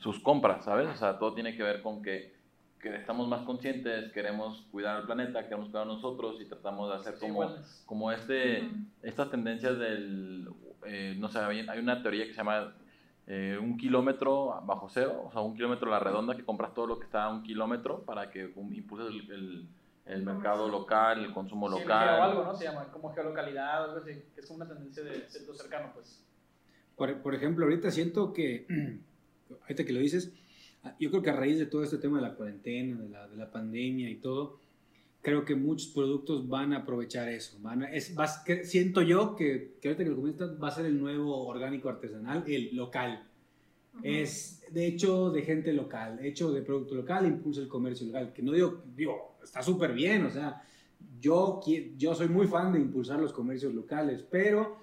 sus 0.00 0.18
compras, 0.20 0.64
¿sabes? 0.64 0.88
O 0.88 0.96
sea, 0.96 1.18
todo 1.18 1.32
tiene 1.32 1.56
que 1.56 1.62
ver 1.62 1.80
con 1.80 2.02
que, 2.02 2.34
que 2.80 2.94
estamos 2.96 3.26
más 3.28 3.42
conscientes, 3.42 4.12
queremos 4.12 4.66
cuidar 4.70 4.96
al 4.96 5.06
planeta, 5.06 5.42
queremos 5.44 5.66
cuidar 5.66 5.82
a 5.82 5.86
nosotros 5.86 6.40
y 6.40 6.44
tratamos 6.46 6.88
de 6.90 6.96
hacer 6.96 7.18
como, 7.18 7.54
como 7.86 8.12
este, 8.12 8.68
estas 9.02 9.30
tendencias 9.30 9.78
del, 9.78 10.48
eh, 10.86 11.14
no 11.18 11.28
sé, 11.28 11.38
hay 11.40 11.66
hay 11.68 11.78
una 11.80 12.00
teoría 12.02 12.24
que 12.24 12.30
se 12.32 12.36
llama 12.38 12.74
eh, 13.26 13.58
un 13.60 13.76
kilómetro 13.76 14.62
bajo 14.64 14.88
cero, 14.88 15.24
o 15.26 15.32
sea, 15.32 15.40
un 15.40 15.54
kilómetro 15.54 15.88
a 15.88 15.98
la 15.98 16.00
redonda, 16.00 16.36
que 16.36 16.44
compras 16.44 16.72
todo 16.72 16.86
lo 16.86 16.98
que 16.98 17.04
está 17.06 17.24
a 17.24 17.30
un 17.30 17.42
kilómetro 17.42 18.04
para 18.04 18.30
que 18.30 18.52
impulses 18.56 19.08
el, 19.08 19.30
el- 19.30 19.68
el 20.06 20.22
mercado 20.22 20.68
local, 20.70 21.22
el 21.22 21.34
consumo 21.34 21.68
Sí, 21.70 21.80
local. 21.82 22.18
o 22.18 22.22
algo, 22.22 22.42
¿no? 22.44 22.54
Se 22.56 22.64
llama 22.64 22.90
como 22.90 23.12
geolocalidad, 23.12 23.84
algo 23.84 23.98
así, 23.98 24.12
que 24.34 24.40
es 24.40 24.46
como 24.46 24.56
una 24.62 24.66
tendencia 24.66 25.02
de 25.04 25.28
centro 25.28 25.52
cercano, 25.54 25.90
pues. 25.92 26.24
Por, 26.96 27.20
por 27.20 27.34
ejemplo, 27.34 27.66
ahorita 27.66 27.90
siento 27.90 28.32
que, 28.32 28.66
ahorita 29.62 29.84
que 29.84 29.92
lo 29.92 30.00
dices, 30.00 30.32
yo 30.98 31.10
creo 31.10 31.22
que 31.22 31.30
a 31.30 31.36
raíz 31.36 31.58
de 31.58 31.66
todo 31.66 31.82
este 31.82 31.98
tema 31.98 32.16
de 32.20 32.28
la 32.28 32.34
cuarentena, 32.34 33.00
de 33.00 33.08
la, 33.08 33.28
de 33.28 33.36
la 33.36 33.50
pandemia 33.50 34.08
y 34.10 34.16
todo, 34.16 34.58
creo 35.22 35.44
que 35.44 35.54
muchos 35.54 35.88
productos 35.88 36.48
van 36.48 36.72
a 36.72 36.78
aprovechar 36.78 37.28
eso. 37.28 37.58
Van 37.60 37.82
a- 37.82 37.92
es, 37.92 38.14
vas- 38.14 38.42
que- 38.44 38.64
siento 38.64 39.02
yo 39.02 39.34
que, 39.36 39.74
que 39.80 39.88
ahorita 39.88 40.04
que 40.04 40.10
lo 40.10 40.16
comentas 40.16 40.62
va 40.62 40.68
a 40.68 40.72
ser 40.72 40.86
el 40.86 40.98
nuevo 40.98 41.46
orgánico 41.46 41.88
artesanal, 41.88 42.44
el 42.46 42.74
local. 42.74 43.24
Es 44.02 44.62
de 44.70 44.86
hecho 44.86 45.30
de 45.30 45.42
gente 45.42 45.72
local, 45.72 46.20
hecho 46.24 46.52
de 46.52 46.62
producto 46.62 46.94
local, 46.94 47.26
impulsa 47.26 47.60
el 47.60 47.68
comercio 47.68 48.06
local. 48.06 48.32
Que 48.32 48.42
no 48.42 48.52
digo, 48.52 48.84
digo, 48.94 49.36
está 49.42 49.60
súper 49.62 49.92
bien, 49.92 50.24
o 50.24 50.30
sea, 50.30 50.62
yo, 51.20 51.60
yo 51.96 52.14
soy 52.14 52.28
muy 52.28 52.46
fan 52.46 52.72
de 52.72 52.78
impulsar 52.78 53.18
los 53.18 53.32
comercios 53.32 53.74
locales, 53.74 54.24
pero 54.30 54.76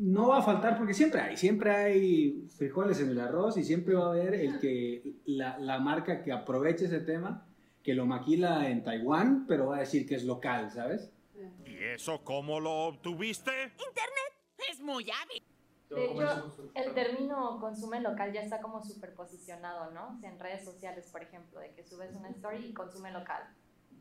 no 0.00 0.28
va 0.28 0.38
a 0.38 0.42
faltar 0.42 0.78
porque 0.78 0.94
siempre 0.94 1.20
hay, 1.20 1.36
siempre 1.36 1.70
hay 1.70 2.48
frijoles 2.56 3.00
en 3.00 3.10
el 3.10 3.20
arroz 3.20 3.58
y 3.58 3.64
siempre 3.64 3.94
va 3.94 4.06
a 4.06 4.10
haber 4.12 4.34
el 4.34 4.58
que 4.58 5.12
la, 5.26 5.58
la 5.58 5.78
marca 5.78 6.22
que 6.22 6.32
aproveche 6.32 6.86
ese 6.86 7.00
tema, 7.00 7.46
que 7.82 7.92
lo 7.92 8.06
maquila 8.06 8.70
en 8.70 8.82
Taiwán, 8.82 9.44
pero 9.46 9.66
va 9.66 9.76
a 9.76 9.80
decir 9.80 10.08
que 10.08 10.14
es 10.14 10.24
local, 10.24 10.70
¿sabes? 10.70 11.12
¿Y 11.66 11.84
eso 11.84 12.24
cómo 12.24 12.60
lo 12.60 12.86
obtuviste? 12.86 13.50
Internet 13.50 14.32
es 14.70 14.80
muy 14.80 15.04
hábil. 15.10 15.42
De 15.90 16.04
hecho, 16.06 16.54
el 16.74 16.94
término 16.94 17.58
consume 17.60 18.00
local 18.00 18.32
ya 18.32 18.40
está 18.40 18.60
como 18.60 18.82
súper 18.82 19.12
posicionado, 19.12 19.90
¿no? 19.90 20.14
O 20.16 20.20
sea, 20.20 20.30
en 20.30 20.38
redes 20.38 20.64
sociales, 20.64 21.10
por 21.12 21.22
ejemplo, 21.22 21.60
de 21.60 21.72
que 21.74 21.84
subes 21.84 22.14
una 22.14 22.30
story 22.30 22.68
y 22.70 22.72
consume 22.72 23.12
local. 23.12 23.42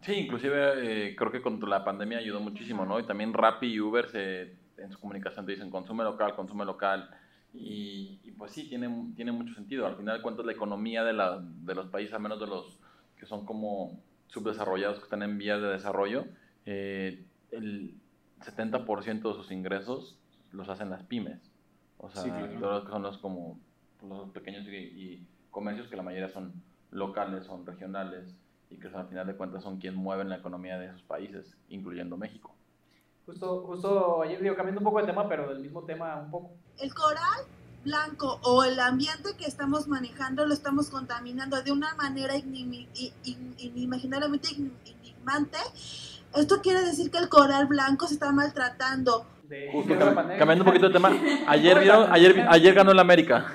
Sí, 0.02 0.14
inclusive 0.14 1.10
eh, 1.10 1.16
creo 1.18 1.32
que 1.32 1.42
con 1.42 1.60
la 1.70 1.84
pandemia 1.84 2.20
ayudó 2.20 2.40
muchísimo, 2.40 2.86
¿no? 2.86 3.00
Y 3.00 3.04
también 3.04 3.34
Rappi 3.34 3.68
y 3.68 3.82
Uber 3.82 4.08
se, 4.08 4.56
en 4.82 4.92
su 4.92 5.00
comunicación 5.00 5.46
te 5.46 5.52
dicen 5.54 5.70
consume 5.70 6.04
local, 6.04 6.36
consume 6.36 6.66
local. 6.66 7.10
Y, 7.54 8.20
y, 8.24 8.32
pues 8.32 8.52
sí, 8.52 8.70
tiene, 8.70 9.12
tiene 9.16 9.32
mucho 9.32 9.54
sentido. 9.56 9.88
Al 9.88 9.96
final 9.96 10.18
de 10.18 10.22
cuentas, 10.22 10.46
la 10.46 10.52
economía 10.52 11.04
de, 11.04 11.14
la, 11.14 11.40
de 11.42 11.74
los 11.76 11.88
países, 11.88 12.14
al 12.14 12.22
menos 12.22 12.40
de 12.40 12.46
los 12.48 12.80
que 13.18 13.26
son 13.26 13.46
como 13.46 14.00
subdesarrollados, 14.28 15.00
que 15.00 15.06
están 15.06 15.24
en 15.24 15.38
vías 15.40 15.60
de 15.60 15.68
desarrollo, 15.70 16.26
eh, 16.66 17.26
el 17.52 17.96
70% 18.42 19.28
de 19.28 19.34
sus 19.34 19.52
ingresos 19.52 20.20
los 20.52 20.70
hacen 20.70 20.90
las 20.92 21.04
pymes. 21.04 21.52
O 21.98 22.10
sea, 22.10 22.22
Sí, 22.24 22.30
claro. 22.30 22.60
todos 22.60 22.74
los 22.76 22.84
que 22.86 22.92
son 22.92 23.02
los 23.02 23.18
como 23.18 23.60
los 24.08 24.30
pequeños 24.30 24.66
y, 24.68 24.76
y 24.76 25.28
comercios 25.50 25.88
que 25.88 25.96
la 25.98 26.04
mayoría 26.04 26.30
son 26.30 26.54
locales, 26.92 27.46
son 27.46 27.66
regionales 27.66 28.36
y 28.70 28.78
que 28.78 28.88
al 28.88 29.08
final 29.08 29.26
de 29.26 29.36
cuentas 29.36 29.64
son 29.64 29.80
quienes 29.80 30.00
mueven 30.00 30.30
la 30.30 30.38
economía 30.38 30.78
de 30.78 30.88
esos 30.88 31.02
países, 31.02 31.58
incluyendo 31.70 32.16
México. 32.16 32.56
Justo, 33.30 33.62
justo 33.62 34.24
ayer 34.24 34.42
digo, 34.42 34.56
cambiando 34.56 34.80
un 34.80 34.86
poco 34.86 35.00
de 35.02 35.06
tema, 35.06 35.30
pero 35.30 35.48
del 35.50 35.60
mismo 35.60 35.84
tema 35.84 36.16
un 36.20 36.32
poco. 36.32 36.50
El 36.80 36.92
coral 36.96 37.46
blanco 37.86 38.40
o 38.44 38.64
el 38.64 38.80
ambiente 38.80 39.30
que 39.38 39.46
estamos 39.46 39.88
manejando 39.88 40.48
lo 40.48 40.54
estamos 40.54 40.90
contaminando 40.90 41.62
de 41.62 41.72
una 41.72 41.94
manera 41.96 42.34
inimaginablemente 42.36 44.48
enigmante. 44.50 45.60
Esto 46.36 46.60
quiere 46.64 46.82
decir 46.82 47.12
que 47.12 47.20
el 47.20 47.30
coral 47.30 47.68
blanco 47.68 48.08
se 48.08 48.16
está 48.16 48.32
maltratando. 48.32 49.28
De, 49.48 49.70
Justo 49.72 49.94
cambiando 49.96 50.64
un 50.64 50.66
poquito 50.66 50.88
de 50.88 50.94
tema, 50.94 51.10
ayer, 51.48 51.80
vieron, 51.80 52.12
ayer, 52.12 52.48
ayer 52.50 52.74
ganó 52.74 52.92
el 52.94 53.00
América. 53.00 53.46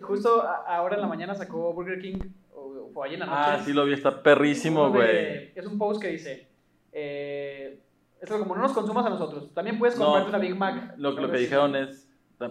Justo 0.00 0.40
a- 0.42 0.64
ahora 0.76 0.94
en 0.94 1.02
la 1.02 1.06
mañana 1.06 1.34
sacó 1.34 1.74
Burger 1.74 2.00
King, 2.00 2.18
o, 2.54 2.90
o 2.94 3.04
ayer 3.04 3.14
en 3.14 3.20
la 3.20 3.26
noche. 3.26 3.38
Ah, 3.44 3.60
sí 3.62 3.74
lo 3.74 3.84
vi, 3.84 3.92
está 3.92 4.22
perrísimo, 4.22 4.88
güey. 4.90 5.52
Es 5.54 5.66
un 5.66 5.76
post 5.78 6.00
que 6.02 6.08
dice, 6.08 6.48
eh, 6.92 7.81
es 8.22 8.30
algo 8.30 8.44
como 8.44 8.54
no 8.56 8.62
nos 8.62 8.72
consumas 8.72 9.04
a 9.06 9.10
nosotros, 9.10 9.52
también 9.52 9.78
puedes 9.78 9.98
No, 9.98 10.04
comprarte 10.06 10.30
una 10.30 10.38
Big 10.38 10.56
Mac. 10.56 10.94
Lo, 10.96 11.10
lo 11.12 11.30
que 11.30 11.38
dijeron 11.38 11.74
es, 11.76 12.08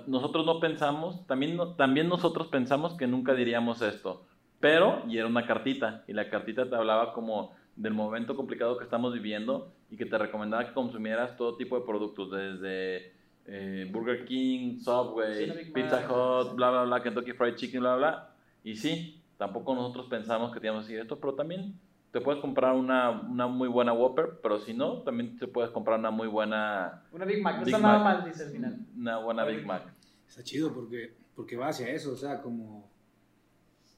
nosotros 0.07 0.45
no 0.45 0.59
pensamos, 0.59 1.25
también, 1.27 1.55
no- 1.55 1.75
también 1.75 2.07
nosotros 2.09 2.47
pensamos 2.47 2.95
que 2.95 3.07
nunca 3.07 3.33
diríamos 3.33 3.81
esto, 3.81 4.25
pero, 4.59 5.01
y 5.07 5.17
era 5.17 5.27
una 5.27 5.47
cartita, 5.47 6.03
y 6.07 6.13
la 6.13 6.29
cartita 6.29 6.69
te 6.69 6.75
hablaba 6.75 7.13
como 7.13 7.53
del 7.75 7.93
momento 7.93 8.35
complicado 8.35 8.77
que 8.77 8.83
estamos 8.83 9.13
viviendo 9.13 9.71
y 9.89 9.95
que 9.97 10.05
te 10.05 10.17
recomendaba 10.17 10.65
que 10.67 10.73
consumieras 10.73 11.35
todo 11.37 11.55
tipo 11.55 11.79
de 11.79 11.85
productos, 11.85 12.29
desde 12.31 13.13
eh, 13.45 13.89
Burger 13.91 14.25
King, 14.25 14.77
Subway, 14.79 15.45
Sí, 15.65 15.71
Pizza 15.73 15.97
Hut, 16.07 16.53
bla, 16.55 16.69
bla, 16.69 16.83
bla, 16.83 17.01
Kentucky 17.01 17.31
Fried 17.31 17.55
Chicken, 17.55 17.79
bla, 17.79 17.95
bla, 17.95 18.29
y 18.63 18.75
sí, 18.75 19.21
tampoco 19.37 19.73
nosotros 19.73 20.05
pensamos 20.07 20.51
que 20.51 20.59
teníamos 20.59 20.85
que 20.85 20.91
decir 20.93 21.01
esto, 21.01 21.17
pero 21.19 21.33
también 21.33 21.79
te 22.11 22.19
puedes 22.19 22.41
comprar 22.41 22.75
una, 22.75 23.09
una 23.09 23.47
muy 23.47 23.69
buena 23.69 23.93
Whopper, 23.93 24.39
pero 24.43 24.59
si 24.59 24.73
no, 24.73 25.01
también 25.03 25.37
te 25.37 25.47
puedes 25.47 25.71
comprar 25.71 25.97
una 25.99 26.11
muy 26.11 26.27
buena 26.27 27.03
Una 27.11 27.25
Big 27.25 27.41
Mac, 27.41 27.59
no 27.59 27.65
Big 27.65 27.73
está 27.73 27.87
nada 27.87 28.03
Mac. 28.03 28.19
mal, 28.19 28.29
dice 28.29 28.43
al 28.43 28.49
final. 28.51 28.85
una 28.97 29.17
buena 29.19 29.45
Big 29.45 29.65
Mac. 29.65 29.83
Está 30.27 30.43
chido 30.43 30.73
porque, 30.73 31.13
porque 31.35 31.55
va 31.55 31.69
hacia 31.69 31.89
eso, 31.89 32.11
o 32.13 32.17
sea, 32.17 32.41
como, 32.41 32.89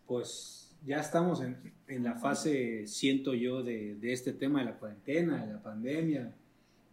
pues 0.06 0.76
ya 0.86 1.00
estamos 1.00 1.42
en, 1.42 1.74
en 1.88 2.04
la 2.04 2.16
fase, 2.16 2.86
siento 2.88 3.34
yo, 3.34 3.64
de, 3.64 3.96
de 3.96 4.14
este 4.14 4.34
tema 4.34 4.60
de 4.60 4.66
la 4.66 4.78
cuarentena, 4.78 5.46
de 5.46 5.54
la 5.54 5.62
pandemia, 5.64 6.36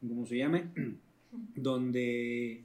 como 0.00 0.24
se 0.24 0.38
llame, 0.38 0.70
donde, 1.54 2.64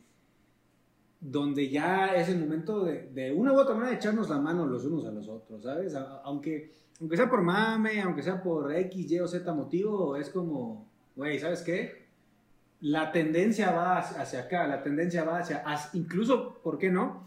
donde 1.20 1.70
ya 1.70 2.15
es 2.15 2.30
el 2.30 2.39
momento 2.39 2.86
de, 2.86 3.10
de 3.10 3.32
una 3.34 3.52
u 3.52 3.60
otra 3.60 3.74
manera 3.74 3.91
de 3.91 3.98
echarnos 3.98 4.30
la 4.30 4.39
mano 4.39 4.65
los 4.65 4.86
unos 4.86 5.06
a 5.06 5.12
los 5.12 5.28
otros, 5.28 5.63
¿sabes? 5.63 5.94
Aunque, 6.24 6.72
aunque 7.00 7.18
sea 7.18 7.30
por 7.30 7.42
mame, 7.42 8.02
aunque 8.02 8.24
sea 8.24 8.42
por 8.42 8.74
X, 8.74 9.12
Y 9.12 9.20
o 9.20 9.28
Z 9.28 9.54
motivo, 9.54 10.16
es 10.16 10.30
como, 10.30 10.88
güey, 11.16 11.40
¿sabes 11.40 11.62
qué? 11.62 12.06
la 12.82 13.12
tendencia 13.12 13.72
va 13.72 13.98
hacia 13.98 14.42
acá, 14.42 14.68
la 14.68 14.84
tendencia 14.84 15.24
va 15.24 15.40
hacia- 15.40 15.64
incluso, 15.94 16.60
¿por 16.62 16.78
qué 16.78 16.90
no? 16.92 17.24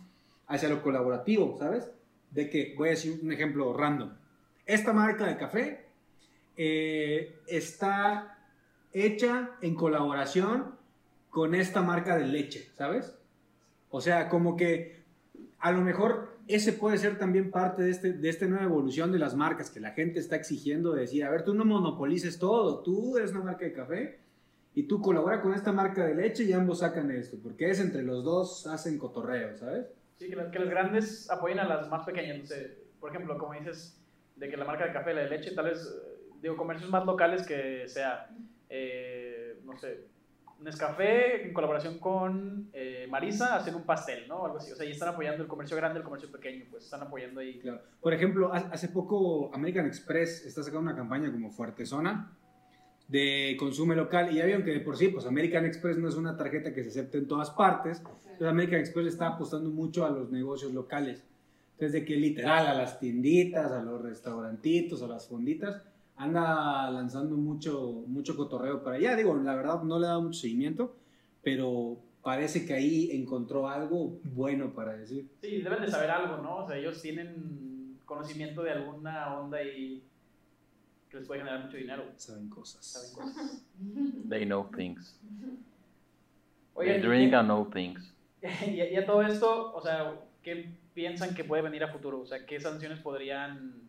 Hacia 0.46 0.68
lo 0.68 0.82
colaborativo, 0.82 1.56
¿sabes? 1.58 1.90
De 2.30 2.48
que, 2.48 2.74
voy 2.76 2.88
a 2.88 2.90
decir 2.92 3.18
un 3.22 3.32
ejemplo 3.32 3.72
random. 3.76 4.12
Esta 4.66 4.92
marca 4.92 5.26
de 5.26 5.36
café 5.36 5.86
eh, 6.56 7.40
está 7.46 8.38
hecha 8.92 9.50
en 9.60 9.74
colaboración 9.74 10.76
con 11.30 11.54
esta 11.54 11.82
marca 11.82 12.16
de 12.16 12.26
leche, 12.26 12.70
¿sabes? 12.74 13.14
O 13.90 14.00
sea, 14.00 14.28
como 14.28 14.56
que 14.56 15.02
a 15.58 15.72
lo 15.72 15.80
mejor 15.80 16.37
ese 16.48 16.72
puede 16.72 16.98
ser 16.98 17.18
también 17.18 17.50
parte 17.50 17.82
de, 17.82 17.90
este, 17.90 18.12
de 18.12 18.28
esta 18.28 18.46
nueva 18.46 18.64
evolución 18.64 19.12
de 19.12 19.18
las 19.18 19.34
marcas 19.36 19.70
que 19.70 19.80
la 19.80 19.90
gente 19.92 20.18
está 20.18 20.36
exigiendo 20.36 20.92
de 20.92 21.02
decir, 21.02 21.24
a 21.24 21.30
ver, 21.30 21.44
tú 21.44 21.54
no 21.54 21.64
monopolices 21.64 22.38
todo, 22.38 22.80
tú 22.80 23.16
eres 23.18 23.32
una 23.32 23.40
marca 23.44 23.64
de 23.64 23.72
café 23.72 24.18
y 24.74 24.84
tú 24.84 25.00
colabora 25.00 25.40
con 25.40 25.54
esta 25.54 25.72
marca 25.72 26.04
de 26.06 26.14
leche 26.14 26.44
y 26.44 26.52
ambos 26.52 26.80
sacan 26.80 27.10
esto, 27.10 27.36
porque 27.42 27.70
es 27.70 27.80
entre 27.80 28.02
los 28.02 28.22
dos 28.24 28.66
hacen 28.66 28.98
cotorreo, 28.98 29.56
¿sabes? 29.56 29.86
Sí, 30.18 30.28
que, 30.28 30.36
la- 30.36 30.50
que 30.50 30.58
los 30.58 30.68
grandes 30.68 31.30
apoyen 31.30 31.58
a 31.60 31.64
las 31.68 31.88
más 31.88 32.04
pequeñas. 32.06 32.38
No 32.38 32.46
sé, 32.46 32.78
por 33.00 33.10
ejemplo, 33.10 33.36
como 33.38 33.54
dices, 33.54 34.00
de 34.36 34.48
que 34.48 34.56
la 34.56 34.64
marca 34.64 34.84
de 34.86 34.92
café, 34.92 35.14
la 35.14 35.22
de 35.22 35.30
leche, 35.30 35.52
tal 35.52 35.66
vez, 35.66 35.78
eh, 35.84 36.18
digo, 36.42 36.56
comercios 36.56 36.90
más 36.90 37.04
locales 37.06 37.46
que 37.46 37.84
sea, 37.88 38.28
eh, 38.70 39.58
no 39.64 39.76
sé, 39.76 40.04
Nescafé 40.60 41.46
en 41.46 41.52
colaboración 41.52 41.98
con 41.98 42.68
eh, 42.72 43.06
Marisa 43.08 43.56
hacen 43.56 43.74
un 43.76 43.82
pastel, 43.82 44.26
¿no? 44.26 44.44
Algo 44.44 44.58
así. 44.58 44.72
O 44.72 44.76
sea, 44.76 44.84
y 44.86 44.90
están 44.90 45.10
apoyando 45.10 45.42
el 45.42 45.48
comercio 45.48 45.76
grande, 45.76 45.98
el 46.00 46.04
comercio 46.04 46.30
pequeño, 46.32 46.64
pues 46.70 46.84
están 46.84 47.02
apoyando 47.02 47.40
ahí. 47.40 47.58
Claro. 47.60 47.80
Por 48.00 48.12
ejemplo, 48.12 48.52
ha- 48.52 48.68
hace 48.72 48.88
poco 48.88 49.50
American 49.54 49.86
Express 49.86 50.44
está 50.46 50.62
sacando 50.62 50.80
una 50.90 50.96
campaña 50.96 51.30
como 51.30 51.50
Fuerte 51.50 51.86
Zona 51.86 52.32
de 53.06 53.56
consumo 53.58 53.94
local 53.94 54.30
y 54.32 54.36
ya 54.36 54.44
vieron 54.44 54.64
que 54.64 54.72
de 54.72 54.80
por 54.80 54.96
sí, 54.96 55.08
pues 55.08 55.24
American 55.26 55.64
Express 55.64 55.96
no 55.96 56.08
es 56.08 56.14
una 56.16 56.36
tarjeta 56.36 56.74
que 56.74 56.82
se 56.82 56.90
acepte 56.90 57.18
en 57.18 57.26
todas 57.28 57.50
partes, 57.50 57.98
entonces 58.22 58.46
American 58.48 58.80
Express 58.80 59.06
está 59.06 59.28
apostando 59.28 59.70
mucho 59.70 60.04
a 60.04 60.10
los 60.10 60.30
negocios 60.30 60.72
locales. 60.74 61.22
Entonces, 61.72 61.92
de 61.92 62.04
que 62.04 62.16
literal 62.16 62.66
a 62.66 62.74
las 62.74 62.98
tienditas, 62.98 63.70
a 63.70 63.80
los 63.82 64.02
restaurantitos, 64.02 65.00
a 65.02 65.06
las 65.06 65.28
fonditas, 65.28 65.80
anda 66.18 66.90
lanzando 66.90 67.36
mucho, 67.36 68.04
mucho 68.06 68.36
cotorreo 68.36 68.82
para 68.82 68.96
allá. 68.96 69.16
Digo, 69.16 69.34
la 69.36 69.54
verdad 69.54 69.82
no 69.82 69.98
le 69.98 70.06
dado 70.06 70.22
mucho 70.22 70.40
seguimiento, 70.40 70.96
pero 71.42 71.98
parece 72.22 72.66
que 72.66 72.74
ahí 72.74 73.10
encontró 73.12 73.68
algo 73.68 74.18
bueno 74.24 74.74
para 74.74 74.96
decir. 74.96 75.28
Sí, 75.40 75.62
deben 75.62 75.80
de 75.80 75.90
saber 75.90 76.10
algo, 76.10 76.42
¿no? 76.42 76.56
O 76.58 76.66
sea, 76.66 76.76
ellos 76.76 77.00
tienen 77.00 77.98
conocimiento 78.04 78.62
de 78.62 78.72
alguna 78.72 79.38
onda 79.38 79.62
y 79.62 80.02
que 81.08 81.18
les 81.18 81.26
puede 81.26 81.40
generar 81.40 81.64
mucho 81.64 81.76
dinero. 81.76 82.04
Saben 82.16 82.48
cosas. 82.48 82.84
Saben 82.84 83.12
cosas. 83.12 83.64
They 84.28 84.44
know 84.44 84.68
things. 84.76 85.18
Oigan, 86.74 87.00
They 87.00 87.08
drink 87.08 87.34
and 87.34 87.48
know 87.48 87.64
things. 87.70 88.12
y 88.66 88.96
a 88.96 89.06
todo 89.06 89.22
esto, 89.22 89.72
o 89.74 89.80
sea, 89.80 90.14
¿qué 90.42 90.70
piensan 90.94 91.34
que 91.34 91.44
puede 91.44 91.62
venir 91.62 91.84
a 91.84 91.88
futuro? 91.88 92.20
O 92.20 92.26
sea, 92.26 92.44
¿qué 92.44 92.60
sanciones 92.60 92.98
podrían, 93.00 93.87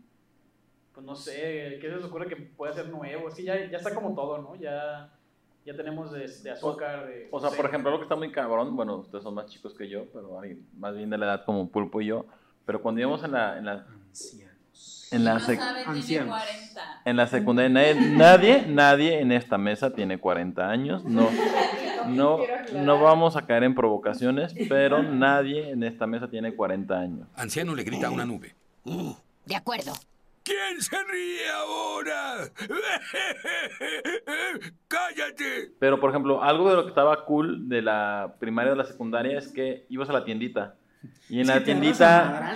pues 0.99 1.05
no 1.07 1.15
sé, 1.15 1.77
qué 1.79 1.87
se 1.89 1.95
les 1.95 2.03
ocurre 2.03 2.27
que 2.27 2.35
puede 2.35 2.73
ser 2.73 2.89
nuevo? 2.89 3.29
Es 3.29 3.35
que 3.35 3.43
ya, 3.43 3.55
ya 3.69 3.77
está 3.77 3.95
como 3.95 4.13
todo, 4.13 4.37
¿no? 4.39 4.55
Ya, 4.55 5.09
ya 5.65 5.73
tenemos 5.73 6.11
de, 6.11 6.27
de 6.27 6.51
azúcar, 6.51 7.07
de... 7.07 7.29
O 7.31 7.39
sea, 7.39 7.51
no 7.51 7.55
por 7.55 7.65
ejemplo, 7.67 7.89
algo 7.89 8.01
que 8.01 8.03
está 8.03 8.17
muy 8.17 8.33
cabrón, 8.33 8.75
bueno, 8.75 8.97
ustedes 8.97 9.23
son 9.23 9.33
más 9.33 9.45
chicos 9.45 9.73
que 9.73 9.87
yo, 9.87 10.07
pero 10.11 10.41
más 10.77 10.95
bien 10.97 11.09
de 11.09 11.17
la 11.17 11.25
edad 11.27 11.45
como 11.45 11.69
Pulpo 11.69 12.01
y 12.01 12.07
yo, 12.07 12.25
pero 12.65 12.81
cuando 12.81 12.99
íbamos 12.99 13.23
en 13.23 13.31
la... 13.31 13.57
En 13.57 13.65
la, 13.65 13.85
en 15.11 15.23
la, 15.23 15.33
no 15.35 15.39
sec- 15.39 15.57
sabe, 15.57 15.83
tiene 15.83 15.99
ancianos. 15.99 16.29
40. 16.37 17.01
en 17.05 17.15
la 17.17 17.27
secundaria, 17.27 17.69
nadie, 17.69 17.95
nadie, 18.11 18.65
nadie 18.67 19.19
en 19.21 19.31
esta 19.31 19.57
mesa 19.57 19.91
tiene 19.93 20.19
40 20.19 20.69
años, 20.69 21.05
no, 21.05 21.29
no, 22.09 22.39
no 22.73 22.99
vamos 23.01 23.37
a 23.37 23.45
caer 23.45 23.63
en 23.63 23.73
provocaciones, 23.73 24.53
pero 24.67 25.01
nadie 25.01 25.69
en 25.69 25.83
esta 25.83 26.05
mesa 26.07 26.29
tiene 26.29 26.53
40 26.55 26.99
años. 26.99 27.27
Anciano 27.35 27.73
le 27.73 27.83
grita 27.83 28.07
a 28.07 28.11
una 28.11 28.25
nube. 28.25 28.53
De 29.45 29.55
acuerdo. 29.55 29.93
¿Quién 30.49 30.81
se 30.81 30.97
ríe 31.03 31.47
ahora? 31.51 32.49
¡Cállate! 34.87 35.73
Pero, 35.77 35.99
por 35.99 36.09
ejemplo, 36.09 36.41
algo 36.41 36.71
de 36.71 36.75
lo 36.75 36.83
que 36.85 36.89
estaba 36.89 37.23
cool 37.25 37.69
de 37.69 37.83
la 37.83 38.33
primaria 38.39 38.71
o 38.71 38.75
de 38.75 38.81
la 38.81 38.89
secundaria 38.89 39.37
es 39.37 39.49
que 39.49 39.85
ibas 39.89 40.09
a 40.09 40.13
la 40.13 40.25
tiendita. 40.25 40.73
Y 41.29 41.41
en 41.41 41.47
la 41.47 41.63
tiendita. 41.63 42.55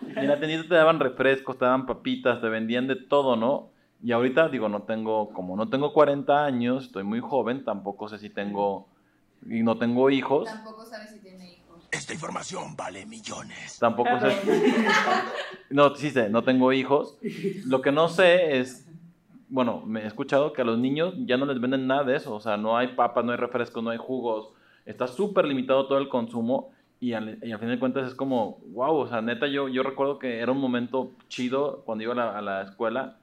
Y, 0.00 0.06
y 0.08 0.18
en 0.18 0.26
la 0.26 0.40
tiendita 0.40 0.68
te 0.68 0.74
daban 0.74 0.98
refrescos, 0.98 1.58
te 1.58 1.64
daban 1.64 1.86
papitas, 1.86 2.40
te 2.40 2.48
vendían 2.48 2.88
de 2.88 2.96
todo, 2.96 3.36
¿no? 3.36 3.70
Y 4.02 4.10
ahorita, 4.10 4.48
digo, 4.48 4.68
no 4.68 4.82
tengo. 4.82 5.32
Como 5.32 5.56
no 5.56 5.68
tengo 5.68 5.92
40 5.92 6.44
años, 6.44 6.86
estoy 6.86 7.04
muy 7.04 7.20
joven, 7.20 7.64
tampoco 7.64 8.08
sé 8.08 8.18
si 8.18 8.30
tengo. 8.30 8.88
Y 9.48 9.62
no 9.62 9.78
tengo 9.78 10.10
hijos. 10.10 10.48
Tampoco 10.48 10.84
sabe 10.86 11.06
si 11.06 11.20
tiene 11.20 11.52
hijos. 11.52 11.65
Esta 11.96 12.12
información 12.12 12.76
vale 12.76 13.06
millones. 13.06 13.78
Tampoco 13.78 14.10
sé. 14.20 14.36
No, 15.70 15.96
sí 15.96 16.10
sé, 16.10 16.28
no 16.28 16.44
tengo 16.44 16.72
hijos. 16.72 17.18
Lo 17.64 17.80
que 17.80 17.90
no 17.90 18.08
sé 18.08 18.58
es. 18.58 18.86
Bueno, 19.48 19.82
me 19.84 20.02
he 20.02 20.06
escuchado 20.06 20.52
que 20.52 20.62
a 20.62 20.64
los 20.64 20.78
niños 20.78 21.14
ya 21.26 21.36
no 21.36 21.46
les 21.46 21.60
venden 21.60 21.86
nada 21.86 22.04
de 22.04 22.16
eso. 22.16 22.34
O 22.34 22.40
sea, 22.40 22.56
no 22.56 22.76
hay 22.76 22.88
papas, 22.88 23.24
no 23.24 23.32
hay 23.32 23.38
refrescos, 23.38 23.82
no 23.82 23.90
hay 23.90 23.98
jugos. 23.98 24.52
Está 24.84 25.06
súper 25.08 25.46
limitado 25.46 25.86
todo 25.86 25.98
el 25.98 26.08
consumo. 26.08 26.70
Y 27.00 27.14
al, 27.14 27.38
y 27.42 27.50
al 27.50 27.58
fin 27.58 27.68
de 27.68 27.78
cuentas 27.78 28.06
es 28.06 28.14
como, 28.14 28.58
wow, 28.68 28.94
o 28.96 29.06
sea, 29.08 29.20
neta, 29.20 29.46
yo, 29.46 29.68
yo 29.68 29.82
recuerdo 29.82 30.18
que 30.18 30.38
era 30.38 30.52
un 30.52 30.60
momento 30.60 31.10
chido 31.28 31.82
cuando 31.84 32.04
iba 32.04 32.12
a 32.12 32.16
la, 32.16 32.38
a 32.38 32.42
la 32.42 32.62
escuela. 32.62 33.16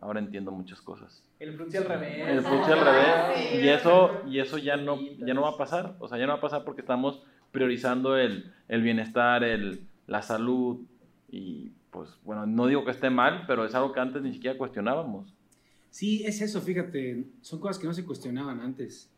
Ahora 0.00 0.20
entiendo 0.20 0.50
muchas 0.50 0.80
cosas. 0.80 1.22
El 1.38 1.54
frutzi 1.54 1.76
al 1.76 1.84
revés. 1.84 2.28
El 2.28 2.42
frutzi 2.42 2.72
al 2.72 2.80
revés. 2.80 3.62
Y 3.62 3.68
eso, 3.68 4.10
y 4.26 4.38
eso 4.38 4.56
ya 4.56 4.76
no, 4.76 4.98
ya 5.18 5.34
no 5.34 5.42
va 5.42 5.50
a 5.50 5.56
pasar. 5.58 5.96
O 5.98 6.08
sea, 6.08 6.16
ya 6.16 6.26
no 6.26 6.32
va 6.32 6.38
a 6.38 6.40
pasar 6.40 6.64
porque 6.64 6.80
estamos 6.80 7.22
priorizando 7.52 8.16
el, 8.16 8.52
el 8.68 8.82
bienestar, 8.82 9.44
el, 9.44 9.86
la 10.06 10.22
salud 10.22 10.80
y 11.28 11.72
pues 11.90 12.18
bueno, 12.22 12.46
no 12.46 12.66
digo 12.66 12.84
que 12.84 12.92
esté 12.92 13.10
mal, 13.10 13.44
pero 13.46 13.64
es 13.64 13.74
algo 13.74 13.92
que 13.92 14.00
antes 14.00 14.22
ni 14.22 14.32
siquiera 14.32 14.56
cuestionábamos. 14.56 15.34
Sí, 15.90 16.24
es 16.24 16.40
eso, 16.40 16.60
fíjate, 16.60 17.24
son 17.40 17.60
cosas 17.60 17.78
que 17.78 17.86
no 17.86 17.92
se 17.92 18.04
cuestionaban 18.04 18.60
antes. 18.60 19.10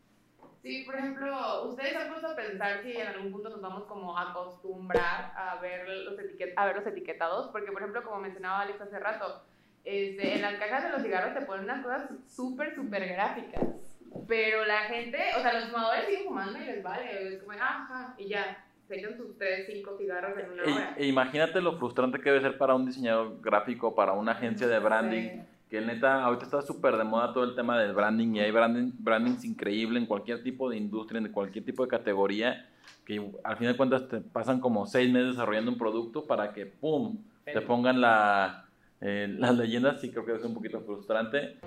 Sí, 0.63 0.83
por 0.85 0.95
ejemplo, 0.95 1.69
ustedes 1.69 1.95
han 1.95 2.07
puesto 2.09 2.27
a 2.27 2.35
pensar 2.35 2.81
si 2.81 2.93
en 2.93 3.07
algún 3.07 3.31
punto 3.31 3.49
nos 3.49 3.61
vamos 3.61 3.83
como 3.83 4.17
a 4.17 4.31
acostumbrar 4.31 5.33
a 5.35 5.59
ver 5.59 5.87
los, 5.87 6.17
etiquet 6.17 6.53
a 6.55 6.65
ver 6.65 6.77
los 6.77 6.87
etiquetados, 6.87 7.49
porque 7.49 7.71
por 7.71 7.81
ejemplo, 7.81 8.01
como 8.03 8.19
mencionaba 8.19 8.61
Alex 8.61 8.79
hace 8.79 8.97
rato, 8.97 9.43
este, 9.83 10.35
en 10.35 10.41
las 10.41 10.55
cajas 10.55 10.83
de 10.83 10.91
los 10.91 11.03
cigarros 11.03 11.33
te 11.33 11.45
ponen 11.45 11.65
unas 11.65 11.83
cosas 11.83 12.09
súper, 12.27 12.73
súper 12.73 13.05
gráficas, 13.09 13.92
pero 14.27 14.65
la 14.65 14.81
gente, 14.81 15.17
o 15.37 15.41
sea, 15.41 15.53
los 15.53 15.69
fumadores 15.69 16.05
siguen 16.05 16.25
fumando 16.25 16.59
y 16.59 16.65
les 16.65 16.83
vale, 16.83 17.35
es 17.35 17.41
como, 17.41 17.53
ajá, 17.53 18.15
y 18.17 18.27
ya, 18.27 18.65
se 18.87 18.99
echan 18.99 19.17
sus 19.17 19.37
3, 19.37 19.65
5 19.67 19.97
cigarros 19.97 20.37
en 20.37 20.51
una 20.51 20.63
hora. 20.63 20.95
E, 20.97 21.03
e 21.03 21.07
imagínate 21.07 21.61
lo 21.61 21.77
frustrante 21.77 22.19
que 22.19 22.29
debe 22.29 22.41
ser 22.41 22.57
para 22.57 22.75
un 22.75 22.85
diseñador 22.85 23.41
gráfico, 23.41 23.95
para 23.95 24.13
una 24.13 24.33
agencia 24.33 24.67
de 24.67 24.79
branding. 24.79 25.29
Sí. 25.29 25.41
Que 25.69 25.81
neta, 25.81 26.23
ahorita 26.23 26.45
está 26.45 26.61
súper 26.61 26.97
de 26.97 27.03
moda 27.03 27.33
todo 27.33 27.45
el 27.45 27.55
tema 27.55 27.79
del 27.79 27.93
branding 27.93 28.35
y 28.35 28.41
hay 28.41 28.51
branding, 28.51 28.91
brandings 28.99 29.43
increíble 29.43 29.97
en 29.97 30.05
cualquier 30.05 30.43
tipo 30.43 30.69
de 30.69 30.77
industria, 30.77 31.19
en 31.19 31.31
cualquier 31.31 31.65
tipo 31.65 31.81
de 31.81 31.89
categoría, 31.89 32.69
que 33.03 33.31
al 33.43 33.57
final 33.57 33.73
de 33.73 33.77
cuentas 33.77 34.07
te 34.07 34.21
pasan 34.21 34.59
como 34.59 34.85
seis 34.85 35.11
meses 35.11 35.29
desarrollando 35.29 35.71
un 35.71 35.79
producto 35.79 36.27
para 36.27 36.53
que, 36.53 36.67
¡pum!, 36.67 37.17
te 37.43 37.59
pongan 37.61 38.01
la, 38.01 38.62
eh, 39.05 39.27
las 39.37 39.55
leyendas 39.55 40.01
y 40.03 40.11
creo 40.11 40.25
que 40.25 40.35
es 40.35 40.43
un 40.43 40.53
poquito 40.53 40.79
frustrante. 40.81 41.57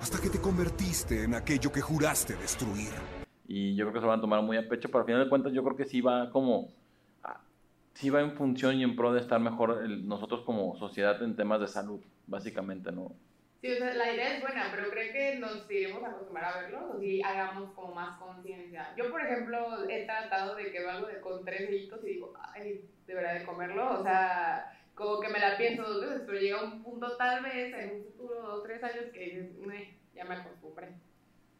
Hasta 0.00 0.18
que 0.20 0.30
te 0.30 0.40
convertiste 0.40 1.24
en 1.24 1.34
aquello 1.34 1.70
que 1.70 1.80
juraste 1.80 2.34
destruir. 2.36 2.88
Y 3.48 3.76
yo 3.76 3.84
creo 3.84 3.92
que 3.94 3.98
se 4.00 4.02
lo 4.02 4.08
van 4.08 4.18
a 4.18 4.22
tomar 4.22 4.42
muy 4.42 4.56
a 4.56 4.66
pecho, 4.68 4.88
pero 4.88 5.00
al 5.00 5.04
final 5.06 5.24
de 5.24 5.28
cuentas 5.28 5.52
yo 5.52 5.62
creo 5.62 5.76
que 5.76 5.84
sí 5.84 6.00
va 6.00 6.30
como... 6.30 6.68
ah, 7.22 7.40
Sí 7.94 8.10
va 8.10 8.20
en 8.20 8.32
función 8.32 8.76
y 8.76 8.82
en 8.82 8.96
pro 8.96 9.12
de 9.12 9.20
estar 9.20 9.38
mejor 9.40 9.82
el- 9.84 10.06
nosotros 10.08 10.40
como 10.44 10.76
sociedad 10.78 11.22
en 11.22 11.36
temas 11.36 11.60
de 11.60 11.68
salud, 11.68 12.00
básicamente, 12.26 12.90
¿no? 12.92 13.12
Sí, 13.62 13.72
o 13.72 13.76
sea, 13.78 13.94
la 13.94 14.12
idea 14.12 14.36
es 14.36 14.42
buena, 14.42 14.68
pero 14.70 14.90
creo 14.90 15.12
que 15.12 15.38
nos 15.38 15.68
iremos 15.70 16.02
a 16.04 16.08
acostumbrar 16.10 16.44
a 16.44 16.60
verlo 16.62 16.92
o 16.94 17.00
si 17.00 17.22
hagamos 17.22 17.72
como 17.72 17.94
más 17.94 18.18
conciencia. 18.18 18.94
Yo, 18.96 19.10
por 19.10 19.20
ejemplo, 19.22 19.88
he 19.88 20.04
tratado 20.04 20.54
de 20.56 20.70
que 20.70 20.78
veo 20.80 20.90
algo 20.90 21.06
de 21.08 21.20
con 21.20 21.42
tres 21.44 21.60
deditos 21.70 22.00
y 22.04 22.08
digo, 22.08 22.34
ay, 22.54 22.84
debería 23.06 23.32
de 23.32 23.44
comerlo. 23.46 24.00
O 24.00 24.02
sea, 24.02 24.72
como 24.96 25.20
que 25.20 25.28
me 25.28 25.38
la 25.38 25.56
pienso 25.56 25.82
dos 25.82 26.00
veces, 26.00 26.22
pero 26.26 26.38
llega 26.40 26.64
un 26.64 26.82
punto 26.82 27.16
tal 27.16 27.42
vez 27.44 27.72
en 27.74 27.96
un 27.98 28.04
futuro, 28.04 28.42
dos, 28.42 28.62
tres 28.64 28.82
años, 28.82 29.04
que 29.12 29.20
dices, 29.20 29.58
"Meh, 29.58 29.94
ya 30.14 30.24
me 30.24 30.34
acostumbré. 30.34 30.88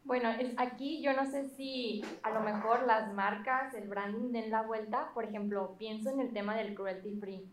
Bueno, 0.05 0.31
es, 0.31 0.55
aquí 0.57 1.03
yo 1.03 1.13
no 1.13 1.27
sé 1.27 1.49
si 1.51 2.03
a 2.23 2.31
lo 2.31 2.41
mejor 2.41 2.87
las 2.87 3.13
marcas, 3.13 3.75
el 3.75 3.89
branding 3.89 4.33
den 4.33 4.51
la 4.51 4.63
vuelta. 4.63 5.11
Por 5.15 5.25
ejemplo, 5.25 5.75
pienso 5.79 6.11
en 6.11 6.21
el 6.21 6.33
tema 6.33 6.57
del 6.57 6.75
cruelty 6.75 7.17
free. 7.21 7.45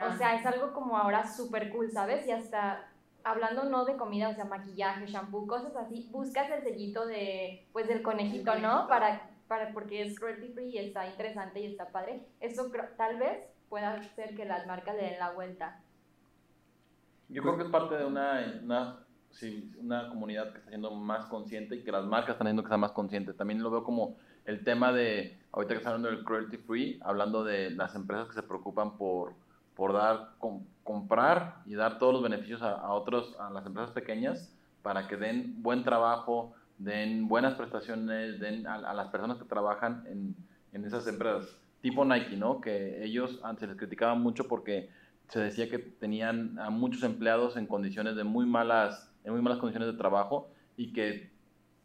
O 0.00 0.04
Ah. 0.04 0.16
sea, 0.18 0.34
es 0.34 0.44
algo 0.44 0.72
como 0.72 0.98
ahora 0.98 1.24
súper 1.26 1.70
cool, 1.70 1.90
¿sabes? 1.90 2.26
Y 2.26 2.32
hasta 2.32 2.90
hablando 3.22 3.64
no 3.64 3.84
de 3.86 3.96
comida, 3.96 4.28
o 4.28 4.34
sea, 4.34 4.44
maquillaje, 4.44 5.06
shampoo, 5.06 5.46
cosas 5.46 5.74
así, 5.76 6.08
buscas 6.10 6.50
el 6.50 6.62
sellito 6.62 7.06
de, 7.06 7.66
pues, 7.72 7.86
del 7.88 8.02
conejito, 8.02 8.56
¿no? 8.56 8.86
Para, 8.88 9.30
para, 9.48 9.72
porque 9.72 10.02
es 10.02 10.18
cruelty 10.18 10.48
free 10.52 10.70
y 10.70 10.78
está 10.78 11.06
interesante 11.06 11.60
y 11.60 11.66
está 11.66 11.86
padre. 11.88 12.26
Eso 12.40 12.70
tal 12.98 13.16
vez 13.18 13.38
pueda 13.74 13.94
hacer 13.94 14.36
que 14.36 14.44
las 14.44 14.68
marcas 14.68 14.94
le 14.94 15.02
den 15.02 15.18
la 15.18 15.32
vuelta. 15.32 15.80
Yo 17.28 17.42
creo 17.42 17.56
que 17.56 17.64
es 17.64 17.70
parte 17.70 17.96
de 17.96 18.04
una, 18.04 18.60
una, 18.62 18.98
sí, 19.32 19.74
una 19.80 20.08
comunidad 20.10 20.52
que 20.52 20.58
está 20.58 20.68
siendo 20.70 20.92
más 20.92 21.26
consciente 21.26 21.74
y 21.74 21.82
que 21.82 21.90
las 21.90 22.04
marcas 22.04 22.34
están 22.34 22.46
haciendo 22.46 22.62
que 22.62 22.68
sea 22.68 22.76
más 22.76 22.92
consciente. 22.92 23.34
También 23.34 23.60
lo 23.60 23.72
veo 23.72 23.82
como 23.82 24.14
el 24.44 24.62
tema 24.62 24.92
de, 24.92 25.40
ahorita 25.50 25.74
que 25.74 25.78
está 25.78 25.90
hablando 25.90 26.08
del 26.08 26.22
cruelty 26.22 26.56
free, 26.58 27.00
hablando 27.02 27.42
de 27.42 27.70
las 27.70 27.96
empresas 27.96 28.28
que 28.28 28.34
se 28.34 28.44
preocupan 28.44 28.96
por, 28.96 29.34
por 29.74 29.92
dar, 29.92 30.34
com- 30.38 30.64
comprar 30.84 31.56
y 31.66 31.74
dar 31.74 31.98
todos 31.98 32.12
los 32.12 32.22
beneficios 32.22 32.62
a, 32.62 32.74
a 32.74 32.92
otros, 32.92 33.34
a 33.40 33.50
las 33.50 33.66
empresas 33.66 33.90
pequeñas 33.90 34.54
para 34.82 35.08
que 35.08 35.16
den 35.16 35.60
buen 35.64 35.82
trabajo, 35.82 36.54
den 36.78 37.26
buenas 37.26 37.54
prestaciones, 37.54 38.38
den 38.38 38.68
a, 38.68 38.74
a 38.74 38.94
las 38.94 39.08
personas 39.08 39.36
que 39.36 39.44
trabajan 39.46 40.04
en, 40.06 40.36
en 40.72 40.84
esas 40.84 41.08
empresas. 41.08 41.58
Tipo 41.84 42.02
Nike, 42.02 42.38
¿no? 42.38 42.62
Que 42.62 43.04
ellos 43.04 43.42
se 43.58 43.66
les 43.66 43.76
criticaba 43.76 44.14
mucho 44.14 44.48
porque 44.48 44.88
se 45.28 45.38
decía 45.38 45.68
que 45.68 45.78
tenían 45.78 46.58
a 46.58 46.70
muchos 46.70 47.02
empleados 47.02 47.58
en 47.58 47.66
condiciones 47.66 48.16
de 48.16 48.24
muy 48.24 48.46
malas, 48.46 49.12
en 49.22 49.34
muy 49.34 49.42
malas 49.42 49.58
condiciones 49.58 49.92
de 49.92 49.98
trabajo 49.98 50.48
y 50.78 50.94
que 50.94 51.30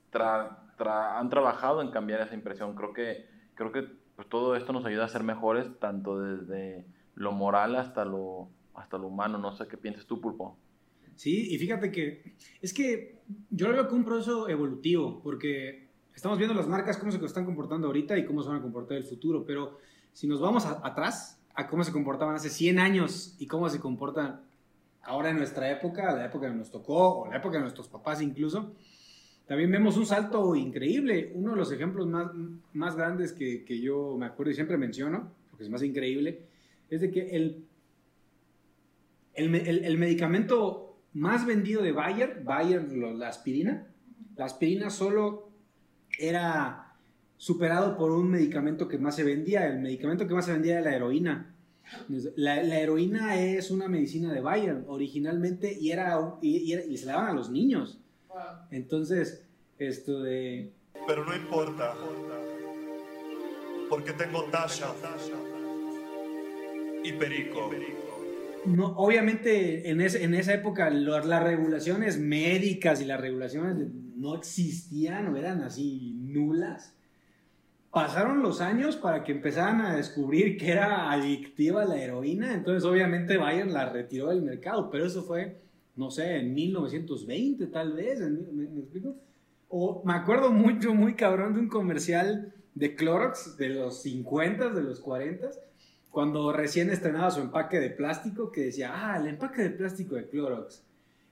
tra- 0.09 0.57
tra- 0.77 1.19
han 1.19 1.29
trabajado 1.29 1.81
en 1.81 1.91
cambiar 1.91 2.21
esa 2.21 2.33
impresión. 2.33 2.75
Creo 2.75 2.93
que, 2.93 3.25
creo 3.55 3.73
que 3.73 3.83
pues, 4.15 4.29
todo 4.29 4.55
esto 4.55 4.71
nos 4.71 4.85
ayuda 4.85 5.03
a 5.03 5.09
ser 5.09 5.23
mejores, 5.23 5.67
tanto 5.81 6.17
desde 6.21 6.85
lo 7.15 7.33
moral 7.33 7.75
hasta 7.75 8.05
lo, 8.05 8.47
hasta 8.75 8.97
lo 8.97 9.07
humano. 9.07 9.37
No 9.37 9.51
sé 9.51 9.67
qué 9.67 9.75
piensas 9.75 10.05
tú, 10.05 10.21
Pulpo. 10.21 10.57
Sí, 11.15 11.53
y 11.53 11.57
fíjate 11.57 11.91
que 11.91 12.35
es 12.61 12.73
que 12.73 13.19
yo 13.49 13.67
lo 13.67 13.73
veo 13.73 13.87
como 13.87 13.97
un 13.99 14.05
proceso 14.05 14.47
evolutivo, 14.47 15.21
porque 15.21 15.88
estamos 16.20 16.38
viendo 16.38 16.53
las 16.53 16.67
marcas 16.67 16.97
cómo 16.97 17.13
se 17.13 17.26
están 17.26 17.45
comportando 17.45 17.88
ahorita 17.88 18.17
y 18.17 18.26
cómo 18.26 18.43
se 18.43 18.49
van 18.49 18.57
a 18.57 18.61
comportar 18.61 18.97
en 18.97 19.03
el 19.03 19.09
futuro, 19.09 19.45
pero 19.45 19.78
si 20.11 20.28
nos 20.28 20.41
vamos 20.41 20.65
a- 20.65 20.82
atrás 20.86 21.39
a 21.55 21.65
cómo 21.67 21.82
se 21.86 21.93
comportaban 21.93 22.36
hace 22.36 22.49
100 22.49 22.78
años 22.78 23.36
y 23.39 23.47
cómo 23.47 23.70
se 23.70 23.80
comportan 23.80 24.41
ahora 25.03 25.30
en 25.30 25.38
nuestra 25.38 25.72
época, 25.72 26.13
la 26.13 26.26
época 26.26 26.49
que 26.49 26.55
nos 26.57 26.70
tocó 26.72 27.22
o 27.22 27.28
la 27.32 27.38
época 27.38 27.55
de 27.55 27.61
nuestros 27.61 27.88
papás 27.88 28.22
incluso, 28.22 28.74
también 29.47 29.72
vemos 29.72 29.95
un 29.95 30.05
salto 30.05 30.55
increíble. 30.57 31.32
Uno 31.36 31.51
de 31.51 31.57
los 31.57 31.72
ejemplos 31.72 32.05
más, 32.05 32.28
más 32.74 32.97
grandes 32.97 33.32
que, 33.32 33.63
que 33.63 33.80
yo 33.80 34.17
me 34.17 34.26
acuerdo 34.26 34.51
y 34.51 34.55
siempre 34.55 34.78
menciono, 34.78 35.32
porque 35.49 35.63
es 35.63 35.70
más 35.70 35.84
increíble, 35.84 36.41
es 36.89 36.99
de 37.01 37.11
que 37.11 37.30
el 37.30 37.65
el, 39.36 39.55
el- 39.55 39.86
el 39.86 39.97
medicamento 39.97 40.97
más 41.13 41.45
vendido 41.45 41.82
de 41.82 41.93
Bayer, 41.93 42.41
Bayer, 42.43 42.91
la 42.91 43.30
aspirina, 43.30 43.88
la 44.36 44.43
aspirina 44.45 44.89
solo 44.89 45.48
era 46.20 46.93
superado 47.38 47.97
por 47.97 48.11
un 48.11 48.30
medicamento 48.30 48.88
que 48.88 48.97
más 48.97 49.15
se 49.15 49.24
vendía. 49.24 49.67
El 49.67 49.80
medicamento 49.80 50.28
que 50.28 50.34
más 50.34 50.45
se 50.45 50.51
vendía 50.53 50.80
era 50.80 50.89
la 50.89 50.95
heroína. 50.95 51.55
La, 52.36 52.61
la 52.61 52.80
heroína 52.80 53.41
es 53.41 53.72
una 53.72 53.88
medicina 53.88 54.32
de 54.32 54.41
Bayer 54.41 54.84
originalmente 54.88 55.74
y, 55.80 55.91
era, 55.91 56.20
y, 56.41 56.57
y 56.57 56.74
era- 56.74 56.86
y 56.86 56.97
se 56.97 57.05
la 57.07 57.13
daban 57.13 57.30
a 57.30 57.34
los 57.34 57.49
niños. 57.49 57.97
Entonces, 58.70 59.43
esto 59.80 60.22
de... 60.22 60.72
Pero 61.07 61.26
no 61.26 61.36
importa. 61.36 61.95
Porque 63.89 64.11
tengo 64.13 64.43
Tasha 64.51 64.93
y 67.03 67.13
Perico. 67.13 67.72
No, 68.65 68.88
obviamente 68.97 69.89
en, 69.89 70.01
ese- 70.01 70.24
en 70.24 70.36
esa 70.36 70.53
época 70.53 70.89
lo- 70.89 71.24
las 71.26 71.43
regulaciones 71.43 72.20
médicas 72.20 73.01
y 73.01 73.05
las 73.05 73.20
regulaciones 73.20 73.80
de- 73.80 73.88
no 74.20 74.36
existían 74.36 75.34
o 75.34 75.38
eran 75.38 75.61
así 75.61 76.13
nulas. 76.20 76.93
Pasaron 77.89 78.43
los 78.43 78.61
años 78.61 78.97
para 78.97 79.24
que 79.24 79.32
empezaran 79.32 79.82
a 79.82 79.95
descubrir 79.95 80.57
que 80.57 80.72
era 80.72 81.11
adictiva 81.11 81.86
la 81.86 81.97
heroína, 81.97 82.53
entonces 82.53 82.84
obviamente 82.84 83.38
Bayer 83.38 83.67
la 83.67 83.89
retiró 83.89 84.28
del 84.28 84.43
mercado, 84.43 84.89
pero 84.91 85.05
eso 85.05 85.24
fue, 85.24 85.61
no 85.95 86.11
sé, 86.11 86.36
en 86.36 86.53
1920 86.53 87.65
tal 87.67 87.93
vez, 87.93 88.20
¿me, 88.20 88.67
me 88.67 88.80
explico? 88.82 89.15
O 89.70 90.03
me 90.05 90.13
acuerdo 90.13 90.51
mucho, 90.51 90.93
muy 90.93 91.15
cabrón 91.15 91.53
de 91.53 91.61
un 91.61 91.70
comercial 91.70 92.53
de 92.76 92.95
Clorox 92.95 93.57
de 93.57 93.70
los 93.70 94.01
50, 94.03 94.70
de 94.70 94.84
los 94.84 94.99
40, 94.99 95.49
cuando 96.11 96.51
recién 96.51 96.89
estrenaba 96.89 97.32
su 97.32 97.41
empaque 97.41 97.80
de 97.80 97.89
plástico, 97.89 98.51
que 98.51 98.65
decía, 98.65 98.91
ah, 98.93 99.17
el 99.17 99.28
empaque 99.28 99.63
de 99.63 99.70
plástico 99.70 100.15
de 100.15 100.28
Clorox 100.28 100.84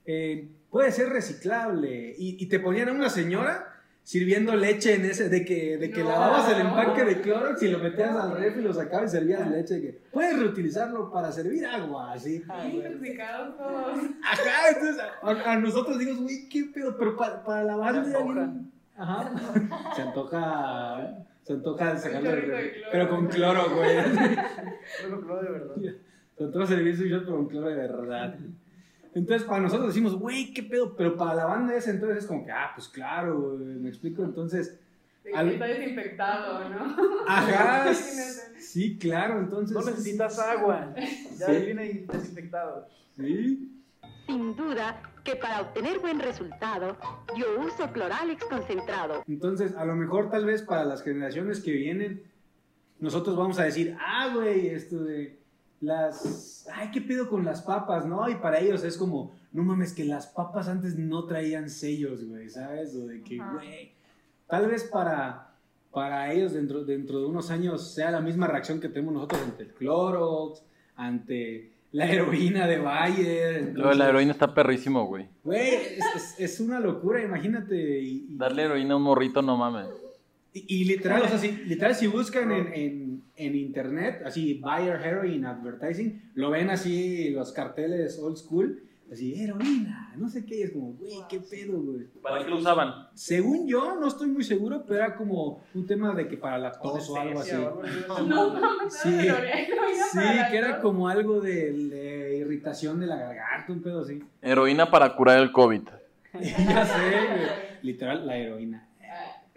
eh, 0.07 0.47
puede 0.71 0.91
ser 0.91 1.09
reciclable. 1.09 2.15
Y, 2.17 2.43
y 2.43 2.47
te 2.47 2.59
ponían 2.59 2.89
a 2.89 2.93
una 2.93 3.09
señora 3.09 3.73
sirviendo 4.03 4.55
leche 4.55 4.95
en 4.95 5.03
ese, 5.03 5.27
de 5.27 5.43
que, 5.43 5.77
de 5.77 5.91
que 5.91 6.01
No. 6.01 6.09
lavabas 6.09 6.49
el 6.49 6.61
empaque 6.61 7.03
de 7.03 7.19
Clorox 7.21 7.61
y 7.61 7.67
lo 7.67 7.79
metías 7.79 8.15
al 8.15 8.37
refri 8.37 8.61
y 8.61 8.63
lo 8.63 8.73
sacabas 8.73 9.13
y 9.13 9.17
servías 9.17 9.49
leche. 9.51 9.73
de 9.75 9.81
que 9.81 10.01
puedes 10.13 10.39
reutilizarlo 10.39 11.11
para 11.11 11.29
servir 11.31 11.65
agua, 11.65 12.13
así. 12.13 12.41
Ajá, 14.23 14.69
entonces 14.69 14.97
a, 15.21 15.51
a 15.51 15.59
nosotros 15.59 15.99
digo, 15.99 16.15
güey, 16.21 16.47
qué 16.49 16.69
pedo, 16.73 16.95
pero 16.97 17.15
para, 17.15 17.43
para 17.43 17.63
lavar 17.63 18.05
de 18.05 18.15
alguien- 18.15 18.71
Ajá. 18.95 19.31
Se 19.95 20.01
antoja. 20.01 21.17
Se 21.43 21.53
antoja 21.53 21.97
sacarlo 21.97 22.31
del 22.31 22.41
refri. 22.41 22.69
cloro. 22.71 22.89
Pero 22.91 23.09
con 23.09 23.27
cloro, 23.27 23.75
güey. 23.75 23.95
Que 23.95 25.07
lo 25.07 25.41
de 25.41 25.49
verdad. 25.51 25.75
Se 26.37 26.43
antoja 26.43 26.65
servir 26.67 26.97
su 26.97 27.03
shot 27.05 27.25
con 27.25 27.47
cloro 27.47 27.69
de 27.69 27.75
verdad. 27.75 28.35
Entonces, 29.17 29.47
para 29.47 29.61
nosotros 29.61 29.87
decimos, 29.87 30.15
güey, 30.15 30.53
qué 30.53 30.63
pedo, 30.63 30.95
pero 30.95 31.15
para 31.17 31.33
la 31.35 31.45
banda 31.45 31.75
esa 31.75 31.89
entonces 31.91 32.19
es 32.19 32.25
como 32.27 32.45
que, 32.45 32.51
ah, 32.51 32.71
pues 32.75 32.87
claro, 32.87 33.39
güey, 33.39 33.59
me 33.59 33.89
explico. 33.89 34.23
Entonces, 34.23 34.79
al- 35.33 35.49
está 35.49 35.65
desinfectado, 35.65 36.69
¿no? 36.69 36.95
ajá, 37.27 37.93
sí, 38.59 38.97
claro, 38.97 39.39
entonces. 39.39 39.75
No 39.75 39.83
necesitas 39.83 40.37
agua. 40.39 40.93
Ya 41.39 41.47
Sí. 41.47 41.65
viene 41.65 42.05
desinfectado. 42.11 42.87
Sí. 43.17 43.71
Sin 44.27 44.55
duda 44.55 45.01
que 45.23 45.35
para 45.35 45.61
obtener 45.61 45.99
buen 45.99 46.19
resultado, 46.19 46.97
yo 47.37 47.45
uso 47.65 47.91
Cloralex 47.91 48.43
concentrado. 48.45 49.23
Entonces, 49.27 49.75
a 49.75 49.83
lo 49.85 49.95
mejor 49.95 50.29
tal 50.29 50.45
vez 50.45 50.61
para 50.61 50.85
las 50.85 51.01
generaciones 51.01 51.59
que 51.61 51.71
vienen, 51.71 52.23
nosotros 52.99 53.35
vamos 53.35 53.57
a 53.59 53.63
decir, 53.63 53.97
ah, 53.99 54.31
güey, 54.33 54.67
esto 54.67 55.03
de 55.03 55.39
las, 55.81 56.56
ay, 56.73 56.89
¿qué 56.91 57.01
pedo 57.01 57.29
con 57.29 57.43
las 57.45 57.61
papas, 57.61 58.05
no? 58.05 58.27
Y 58.29 58.35
para 58.35 58.59
ellos 58.59 58.83
es 58.83 58.97
como, 58.97 59.31
no 59.53 59.63
mames, 59.63 59.93
que 59.93 60.05
las 60.05 60.27
papas 60.27 60.67
antes 60.67 60.97
no 60.97 61.25
traían 61.25 61.69
sellos, 61.69 62.23
güey, 62.27 62.49
¿sabes? 62.49 62.95
O 62.95 63.07
de 63.07 63.21
que, 63.21 63.37
güey, 63.37 63.91
tal 64.47 64.67
vez 64.67 64.83
para, 64.83 65.49
para 65.91 66.31
ellos 66.33 66.53
dentro, 66.53 66.83
dentro 66.83 67.19
de 67.19 67.25
unos 67.25 67.49
años 67.51 67.93
sea 67.93 68.11
la 68.11 68.21
misma 68.21 68.47
reacción 68.47 68.79
que 68.79 68.89
tenemos 68.89 69.13
nosotros 69.13 69.41
ante 69.43 69.63
el 69.63 69.69
Clorox, 69.73 70.61
ante 70.95 71.71
la 71.93 72.05
heroína 72.11 72.67
de 72.67 72.79
Bayer. 72.79 73.71
Lo 73.73 73.89
de 73.89 73.95
la 73.95 74.09
heroína 74.09 74.31
está 74.33 74.53
perrísimo, 74.53 75.05
güey. 75.07 75.27
Güey, 75.43 75.69
es, 75.75 76.05
es- 76.15 76.35
es 76.39 76.59
una 76.59 76.79
locura, 76.79 77.23
imagínate. 77.23 77.99
Y, 78.01 78.27
y- 78.29 78.37
Darle 78.37 78.63
heroína 78.63 78.93
a 78.93 78.97
un 78.97 79.03
morrito, 79.03 79.41
no 79.41 79.55
mames. 79.57 79.87
Y- 80.67 80.81
y 80.81 80.83
literal, 80.85 81.21
o 81.23 81.27
sea, 81.27 81.37
si, 81.37 81.51
literal, 81.51 81.95
si 81.95 82.07
buscan 82.07 82.51
en, 82.51 82.73
en, 82.73 83.23
en 83.35 83.55
internet, 83.55 84.21
así, 84.25 84.55
Bayer 84.55 84.95
Heroin 85.03 85.45
Advertising, 85.45 86.31
lo 86.35 86.49
ven 86.49 86.69
así, 86.69 87.29
los 87.31 87.51
carteles 87.51 88.17
old 88.19 88.37
school, 88.37 88.83
así, 89.11 89.41
heroína, 89.41 90.13
no 90.17 90.27
sé 90.29 90.45
qué, 90.45 90.63
es 90.63 90.71
como, 90.71 90.93
güey, 90.93 91.13
qué 91.29 91.39
pedo, 91.39 91.79
güey. 91.79 92.07
¿Para 92.21 92.43
qué 92.43 92.49
lo 92.49 92.57
usaban? 92.57 92.91
Según 93.13 93.67
yo, 93.67 93.95
no 93.99 94.07
estoy 94.07 94.27
muy 94.29 94.43
seguro, 94.43 94.83
pero 94.85 94.99
era 95.03 95.15
como 95.15 95.61
un 95.73 95.85
tema 95.85 96.13
de 96.13 96.27
que 96.27 96.35
para 96.37 96.57
la 96.57 96.71
tos 96.71 97.09
o 97.09 97.15
algo 97.17 97.39
así. 97.39 97.51
No, 98.07 98.19
no, 98.25 98.89
Sí, 98.89 99.09
heroína 99.09 100.05
sí, 100.11 100.19
que 100.51 100.57
era 100.57 100.79
como 100.81 101.07
algo 101.07 101.39
de, 101.41 101.71
de 101.71 102.37
irritación 102.37 102.99
de 102.99 103.07
la 103.07 103.15
garganta, 103.17 103.71
un 103.73 103.81
pedo 103.81 104.01
así. 104.01 104.21
Heroína 104.41 104.89
para 104.91 105.15
curar 105.15 105.39
el 105.39 105.51
COVID. 105.51 105.81
ya 106.41 106.85
sé, 106.85 107.09
güey. 107.09 107.67
Literal, 107.83 108.25
la 108.27 108.37
heroína. 108.37 108.86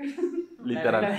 Literal. 0.65 1.17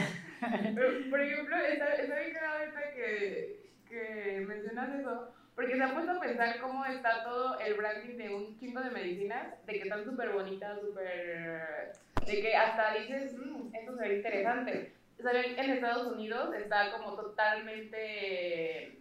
Por 1.09 1.21
ejemplo, 1.21 1.55
está, 1.57 1.93
está 1.95 2.19
bien 2.19 2.37
ahorita 2.37 2.93
que, 2.95 3.69
que 3.87 4.43
mencionas 4.47 4.99
eso, 4.99 5.33
porque 5.55 5.75
se 5.75 5.83
ha 5.83 5.93
puesto 5.93 6.11
a 6.11 6.19
pensar 6.19 6.59
cómo 6.59 6.85
está 6.85 7.23
todo 7.23 7.59
el 7.59 7.75
branding 7.75 8.17
de 8.17 8.33
un 8.33 8.57
chingo 8.59 8.81
de 8.81 8.89
medicinas, 8.89 9.65
de 9.65 9.73
que 9.73 9.81
están 9.83 10.03
súper 10.05 10.29
bonitas, 10.29 10.79
súper... 10.81 11.91
de 12.25 12.41
que 12.41 12.55
hasta 12.55 12.95
dices, 12.95 13.33
"Mm, 13.37 13.75
esto 13.75 13.95
se 13.97 14.07
ve 14.07 14.15
interesante. 14.17 14.93
O 15.19 15.21
sea, 15.21 15.39
en 15.39 15.59
en 15.59 15.69
Estados 15.71 16.11
Unidos 16.13 16.55
está 16.55 16.91
como 16.91 17.15
totalmente 17.15 18.97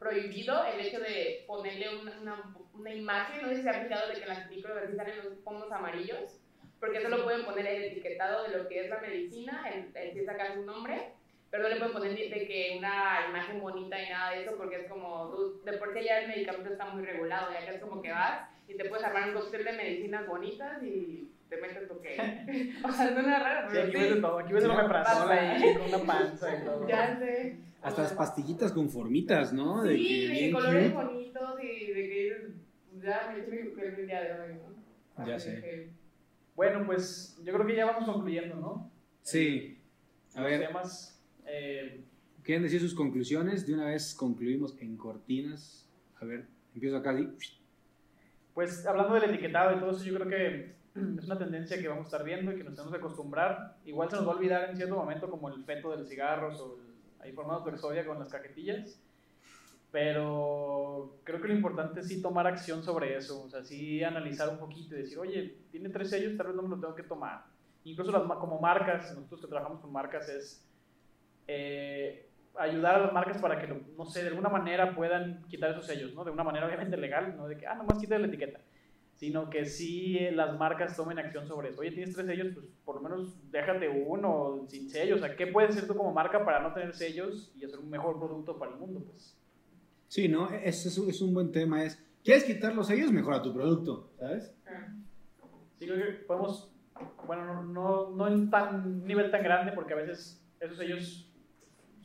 prohibido 0.00 0.64
el 0.66 0.80
hecho 0.84 0.98
de 0.98 1.44
ponerle 1.46 1.96
una, 2.00 2.18
una, 2.20 2.54
una 2.74 2.92
imagen, 2.92 3.42
no 3.42 3.48
sé 3.50 3.56
si 3.56 3.62
se 3.62 3.70
ha 3.70 3.74
fijado 3.84 4.08
de 4.08 4.14
que 4.14 4.22
en 4.22 4.28
las 4.28 4.48
películas 4.48 4.78
así 4.82 4.96
salen 4.96 5.16
los 5.18 5.34
pomos 5.44 5.70
amarillos, 5.70 6.40
porque 6.82 7.00
solo 7.00 7.22
pueden 7.22 7.44
poner 7.44 7.64
el 7.64 7.84
etiquetado 7.84 8.42
de 8.42 8.58
lo 8.58 8.66
que 8.68 8.80
es 8.80 8.90
la 8.90 9.00
medicina, 9.00 9.62
en 9.72 9.92
si 10.12 10.24
sacan 10.24 10.54
su 10.54 10.62
nombre, 10.64 11.12
pero 11.48 11.62
no 11.62 11.68
le 11.68 11.76
pueden 11.76 11.92
poner 11.92 12.10
de, 12.16 12.28
de 12.28 12.44
que 12.48 12.74
una 12.76 13.26
imagen 13.28 13.60
bonita 13.60 14.02
y 14.02 14.10
nada 14.10 14.32
de 14.32 14.42
eso, 14.42 14.56
porque 14.56 14.80
es 14.80 14.88
como, 14.88 15.30
tú- 15.30 15.62
de 15.64 15.74
por 15.74 15.94
sí 15.96 16.00
ya 16.04 16.18
el 16.18 16.28
medicamento 16.28 16.70
está 16.72 16.86
muy 16.86 17.04
regulado, 17.04 17.52
ya 17.52 17.64
que 17.64 17.76
es 17.76 17.80
como 17.80 18.02
que 18.02 18.10
vas 18.10 18.48
y 18.66 18.74
te 18.76 18.86
puedes 18.86 19.04
armar 19.04 19.28
un 19.28 19.34
cóctel 19.34 19.64
de 19.64 19.72
medicinas 19.74 20.26
bonitas 20.26 20.82
y 20.82 21.30
te 21.48 21.56
metes 21.58 21.88
lo 21.88 22.00
que... 22.00 22.16
o 22.84 22.90
sea, 22.92 23.12
suena 23.12 23.38
raro, 23.38 23.68
Sí, 23.70 23.74
pero 23.76 23.82
aquí 23.84 23.92
sí. 23.92 23.98
ves 24.02 24.14
de 24.16 24.20
todo. 24.20 24.38
Aquí 24.40 24.52
ves 24.52 24.64
el 24.64 24.70
ahí 24.72 25.74
con 25.74 25.82
una 25.82 25.98
panza 26.04 26.56
y 26.56 26.64
todo. 26.64 26.88
Ya 26.88 27.16
sé. 27.16 27.56
Hasta 27.80 28.02
las 28.02 28.12
pastillitas 28.14 28.72
con 28.72 28.90
formitas, 28.90 29.52
¿no? 29.52 29.84
De 29.84 29.94
Sí, 29.94 30.08
que 30.08 30.26
de 30.26 30.32
bien 30.32 30.52
colores 30.52 30.92
cute. 30.92 31.04
bonitos 31.04 31.62
y 31.62 31.86
de 31.92 32.08
que 32.08 32.22
dices, 32.24 32.42
ya 33.04 33.28
me 33.30 33.38
he 33.38 33.42
hecho 33.42 33.50
mi 33.52 33.70
mujer 33.70 33.94
el 34.00 34.06
día 34.08 34.20
de 34.22 34.32
hoy, 34.40 34.54
¿no? 35.16 35.26
Ya 35.26 35.38
sé. 35.38 35.90
Bueno, 36.54 36.84
pues 36.86 37.38
yo 37.42 37.52
creo 37.52 37.66
que 37.66 37.76
ya 37.76 37.86
vamos 37.86 38.04
concluyendo, 38.04 38.56
¿no? 38.56 38.90
Sí. 39.22 39.78
A 40.34 40.40
Los 40.42 40.50
ver, 40.50 40.66
temas. 40.66 41.22
eh, 41.46 42.04
¿quieren 42.42 42.62
decir 42.62 42.80
sus 42.80 42.94
conclusiones? 42.94 43.66
De 43.66 43.74
una 43.74 43.86
vez 43.86 44.14
concluimos 44.14 44.76
en 44.80 44.96
cortinas. 44.96 45.88
A 46.20 46.24
ver, 46.24 46.46
empiezo 46.74 46.96
acá. 46.96 47.16
¿sí? 47.16 47.28
Pues 48.54 48.84
hablando 48.86 49.14
del 49.14 49.30
etiquetado 49.30 49.76
y 49.76 49.80
todo 49.80 49.90
eso, 49.92 50.04
yo 50.04 50.14
creo 50.18 50.28
que 50.28 50.74
es 51.18 51.24
una 51.24 51.38
tendencia 51.38 51.78
que 51.80 51.88
vamos 51.88 52.04
a 52.04 52.08
estar 52.08 52.24
viendo 52.24 52.52
y 52.52 52.56
que 52.56 52.64
nos 52.64 52.74
tenemos 52.74 52.92
que 52.92 52.98
acostumbrar. 52.98 53.78
Igual 53.84 54.10
se 54.10 54.16
nos 54.16 54.26
va 54.26 54.32
a 54.32 54.36
olvidar 54.36 54.70
en 54.70 54.76
cierto 54.76 54.96
momento, 54.96 55.30
como 55.30 55.48
el 55.48 55.64
feto 55.64 55.90
de 55.90 55.98
los 55.98 56.08
cigarros 56.08 56.60
o 56.60 56.78
el, 56.78 56.92
ahí 57.20 57.32
formados 57.32 57.64
de 57.64 57.78
sodia 57.78 58.06
con 58.06 58.18
las 58.18 58.28
cajetillas. 58.28 59.00
Pero 59.92 61.18
creo 61.22 61.40
que 61.40 61.48
lo 61.48 61.54
importante 61.54 62.00
es 62.00 62.08
sí 62.08 62.22
tomar 62.22 62.46
acción 62.46 62.82
sobre 62.82 63.14
eso. 63.16 63.42
O 63.42 63.50
sea, 63.50 63.62
sí 63.62 64.02
analizar 64.02 64.48
un 64.48 64.58
poquito 64.58 64.96
y 64.96 65.02
decir, 65.02 65.18
oye, 65.18 65.58
tiene 65.70 65.90
tres 65.90 66.08
sellos, 66.08 66.36
tal 66.36 66.48
vez 66.48 66.56
no 66.56 66.62
me 66.62 66.70
lo 66.70 66.80
tengo 66.80 66.94
que 66.94 67.02
tomar. 67.02 67.44
Incluso 67.84 68.10
las, 68.10 68.22
como 68.38 68.58
marcas, 68.58 69.14
nosotros 69.14 69.42
que 69.42 69.48
trabajamos 69.48 69.80
con 69.80 69.92
marcas, 69.92 70.28
es 70.30 70.66
eh, 71.46 72.26
ayudar 72.56 72.94
a 72.94 72.98
las 73.00 73.12
marcas 73.12 73.38
para 73.38 73.60
que, 73.60 73.66
no 73.68 74.06
sé, 74.06 74.22
de 74.22 74.28
alguna 74.28 74.48
manera 74.48 74.94
puedan 74.94 75.42
quitar 75.48 75.70
esos 75.70 75.84
sellos, 75.84 76.14
¿no? 76.14 76.24
De 76.24 76.30
una 76.30 76.44
manera 76.44 76.66
obviamente 76.66 76.96
legal, 76.96 77.36
no 77.36 77.46
de 77.46 77.58
que, 77.58 77.66
ah, 77.66 77.74
nomás 77.74 77.98
quita 77.98 78.18
la 78.18 78.28
etiqueta, 78.28 78.60
sino 79.16 79.50
que 79.50 79.66
sí 79.66 80.16
eh, 80.18 80.32
las 80.32 80.58
marcas 80.58 80.96
tomen 80.96 81.18
acción 81.18 81.46
sobre 81.46 81.68
eso. 81.68 81.80
Oye, 81.80 81.90
tienes 81.90 82.14
tres 82.14 82.26
sellos, 82.26 82.54
pues 82.54 82.66
por 82.84 82.96
lo 82.96 83.02
menos 83.02 83.50
déjate 83.50 83.88
uno 83.88 84.64
sin 84.68 84.88
sellos. 84.88 85.20
O 85.20 85.26
sea, 85.26 85.36
¿qué 85.36 85.48
puedes 85.48 85.70
hacer 85.70 85.86
tú 85.86 85.94
como 85.94 86.14
marca 86.14 86.44
para 86.44 86.60
no 86.60 86.72
tener 86.72 86.94
sellos 86.94 87.52
y 87.56 87.64
hacer 87.64 87.78
un 87.78 87.90
mejor 87.90 88.18
producto 88.18 88.58
para 88.58 88.72
el 88.72 88.78
mundo? 88.78 89.00
Pues 89.04 89.36
Sí, 90.12 90.28
¿no? 90.28 90.50
Ese 90.50 90.90
es, 90.90 90.98
un- 90.98 91.08
es 91.08 91.22
un 91.22 91.32
buen 91.32 91.50
tema. 91.50 91.82
Es, 91.82 91.98
¿quieres 92.22 92.44
quitar 92.44 92.74
los 92.74 92.86
sellos? 92.86 93.10
Mejora 93.10 93.40
tu 93.40 93.50
producto, 93.54 94.10
¿sabes? 94.18 94.54
sí 95.78 95.86
creo 95.86 95.96
que 95.96 96.12
podemos, 96.26 96.70
bueno, 97.26 97.46
no, 97.46 97.62
no, 97.62 98.10
no 98.10 98.28
en 98.28 98.50
tan 98.50 99.06
nivel 99.06 99.30
tan 99.30 99.42
grande, 99.42 99.72
porque 99.72 99.94
a 99.94 99.96
veces 99.96 100.44
esos 100.60 100.76
sellos 100.76 101.30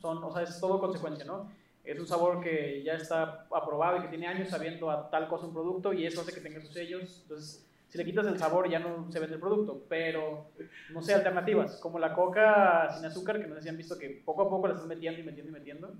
son, 0.00 0.24
o 0.24 0.32
sea, 0.32 0.42
es 0.42 0.58
todo 0.58 0.80
consecuencia, 0.80 1.26
¿no? 1.26 1.52
Es 1.84 2.00
un 2.00 2.06
sabor 2.06 2.40
que 2.40 2.82
ya 2.82 2.94
está 2.94 3.46
aprobado 3.54 3.98
y 3.98 4.00
que 4.00 4.08
tiene 4.08 4.26
años 4.26 4.48
sabiendo 4.48 4.90
a 4.90 5.10
tal 5.10 5.28
cosa 5.28 5.44
un 5.44 5.52
producto 5.52 5.92
y 5.92 6.06
eso 6.06 6.22
hace 6.22 6.32
que 6.32 6.40
tenga 6.40 6.62
sus 6.62 6.72
sellos. 6.72 7.20
Entonces, 7.24 7.68
si 7.90 7.98
le 7.98 8.06
quitas 8.06 8.26
el 8.26 8.38
sabor 8.38 8.70
ya 8.70 8.78
no 8.78 9.12
se 9.12 9.20
vende 9.20 9.34
el 9.34 9.40
producto, 9.42 9.84
pero 9.86 10.50
no 10.94 11.02
sé, 11.02 11.12
alternativas, 11.12 11.76
como 11.76 11.98
la 11.98 12.14
coca 12.14 12.88
sin 12.96 13.04
azúcar, 13.04 13.38
que 13.38 13.46
no 13.48 13.54
sé 13.56 13.60
si 13.64 13.68
han 13.68 13.76
visto 13.76 13.98
que 13.98 14.22
poco 14.24 14.44
a 14.44 14.48
poco 14.48 14.66
la 14.66 14.72
están 14.72 14.88
metiendo 14.88 15.20
y 15.20 15.24
metiendo 15.24 15.50
y 15.50 15.52
metiendo, 15.52 15.92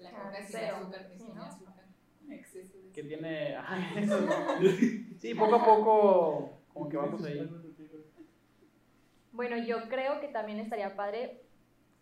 La 0.00 0.10
coca 0.10 0.36
sin 0.36 0.46
Cero. 0.46 0.76
azúcar, 0.76 1.08
que 1.08 1.18
Sí, 1.18 1.24
sin 1.24 1.34
¿no? 1.34 1.44
azúcar. 1.44 1.84
Exceso 2.30 2.78
de 2.78 2.92
que 2.92 3.02
tiene... 3.04 3.56
ay, 3.56 3.84
eso 3.96 4.20
no. 4.20 4.32
Sí, 5.18 5.34
poco 5.34 5.54
a 5.56 5.64
poco 5.64 6.50
como 6.72 6.88
que 6.88 6.96
vamos 6.96 7.24
ahí. 7.24 7.48
Bueno, 9.32 9.56
yo 9.58 9.88
creo 9.88 10.20
que 10.20 10.28
también 10.28 10.58
estaría 10.58 10.96
padre 10.96 11.42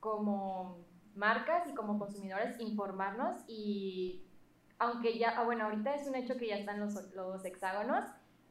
como 0.01 0.79
marcas 1.15 1.67
y 1.69 1.75
como 1.75 1.99
consumidores 1.99 2.59
informarnos 2.61 3.41
y 3.49 4.25
aunque 4.79 5.19
ya, 5.19 5.31
ah, 5.37 5.45
bueno, 5.45 5.65
ahorita 5.65 5.95
es 5.97 6.07
un 6.07 6.15
hecho 6.15 6.37
que 6.37 6.47
ya 6.47 6.57
están 6.57 6.79
los, 6.79 6.95
los 7.15 7.45
hexágonos, 7.45 8.05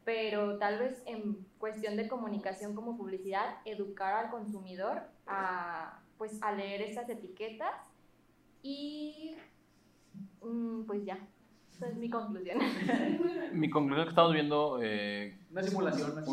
pero 0.03 0.57
tal 0.57 0.79
vez 0.79 1.01
en 1.05 1.45
cuestión 1.57 1.95
de 1.95 2.09
comunicación 2.09 2.75
como 2.75 2.97
publicidad, 2.97 3.57
educar 3.63 4.13
al 4.25 4.31
consumidor 4.31 5.03
a, 5.25 6.01
pues, 6.17 6.41
a 6.41 6.51
leer 6.51 6.81
esas 6.81 7.09
etiquetas 7.09 7.73
y 8.61 9.36
pues 10.87 11.05
ya, 11.05 11.17
esa 11.69 11.87
es 11.89 11.95
mi 11.95 12.09
conclusión. 12.09 12.57
Mi 13.53 13.69
conclusión 13.69 13.99
es 14.01 14.05
que 14.05 14.09
estamos 14.09 14.33
viendo... 14.33 14.79
eh, 14.81 15.37
Una 15.51 15.63
simulación 15.63 16.17
así. 16.17 16.31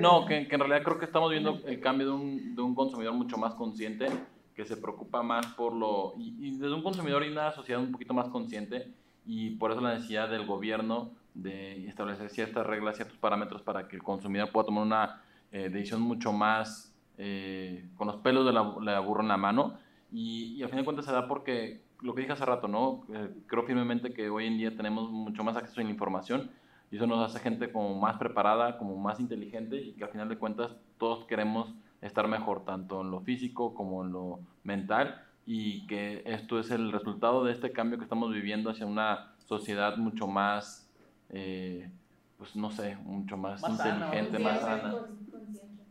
No, 0.00 0.26
que, 0.26 0.48
que 0.48 0.54
en 0.54 0.60
realidad 0.60 0.82
creo 0.82 0.98
que 0.98 1.04
estamos 1.04 1.30
viendo 1.30 1.60
el 1.66 1.80
cambio 1.80 2.06
de 2.08 2.12
un, 2.12 2.54
de 2.56 2.62
un 2.62 2.74
consumidor 2.74 3.14
mucho 3.14 3.36
más 3.38 3.54
consciente, 3.54 4.08
que 4.54 4.64
se 4.64 4.76
preocupa 4.76 5.22
más 5.22 5.46
por 5.54 5.74
lo... 5.74 6.14
Y, 6.18 6.34
y 6.48 6.50
desde 6.58 6.74
un 6.74 6.82
consumidor 6.82 7.24
y 7.24 7.28
una 7.30 7.52
sociedad 7.52 7.80
un 7.80 7.92
poquito 7.92 8.14
más 8.14 8.28
consciente, 8.28 8.92
y 9.26 9.50
por 9.50 9.70
eso 9.70 9.80
la 9.80 9.94
necesidad 9.94 10.28
del 10.28 10.46
gobierno 10.46 11.12
de 11.34 11.86
establecer 11.86 12.28
ciertas 12.30 12.66
reglas, 12.66 12.96
ciertos 12.96 13.16
parámetros 13.18 13.62
para 13.62 13.86
que 13.86 13.96
el 13.96 14.02
consumidor 14.02 14.50
pueda 14.50 14.66
tomar 14.66 14.84
una 14.84 15.22
eh, 15.52 15.68
decisión 15.68 16.00
mucho 16.02 16.32
más 16.32 16.94
eh, 17.18 17.88
con 17.96 18.06
los 18.08 18.16
pelos 18.16 18.44
de 18.46 18.52
la, 18.52 18.74
la 18.82 19.00
burro 19.00 19.22
en 19.22 19.28
la 19.28 19.36
mano. 19.36 19.78
Y, 20.12 20.54
y 20.56 20.62
al 20.62 20.68
final 20.68 20.82
de 20.82 20.84
cuentas 20.86 21.04
se 21.06 21.12
da 21.12 21.28
porque, 21.28 21.80
lo 22.02 22.14
que 22.14 22.22
dije 22.22 22.32
hace 22.32 22.44
rato, 22.44 22.68
¿no? 22.68 23.04
Eh, 23.12 23.30
creo 23.46 23.64
firmemente 23.64 24.12
que 24.12 24.28
hoy 24.30 24.46
en 24.46 24.58
día 24.58 24.76
tenemos 24.76 25.10
mucho 25.10 25.44
más 25.44 25.56
acceso 25.56 25.80
a 25.80 25.84
la 25.84 25.90
información 25.90 26.50
y 26.90 26.96
eso 26.96 27.06
nos 27.06 27.28
hace 27.28 27.42
gente 27.42 27.70
como 27.70 27.98
más 27.98 28.18
preparada, 28.18 28.78
como 28.78 28.96
más 28.96 29.20
inteligente 29.20 29.76
y 29.76 29.92
que 29.92 30.04
al 30.04 30.10
final 30.10 30.28
de 30.28 30.38
cuentas 30.38 30.76
todos 30.98 31.24
queremos 31.26 31.72
estar 32.00 32.26
mejor, 32.26 32.64
tanto 32.64 33.02
en 33.02 33.10
lo 33.10 33.20
físico 33.20 33.74
como 33.74 34.04
en 34.04 34.12
lo 34.12 34.40
mental 34.64 35.22
y 35.46 35.86
que 35.86 36.22
esto 36.26 36.58
es 36.58 36.70
el 36.70 36.92
resultado 36.92 37.44
de 37.44 37.52
este 37.52 37.72
cambio 37.72 37.98
que 37.98 38.04
estamos 38.04 38.32
viviendo 38.32 38.70
hacia 38.70 38.86
una 38.86 39.34
sociedad 39.46 39.96
mucho 39.96 40.26
más, 40.26 40.88
eh, 41.28 41.90
pues 42.38 42.56
no 42.56 42.70
sé, 42.70 42.96
mucho 42.96 43.36
más, 43.36 43.60
Más 43.60 43.76
sana, 43.76 44.06
inteligente, 44.06 44.38
¿no? 44.38 44.44
más 44.44 44.60
sana. 44.60 44.94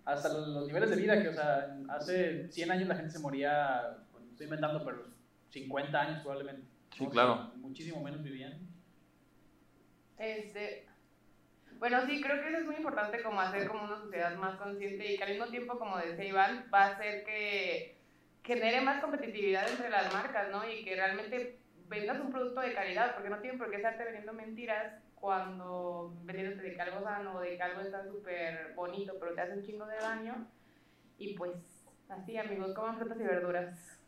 hasta 0.05 0.33
los, 0.33 0.47
los 0.47 0.67
niveles 0.67 0.89
de 0.89 0.95
vida, 0.95 1.21
que 1.21 1.29
o 1.29 1.33
sea, 1.33 1.77
hace 1.89 2.47
100 2.49 2.71
años 2.71 2.87
la 2.87 2.95
gente 2.95 3.11
se 3.11 3.19
moría, 3.19 3.97
bueno, 4.11 4.27
estoy 4.31 4.45
inventando, 4.45 4.83
pero 4.83 5.08
50 5.49 6.01
años 6.01 6.21
probablemente. 6.21 6.67
Sí, 6.95 7.03
¿no? 7.03 7.09
claro. 7.09 7.51
Muchísimo 7.57 8.01
menos 8.01 8.23
vivían. 8.23 8.59
Este, 10.17 10.85
bueno, 11.79 12.05
sí, 12.05 12.21
creo 12.21 12.41
que 12.41 12.49
eso 12.49 12.57
es 12.57 12.65
muy 12.65 12.75
importante 12.75 13.23
como 13.23 13.39
hacer 13.39 13.67
como 13.67 13.85
una 13.85 13.97
sociedad 13.97 14.35
más 14.35 14.57
consciente 14.57 15.13
y 15.13 15.17
que 15.17 15.23
al 15.23 15.31
mismo 15.31 15.47
tiempo, 15.47 15.79
como 15.79 15.97
decía 15.97 16.25
Iván, 16.25 16.65
va 16.73 16.83
a 16.83 16.87
hacer 16.95 17.23
que, 17.23 17.99
genere 18.43 18.81
más 18.81 19.01
competitividad 19.01 19.69
entre 19.69 19.89
las 19.89 20.11
marcas, 20.11 20.49
¿no? 20.49 20.67
Y 20.67 20.83
que 20.83 20.95
realmente 20.95 21.59
vendas 21.87 22.19
un 22.19 22.31
producto 22.31 22.61
de 22.61 22.73
calidad, 22.73 23.13
porque 23.13 23.29
no 23.29 23.39
tienen 23.39 23.59
por 23.59 23.69
qué 23.69 23.77
estarte 23.77 24.03
vendiendo 24.03 24.33
mentiras 24.33 24.93
cuando 25.15 26.15
vendiéndote 26.23 26.63
de 26.63 26.73
que 26.73 26.81
algo 26.81 27.03
sano 27.03 27.35
o 27.35 27.41
de 27.41 27.57
que 27.57 27.61
algo 27.63 27.81
está 27.81 28.03
súper 28.05 28.73
bonito, 28.75 29.13
pero 29.19 29.35
te 29.35 29.41
hace 29.41 29.53
un 29.53 29.63
chingo 29.63 29.85
de 29.85 29.97
daño. 29.97 30.47
Y 31.17 31.35
pues, 31.35 31.53
así, 32.09 32.37
amigos, 32.37 32.73
coman 32.73 32.97
frutas 32.97 33.19
y 33.19 33.23
verduras. 33.23 33.98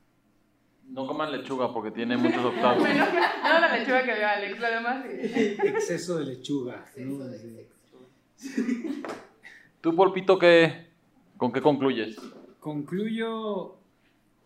No 0.90 1.08
coman 1.08 1.32
lechuga 1.32 1.72
porque 1.74 1.92
tiene 1.92 2.18
muchos 2.18 2.44
octavos. 2.44 2.80
Bueno, 2.80 3.06
no 3.06 3.60
la 3.60 3.78
lechuga 3.78 4.04
que 4.04 4.14
veo 4.14 4.28
Alex, 4.28 4.60
lo 4.60 4.68
demás 4.70 5.06
sí. 5.10 5.56
Exceso 5.64 6.18
de 6.20 6.26
lechuga. 6.26 6.86
¿no? 6.98 7.24
Sí. 8.36 9.04
¿Tú, 9.80 9.96
Polpito, 9.96 10.38
qué, 10.38 10.88
con 11.38 11.52
qué 11.52 11.62
concluyes? 11.62 12.18
Concluyo 12.60 13.78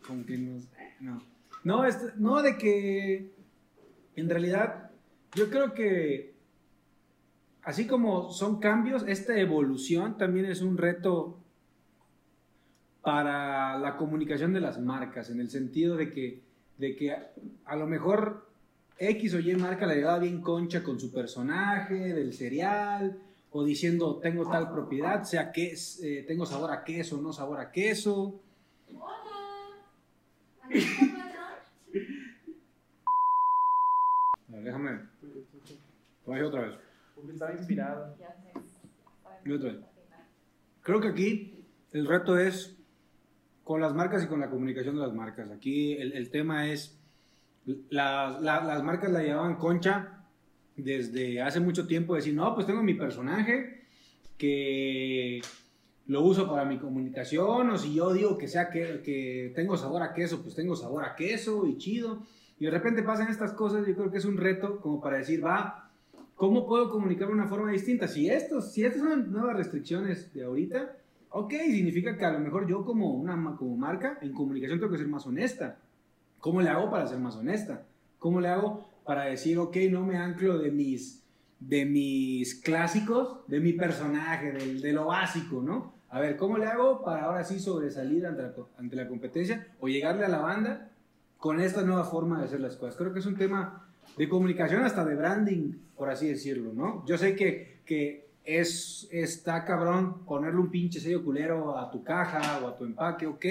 con 0.06 0.24
que 0.26 0.38
nos... 0.38 0.64
No, 1.00 1.22
no, 1.64 1.86
este- 1.86 2.14
no 2.18 2.42
de 2.42 2.58
que 2.58 3.32
en 4.16 4.30
realidad 4.30 4.92
yo 5.34 5.50
creo 5.50 5.74
que 5.74 6.36
así 7.64 7.88
como 7.88 8.32
son 8.32 8.60
cambios, 8.60 9.04
esta 9.08 9.38
evolución 9.38 10.18
también 10.18 10.46
es 10.46 10.62
un 10.62 10.78
reto 10.78 11.40
para 13.06 13.78
la 13.78 13.96
comunicación 13.98 14.52
de 14.52 14.60
las 14.60 14.80
marcas, 14.82 15.30
en 15.30 15.40
el 15.40 15.50
sentido 15.50 15.96
de 15.96 16.12
que, 16.12 16.40
de 16.80 16.96
que 16.96 17.12
a, 17.12 17.32
a 17.66 17.76
lo 17.76 17.86
mejor 17.86 18.48
X 18.98 19.36
o 19.36 19.40
Y 19.40 19.56
marca 19.56 19.86
la 19.86 19.94
llevaba 19.94 20.20
bien 20.20 20.42
concha 20.42 20.82
con 20.84 21.00
su 21.00 21.14
personaje 21.14 22.14
del 22.14 22.34
cereal, 22.34 23.20
o 23.52 23.64
diciendo 23.64 24.18
tengo 24.18 24.50
tal 24.50 24.72
propiedad, 24.72 25.24
sea 25.24 25.52
que 25.52 25.72
es, 25.72 26.02
eh, 26.04 26.26
tengo 26.28 26.46
sabor 26.46 26.72
a 26.72 26.84
queso, 26.84 27.22
no 27.22 27.32
sabor 27.32 27.60
a 27.60 27.72
queso. 27.72 28.42
A 34.48 34.52
ver, 34.52 34.64
déjame. 34.64 35.00
Voy 36.26 36.42
otra 36.42 36.62
vez. 36.62 36.76
Porque 37.14 37.32
estaba 37.32 37.54
inspirado. 37.54 38.18
Y 39.46 39.52
otra 39.52 39.74
vez. 39.74 39.82
Creo 40.82 41.00
que 41.00 41.08
aquí 41.08 41.64
el 41.92 42.08
reto 42.08 42.38
es 42.38 42.75
con 43.66 43.82
las 43.82 43.94
marcas 43.94 44.24
y 44.24 44.28
con 44.28 44.40
la 44.40 44.50
comunicación 44.50 44.96
de 44.96 45.02
las 45.02 45.14
marcas. 45.14 45.50
Aquí 45.52 45.94
el, 45.94 46.14
el 46.14 46.30
tema 46.30 46.70
es, 46.70 46.98
las, 47.90 48.42
la- 48.42 48.64
las 48.64 48.84
marcas 48.84 49.12
la 49.12 49.22
llevaban 49.24 49.56
concha 49.56 50.24
desde 50.78 51.42
hace 51.42 51.60
mucho 51.60 51.88
tiempo, 51.88 52.16
decir, 52.16 52.34
no, 52.36 52.54
pues 52.54 52.68
tengo 52.68 52.82
mi 52.84 52.94
personaje 52.94 53.82
que 54.38 55.42
lo 56.08 56.22
uso 56.22 56.48
para 56.48 56.66
mi 56.66 56.78
comunicación, 56.78 57.70
o 57.72 57.78
si 57.78 57.96
yo 57.96 58.14
digo 58.14 58.38
que 58.38 58.48
sea 58.48 58.70
que, 58.70 59.02
que 59.04 59.52
tengo 59.56 59.76
sabor 59.78 60.04
a 60.04 60.14
queso, 60.14 60.44
pues 60.44 60.54
tengo 60.56 60.76
sabor 60.76 61.04
a 61.04 61.16
queso 61.16 61.66
y 61.66 61.78
chido. 61.78 62.22
Y 62.60 62.66
de 62.66 62.72
repente 62.72 63.02
pasan 63.04 63.30
estas 63.30 63.54
cosas, 63.54 63.88
yo 63.88 63.96
creo 63.96 64.12
que 64.12 64.20
es 64.20 64.26
un 64.26 64.38
reto 64.38 64.80
como 64.80 65.02
para 65.02 65.18
decir, 65.18 65.44
va, 65.44 65.90
¿cómo 66.36 66.68
puedo 66.68 66.90
comunicar 66.92 67.28
de 67.30 67.34
una 67.34 67.48
forma 67.48 67.72
distinta? 67.72 68.08
Si, 68.08 68.30
estos, 68.30 68.72
si 68.72 68.84
estas 68.86 69.02
son 69.02 69.32
nuevas 69.32 69.58
restricciones 69.58 70.32
de 70.34 70.44
ahorita, 70.44 70.96
ok, 71.38 71.52
significa 71.70 72.18
que 72.18 72.24
a 72.24 72.32
lo 72.32 72.40
mejor 72.40 72.66
yo 72.66 72.86
como, 72.86 73.12
una, 73.14 73.56
como 73.58 73.76
marca 73.76 74.18
en 74.22 74.32
comunicación 74.32 74.80
tengo 74.80 74.92
que 74.92 74.98
ser 74.98 75.08
más 75.10 75.26
honesta. 75.28 75.78
¿Cómo 76.40 76.62
le 76.62 76.70
hago 76.70 76.90
para 76.90 77.06
ser 77.08 77.20
más 77.20 77.36
honesta? 77.36 77.84
¿Cómo 78.20 78.40
le 78.40 78.48
hago 78.48 78.88
para 79.04 79.26
decir, 79.26 79.58
ok, 79.58 79.76
no 79.92 80.06
me 80.06 80.18
anclo 80.18 80.58
de 80.60 80.72
mis, 80.72 81.24
de 81.60 81.86
mis 81.86 82.56
clásicos, 82.56 83.40
de 83.48 83.60
mi 83.60 83.74
personaje, 83.74 84.54
del- 84.54 84.80
de, 84.82 84.94
lo 84.94 85.08
básico, 85.08 85.62
¿no? 85.62 85.94
A 86.10 86.22
ver, 86.22 86.38
¿cómo 86.38 86.58
le 86.58 86.68
hago 86.68 87.04
para 87.04 87.26
ahora 87.26 87.44
sí 87.44 87.60
sobresalir 87.60 88.26
ante 88.26 88.42
la, 88.44 88.54
ante 88.78 88.96
la 88.96 89.08
competencia 89.08 89.68
o 89.82 89.90
llegarle 89.90 90.24
a 90.24 90.30
la 90.30 90.40
banda 90.40 90.90
con 91.38 91.60
esta 91.60 91.82
nueva 91.82 92.06
forma 92.06 92.40
de 92.40 92.46
hacer 92.46 92.62
las 92.62 92.78
cosas? 92.78 92.96
Creo 92.96 93.12
que 93.12 93.20
es 93.20 93.26
un 93.26 93.36
tema 93.36 93.86
de 94.18 94.30
comunicación, 94.30 94.84
hasta 94.86 95.04
de 95.04 95.16
branding, 95.16 95.74
por 95.98 96.10
así 96.10 96.28
decirlo, 96.30 96.72
¿no? 96.74 97.06
Yo 97.06 97.18
sé 97.18 97.36
que, 97.36 97.82
que 97.86 98.25
es, 98.46 99.08
está 99.12 99.66
cabrón 99.66 100.26
ponerle 100.26 100.60
un 100.60 100.70
pinche 100.70 101.00
sello 101.00 101.24
culero 101.24 101.78
a 101.78 101.90
tu 101.90 102.04
caja 102.04 102.60
o 102.64 102.68
a 102.68 102.76
tu 102.76 102.86
empaque, 102.86 103.26
ok. 103.26 103.46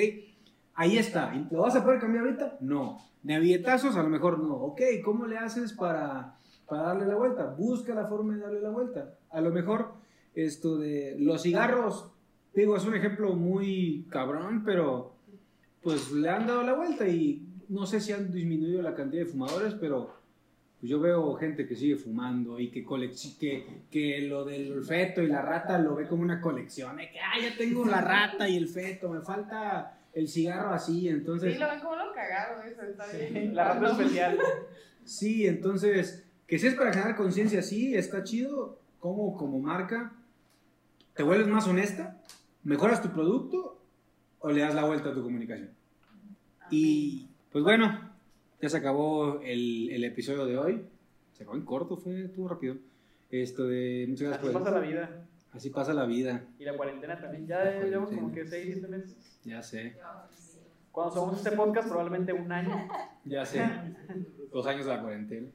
Ahí 0.75 0.99
está. 0.99 1.33
¿Lo 1.51 1.63
vas 1.63 1.77
a 1.77 1.85
poder 1.85 2.01
cambiar 2.01 2.25
ahorita? 2.25 2.59
No. 2.61 2.99
De 3.23 3.39
billetazos, 3.39 3.97
a 3.97 4.03
lo 4.03 4.09
mejor 4.09 4.39
no. 4.39 4.55
Ok, 4.55 4.81
¿cómo 5.05 5.27
le 5.27 5.39
haces 5.39 5.73
para, 5.73 6.37
para 6.67 6.83
darle 6.83 7.07
la 7.07 7.17
vuelta? 7.17 7.47
Busca 7.47 7.95
la 7.95 8.07
forma 8.07 8.35
de 8.35 8.41
darle 8.41 8.61
la 8.61 8.71
vuelta. 8.71 9.15
A 9.31 9.41
lo 9.41 9.51
mejor 9.51 9.95
esto 10.35 10.77
de 10.79 11.17
los 11.19 11.43
cigarros, 11.43 12.11
digo, 12.55 12.77
es 12.77 12.85
un 12.85 12.95
ejemplo 12.95 13.35
muy 13.35 14.07
cabrón, 14.11 14.63
pero 14.65 15.15
pues 15.83 16.11
le 16.13 16.29
han 16.29 16.47
dado 16.47 16.63
la 16.65 16.75
vuelta 16.75 17.07
y 17.07 17.47
no 17.69 17.87
sé 17.87 18.01
si 18.01 18.13
han 18.13 18.33
disminuido 18.33 18.83
la 18.83 18.95
cantidad 18.95 19.25
de 19.25 19.31
fumadores, 19.31 19.75
pero 19.75 20.15
pues 20.85 20.91
yo 20.91 21.01
veo 21.01 21.33
gente 21.37 21.67
que 21.67 21.77
sigue 21.77 21.97
fumando 21.97 22.61
y 22.61 22.69
que, 22.69 22.85
que, 23.41 23.85
que 23.91 24.21
lo 24.29 24.45
del 24.45 24.85
feto 24.85 25.23
y 25.23 25.29
la 25.29 25.41
rata 25.41 25.79
lo 25.79 25.95
ve 25.95 26.07
como 26.07 26.21
una 26.21 26.43
colección. 26.43 26.99
De 26.99 27.11
que, 27.11 27.19
ah, 27.21 27.41
ya 27.41 27.57
tengo 27.57 27.87
la 27.87 28.03
rata 28.03 28.47
y 28.47 28.59
el 28.59 28.69
feto, 28.69 29.09
me 29.09 29.23
falta 29.23 29.97
el 30.13 30.29
cigarro 30.29 30.75
así, 30.75 31.09
entonces... 31.09 31.55
Sí, 31.55 31.59
lo 31.59 31.71
ven 31.71 31.81
como 31.81 31.97
lo 31.97 32.13
cagado 32.13 32.63
eso, 32.65 32.83
está 32.83 33.07
bien. 33.07 33.55
La 33.55 33.73
rata 33.73 33.93
especial. 33.93 34.39
Sí, 35.07 35.47
entonces, 35.47 36.27
que 36.47 36.59
si 36.59 36.67
es 36.67 36.75
para 36.75 36.93
generar 36.93 37.17
conciencia, 37.17 37.63
sí, 37.63 37.95
está 37.95 38.23
chido. 38.23 38.79
Como, 39.01 39.39
como 39.39 39.61
marca, 39.61 40.13
te 41.15 41.23
vuelves 41.23 41.49
más 41.49 41.67
honesta, 41.67 42.21
mejoras 42.63 43.01
tu 43.01 43.09
producto 43.09 43.81
o 44.39 44.51
le 44.51 44.61
das 44.61 44.75
la 44.75 44.85
vuelta 44.85 45.09
a 45.09 45.15
tu 45.15 45.23
comunicación. 45.23 45.71
Y 46.71 47.31
pues 47.51 47.65
bueno, 47.65 48.14
ya 48.65 48.71
se 48.71 48.79
acabó 48.79 49.41
el, 49.43 49.91
el 49.91 50.05
episodio 50.05 50.47
de 50.47 50.57
hoy. 50.57 50.83
Se 51.35 51.43
acabó 51.43 51.57
en 51.59 51.65
corto, 51.65 51.97
fue, 51.99 52.25
estuvo 52.25 52.49
rápido. 52.49 52.77
Esto 53.31 53.67
de 53.67 54.07
muchas 54.09 54.29
Así 54.29 54.37
gracias 54.39 54.53
por- 54.53 54.63
pasa 54.65 54.71
la 54.81 54.87
vida. 54.87 55.27
Así 55.53 55.71
pasa 55.71 55.93
la 55.95 56.07
vida, 56.07 56.45
Y 56.59 56.65
la 56.65 56.77
cuarentena 56.77 57.21
también. 57.21 57.47
Ya 57.47 57.63
llevamos 57.85 58.11
como 58.11 58.33
que 58.33 58.47
6, 58.47 58.65
7 58.73 58.89
meses. 58.89 59.15
ya 59.45 59.63
sé, 59.63 59.95
Cuando 60.91 61.15
somos 61.15 61.37
este 61.37 61.53
podcast, 61.53 61.89
probablemente 61.89 62.33
un 62.33 62.51
año. 62.51 62.89
ya 63.27 63.45
sé. 63.45 63.63
Dos 64.53 64.67
años 64.67 64.87
de 64.87 64.93
la 64.97 65.03
cuarentena. 65.03 65.47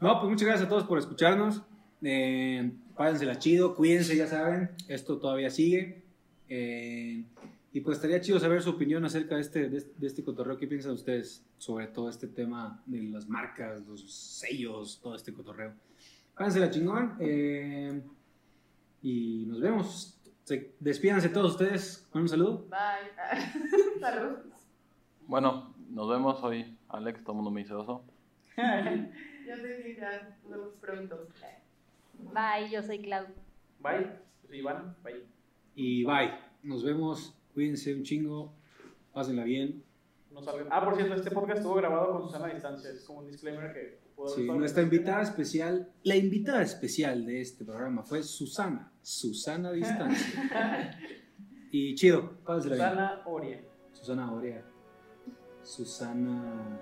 No, 0.00 0.20
pues 0.20 0.30
muchas 0.30 0.46
gracias 0.46 0.66
a 0.66 0.68
todos 0.68 0.84
por 0.84 0.98
escucharnos. 0.98 1.62
Eh, 2.02 2.70
pásensela 2.96 3.38
chido, 3.38 3.74
cuídense, 3.74 4.14
ya 4.16 4.26
saben, 4.28 4.70
esto 4.86 5.18
todavía 5.18 5.50
sigue. 5.50 6.02
Eh, 6.48 7.24
y 7.72 7.80
pues 7.80 7.96
estaría 7.98 8.20
chido 8.20 8.38
saber 8.38 8.62
su 8.62 8.70
opinión 8.70 9.04
acerca 9.04 9.34
de 9.36 9.40
este, 9.42 9.68
de, 9.68 9.76
este- 9.78 9.94
de 9.98 10.06
este 10.06 10.24
cotorreo. 10.24 10.56
¿Qué 10.56 10.66
piensan 10.66 10.92
ustedes 10.92 11.44
sobre 11.58 11.86
todo 11.88 12.08
este 12.08 12.26
tema 12.28 12.82
de 12.86 13.02
las 13.02 13.28
marcas, 13.28 13.86
los 13.86 14.10
sellos, 14.10 15.00
todo 15.02 15.14
este 15.14 15.32
cotorreo? 15.32 15.74
Pásensela 16.34 16.70
chingón. 16.70 17.16
eh, 17.20 18.02
y 19.02 19.44
nos 19.46 19.60
vemos. 19.60 20.14
Se- 20.44 20.74
despídanse 20.80 21.28
todos 21.28 21.52
ustedes 21.52 22.06
con 22.10 22.22
un 22.22 22.28
saludo. 22.28 22.66
Bye. 22.70 24.00
Salud. 24.00 24.38
Bueno, 25.26 25.74
nos 25.90 26.08
vemos 26.08 26.42
hoy. 26.42 26.76
Alex, 26.88 27.20
todo 27.22 27.32
el 27.32 27.36
mundo 27.36 27.50
me 27.50 27.60
dice 27.60 27.74
oso. 27.74 28.02
Yo 28.56 28.62
que 29.62 29.96
ya 29.98 30.36
nos 30.42 30.50
vemos 30.50 30.74
pronto. 30.80 31.28
Bye, 32.34 32.70
yo 32.70 32.82
soy 32.82 32.98
Clau. 33.00 33.26
Bye. 33.80 34.06
Yo 34.42 34.48
soy 34.48 34.58
Iván. 34.58 34.96
Bye. 35.04 35.24
Y 35.74 36.04
bye. 36.04 36.32
Nos 36.62 36.82
vemos. 36.82 37.34
Cuídense 37.58 37.92
un 37.92 38.04
chingo. 38.04 38.54
Pásenla 39.12 39.42
bien. 39.42 39.82
No. 40.30 40.42
Ah, 40.70 40.84
por 40.84 40.94
cierto, 40.94 41.14
este 41.16 41.32
podcast 41.32 41.58
estuvo 41.58 41.74
grabado 41.74 42.12
con 42.12 42.22
Susana 42.22 42.46
a 42.46 42.54
distancia. 42.54 42.88
Es 42.88 43.02
como 43.02 43.18
un 43.18 43.26
disclaimer 43.26 43.72
que 43.72 43.98
puedo 44.14 44.32
Sí, 44.32 44.46
nuestra 44.46 44.84
invitada 44.84 45.22
especial, 45.22 45.90
la 46.04 46.14
invitada 46.14 46.62
especial 46.62 47.26
de 47.26 47.40
este 47.40 47.64
programa 47.64 48.04
fue 48.04 48.22
Susana, 48.22 48.92
Susana 49.02 49.72
Distancia. 49.72 50.96
y 51.72 51.96
chido, 51.96 52.38
pásela 52.44 52.76
bien. 52.76 52.86
Susana 52.86 53.22
Oria. 53.26 53.60
Susana 53.92 54.32
Orea. 54.32 54.64
Susana. 55.64 56.78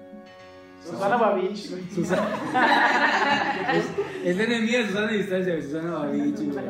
Susana 0.84 1.16
Babich, 1.16 1.70
güey. 1.70 1.90
Susana. 1.90 3.72
es, 3.76 3.86
es 4.26 4.36
la 4.36 4.44
enemiga 4.44 4.80
de 4.80 4.88
Susana 4.88 5.10
Distancia, 5.10 5.62
Susana 5.62 5.90
Babich, 5.92 6.36
güey. 6.36 6.66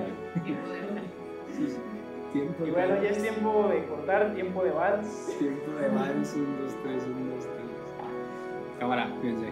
Tiempo 2.32 2.66
Y 2.66 2.70
bueno, 2.70 3.02
ya 3.02 3.10
es 3.10 3.22
tiempo 3.22 3.68
de 3.68 3.84
cortar, 3.86 4.34
tiempo 4.34 4.64
de 4.64 4.70
vals. 4.70 5.36
Tiempo 5.38 5.72
de 5.72 5.88
vals, 5.88 6.34
un, 6.34 6.58
dos, 6.58 6.76
tres, 6.82 7.02
un, 7.04 7.30
dos, 7.30 7.44
tres. 7.44 7.66
Cámara, 8.78 9.10
cuídense. 9.20 9.46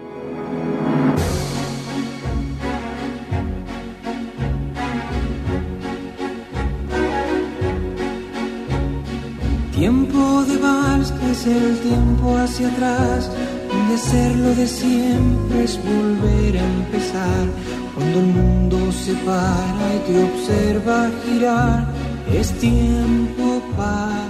Tiempo 9.74 10.44
de 10.44 10.56
vals 10.58 11.10
que 11.12 11.30
es 11.32 11.46
el 11.46 11.78
tiempo 11.80 12.36
hacia 12.36 12.68
atrás, 12.68 13.30
donde 13.68 13.94
hacerlo 13.94 14.54
de 14.54 14.66
siempre 14.66 15.64
es 15.64 15.80
volver 15.84 16.58
a 16.58 16.64
empezar. 16.64 17.46
Cuando 17.94 18.20
el 18.20 18.26
mundo 18.26 18.92
se 18.92 19.14
para 19.26 19.94
y 19.96 19.98
te 20.06 20.22
observa 20.22 21.10
girar, 21.24 21.93
es 22.32 22.52
tiempo 22.58 23.62
para 23.76 24.23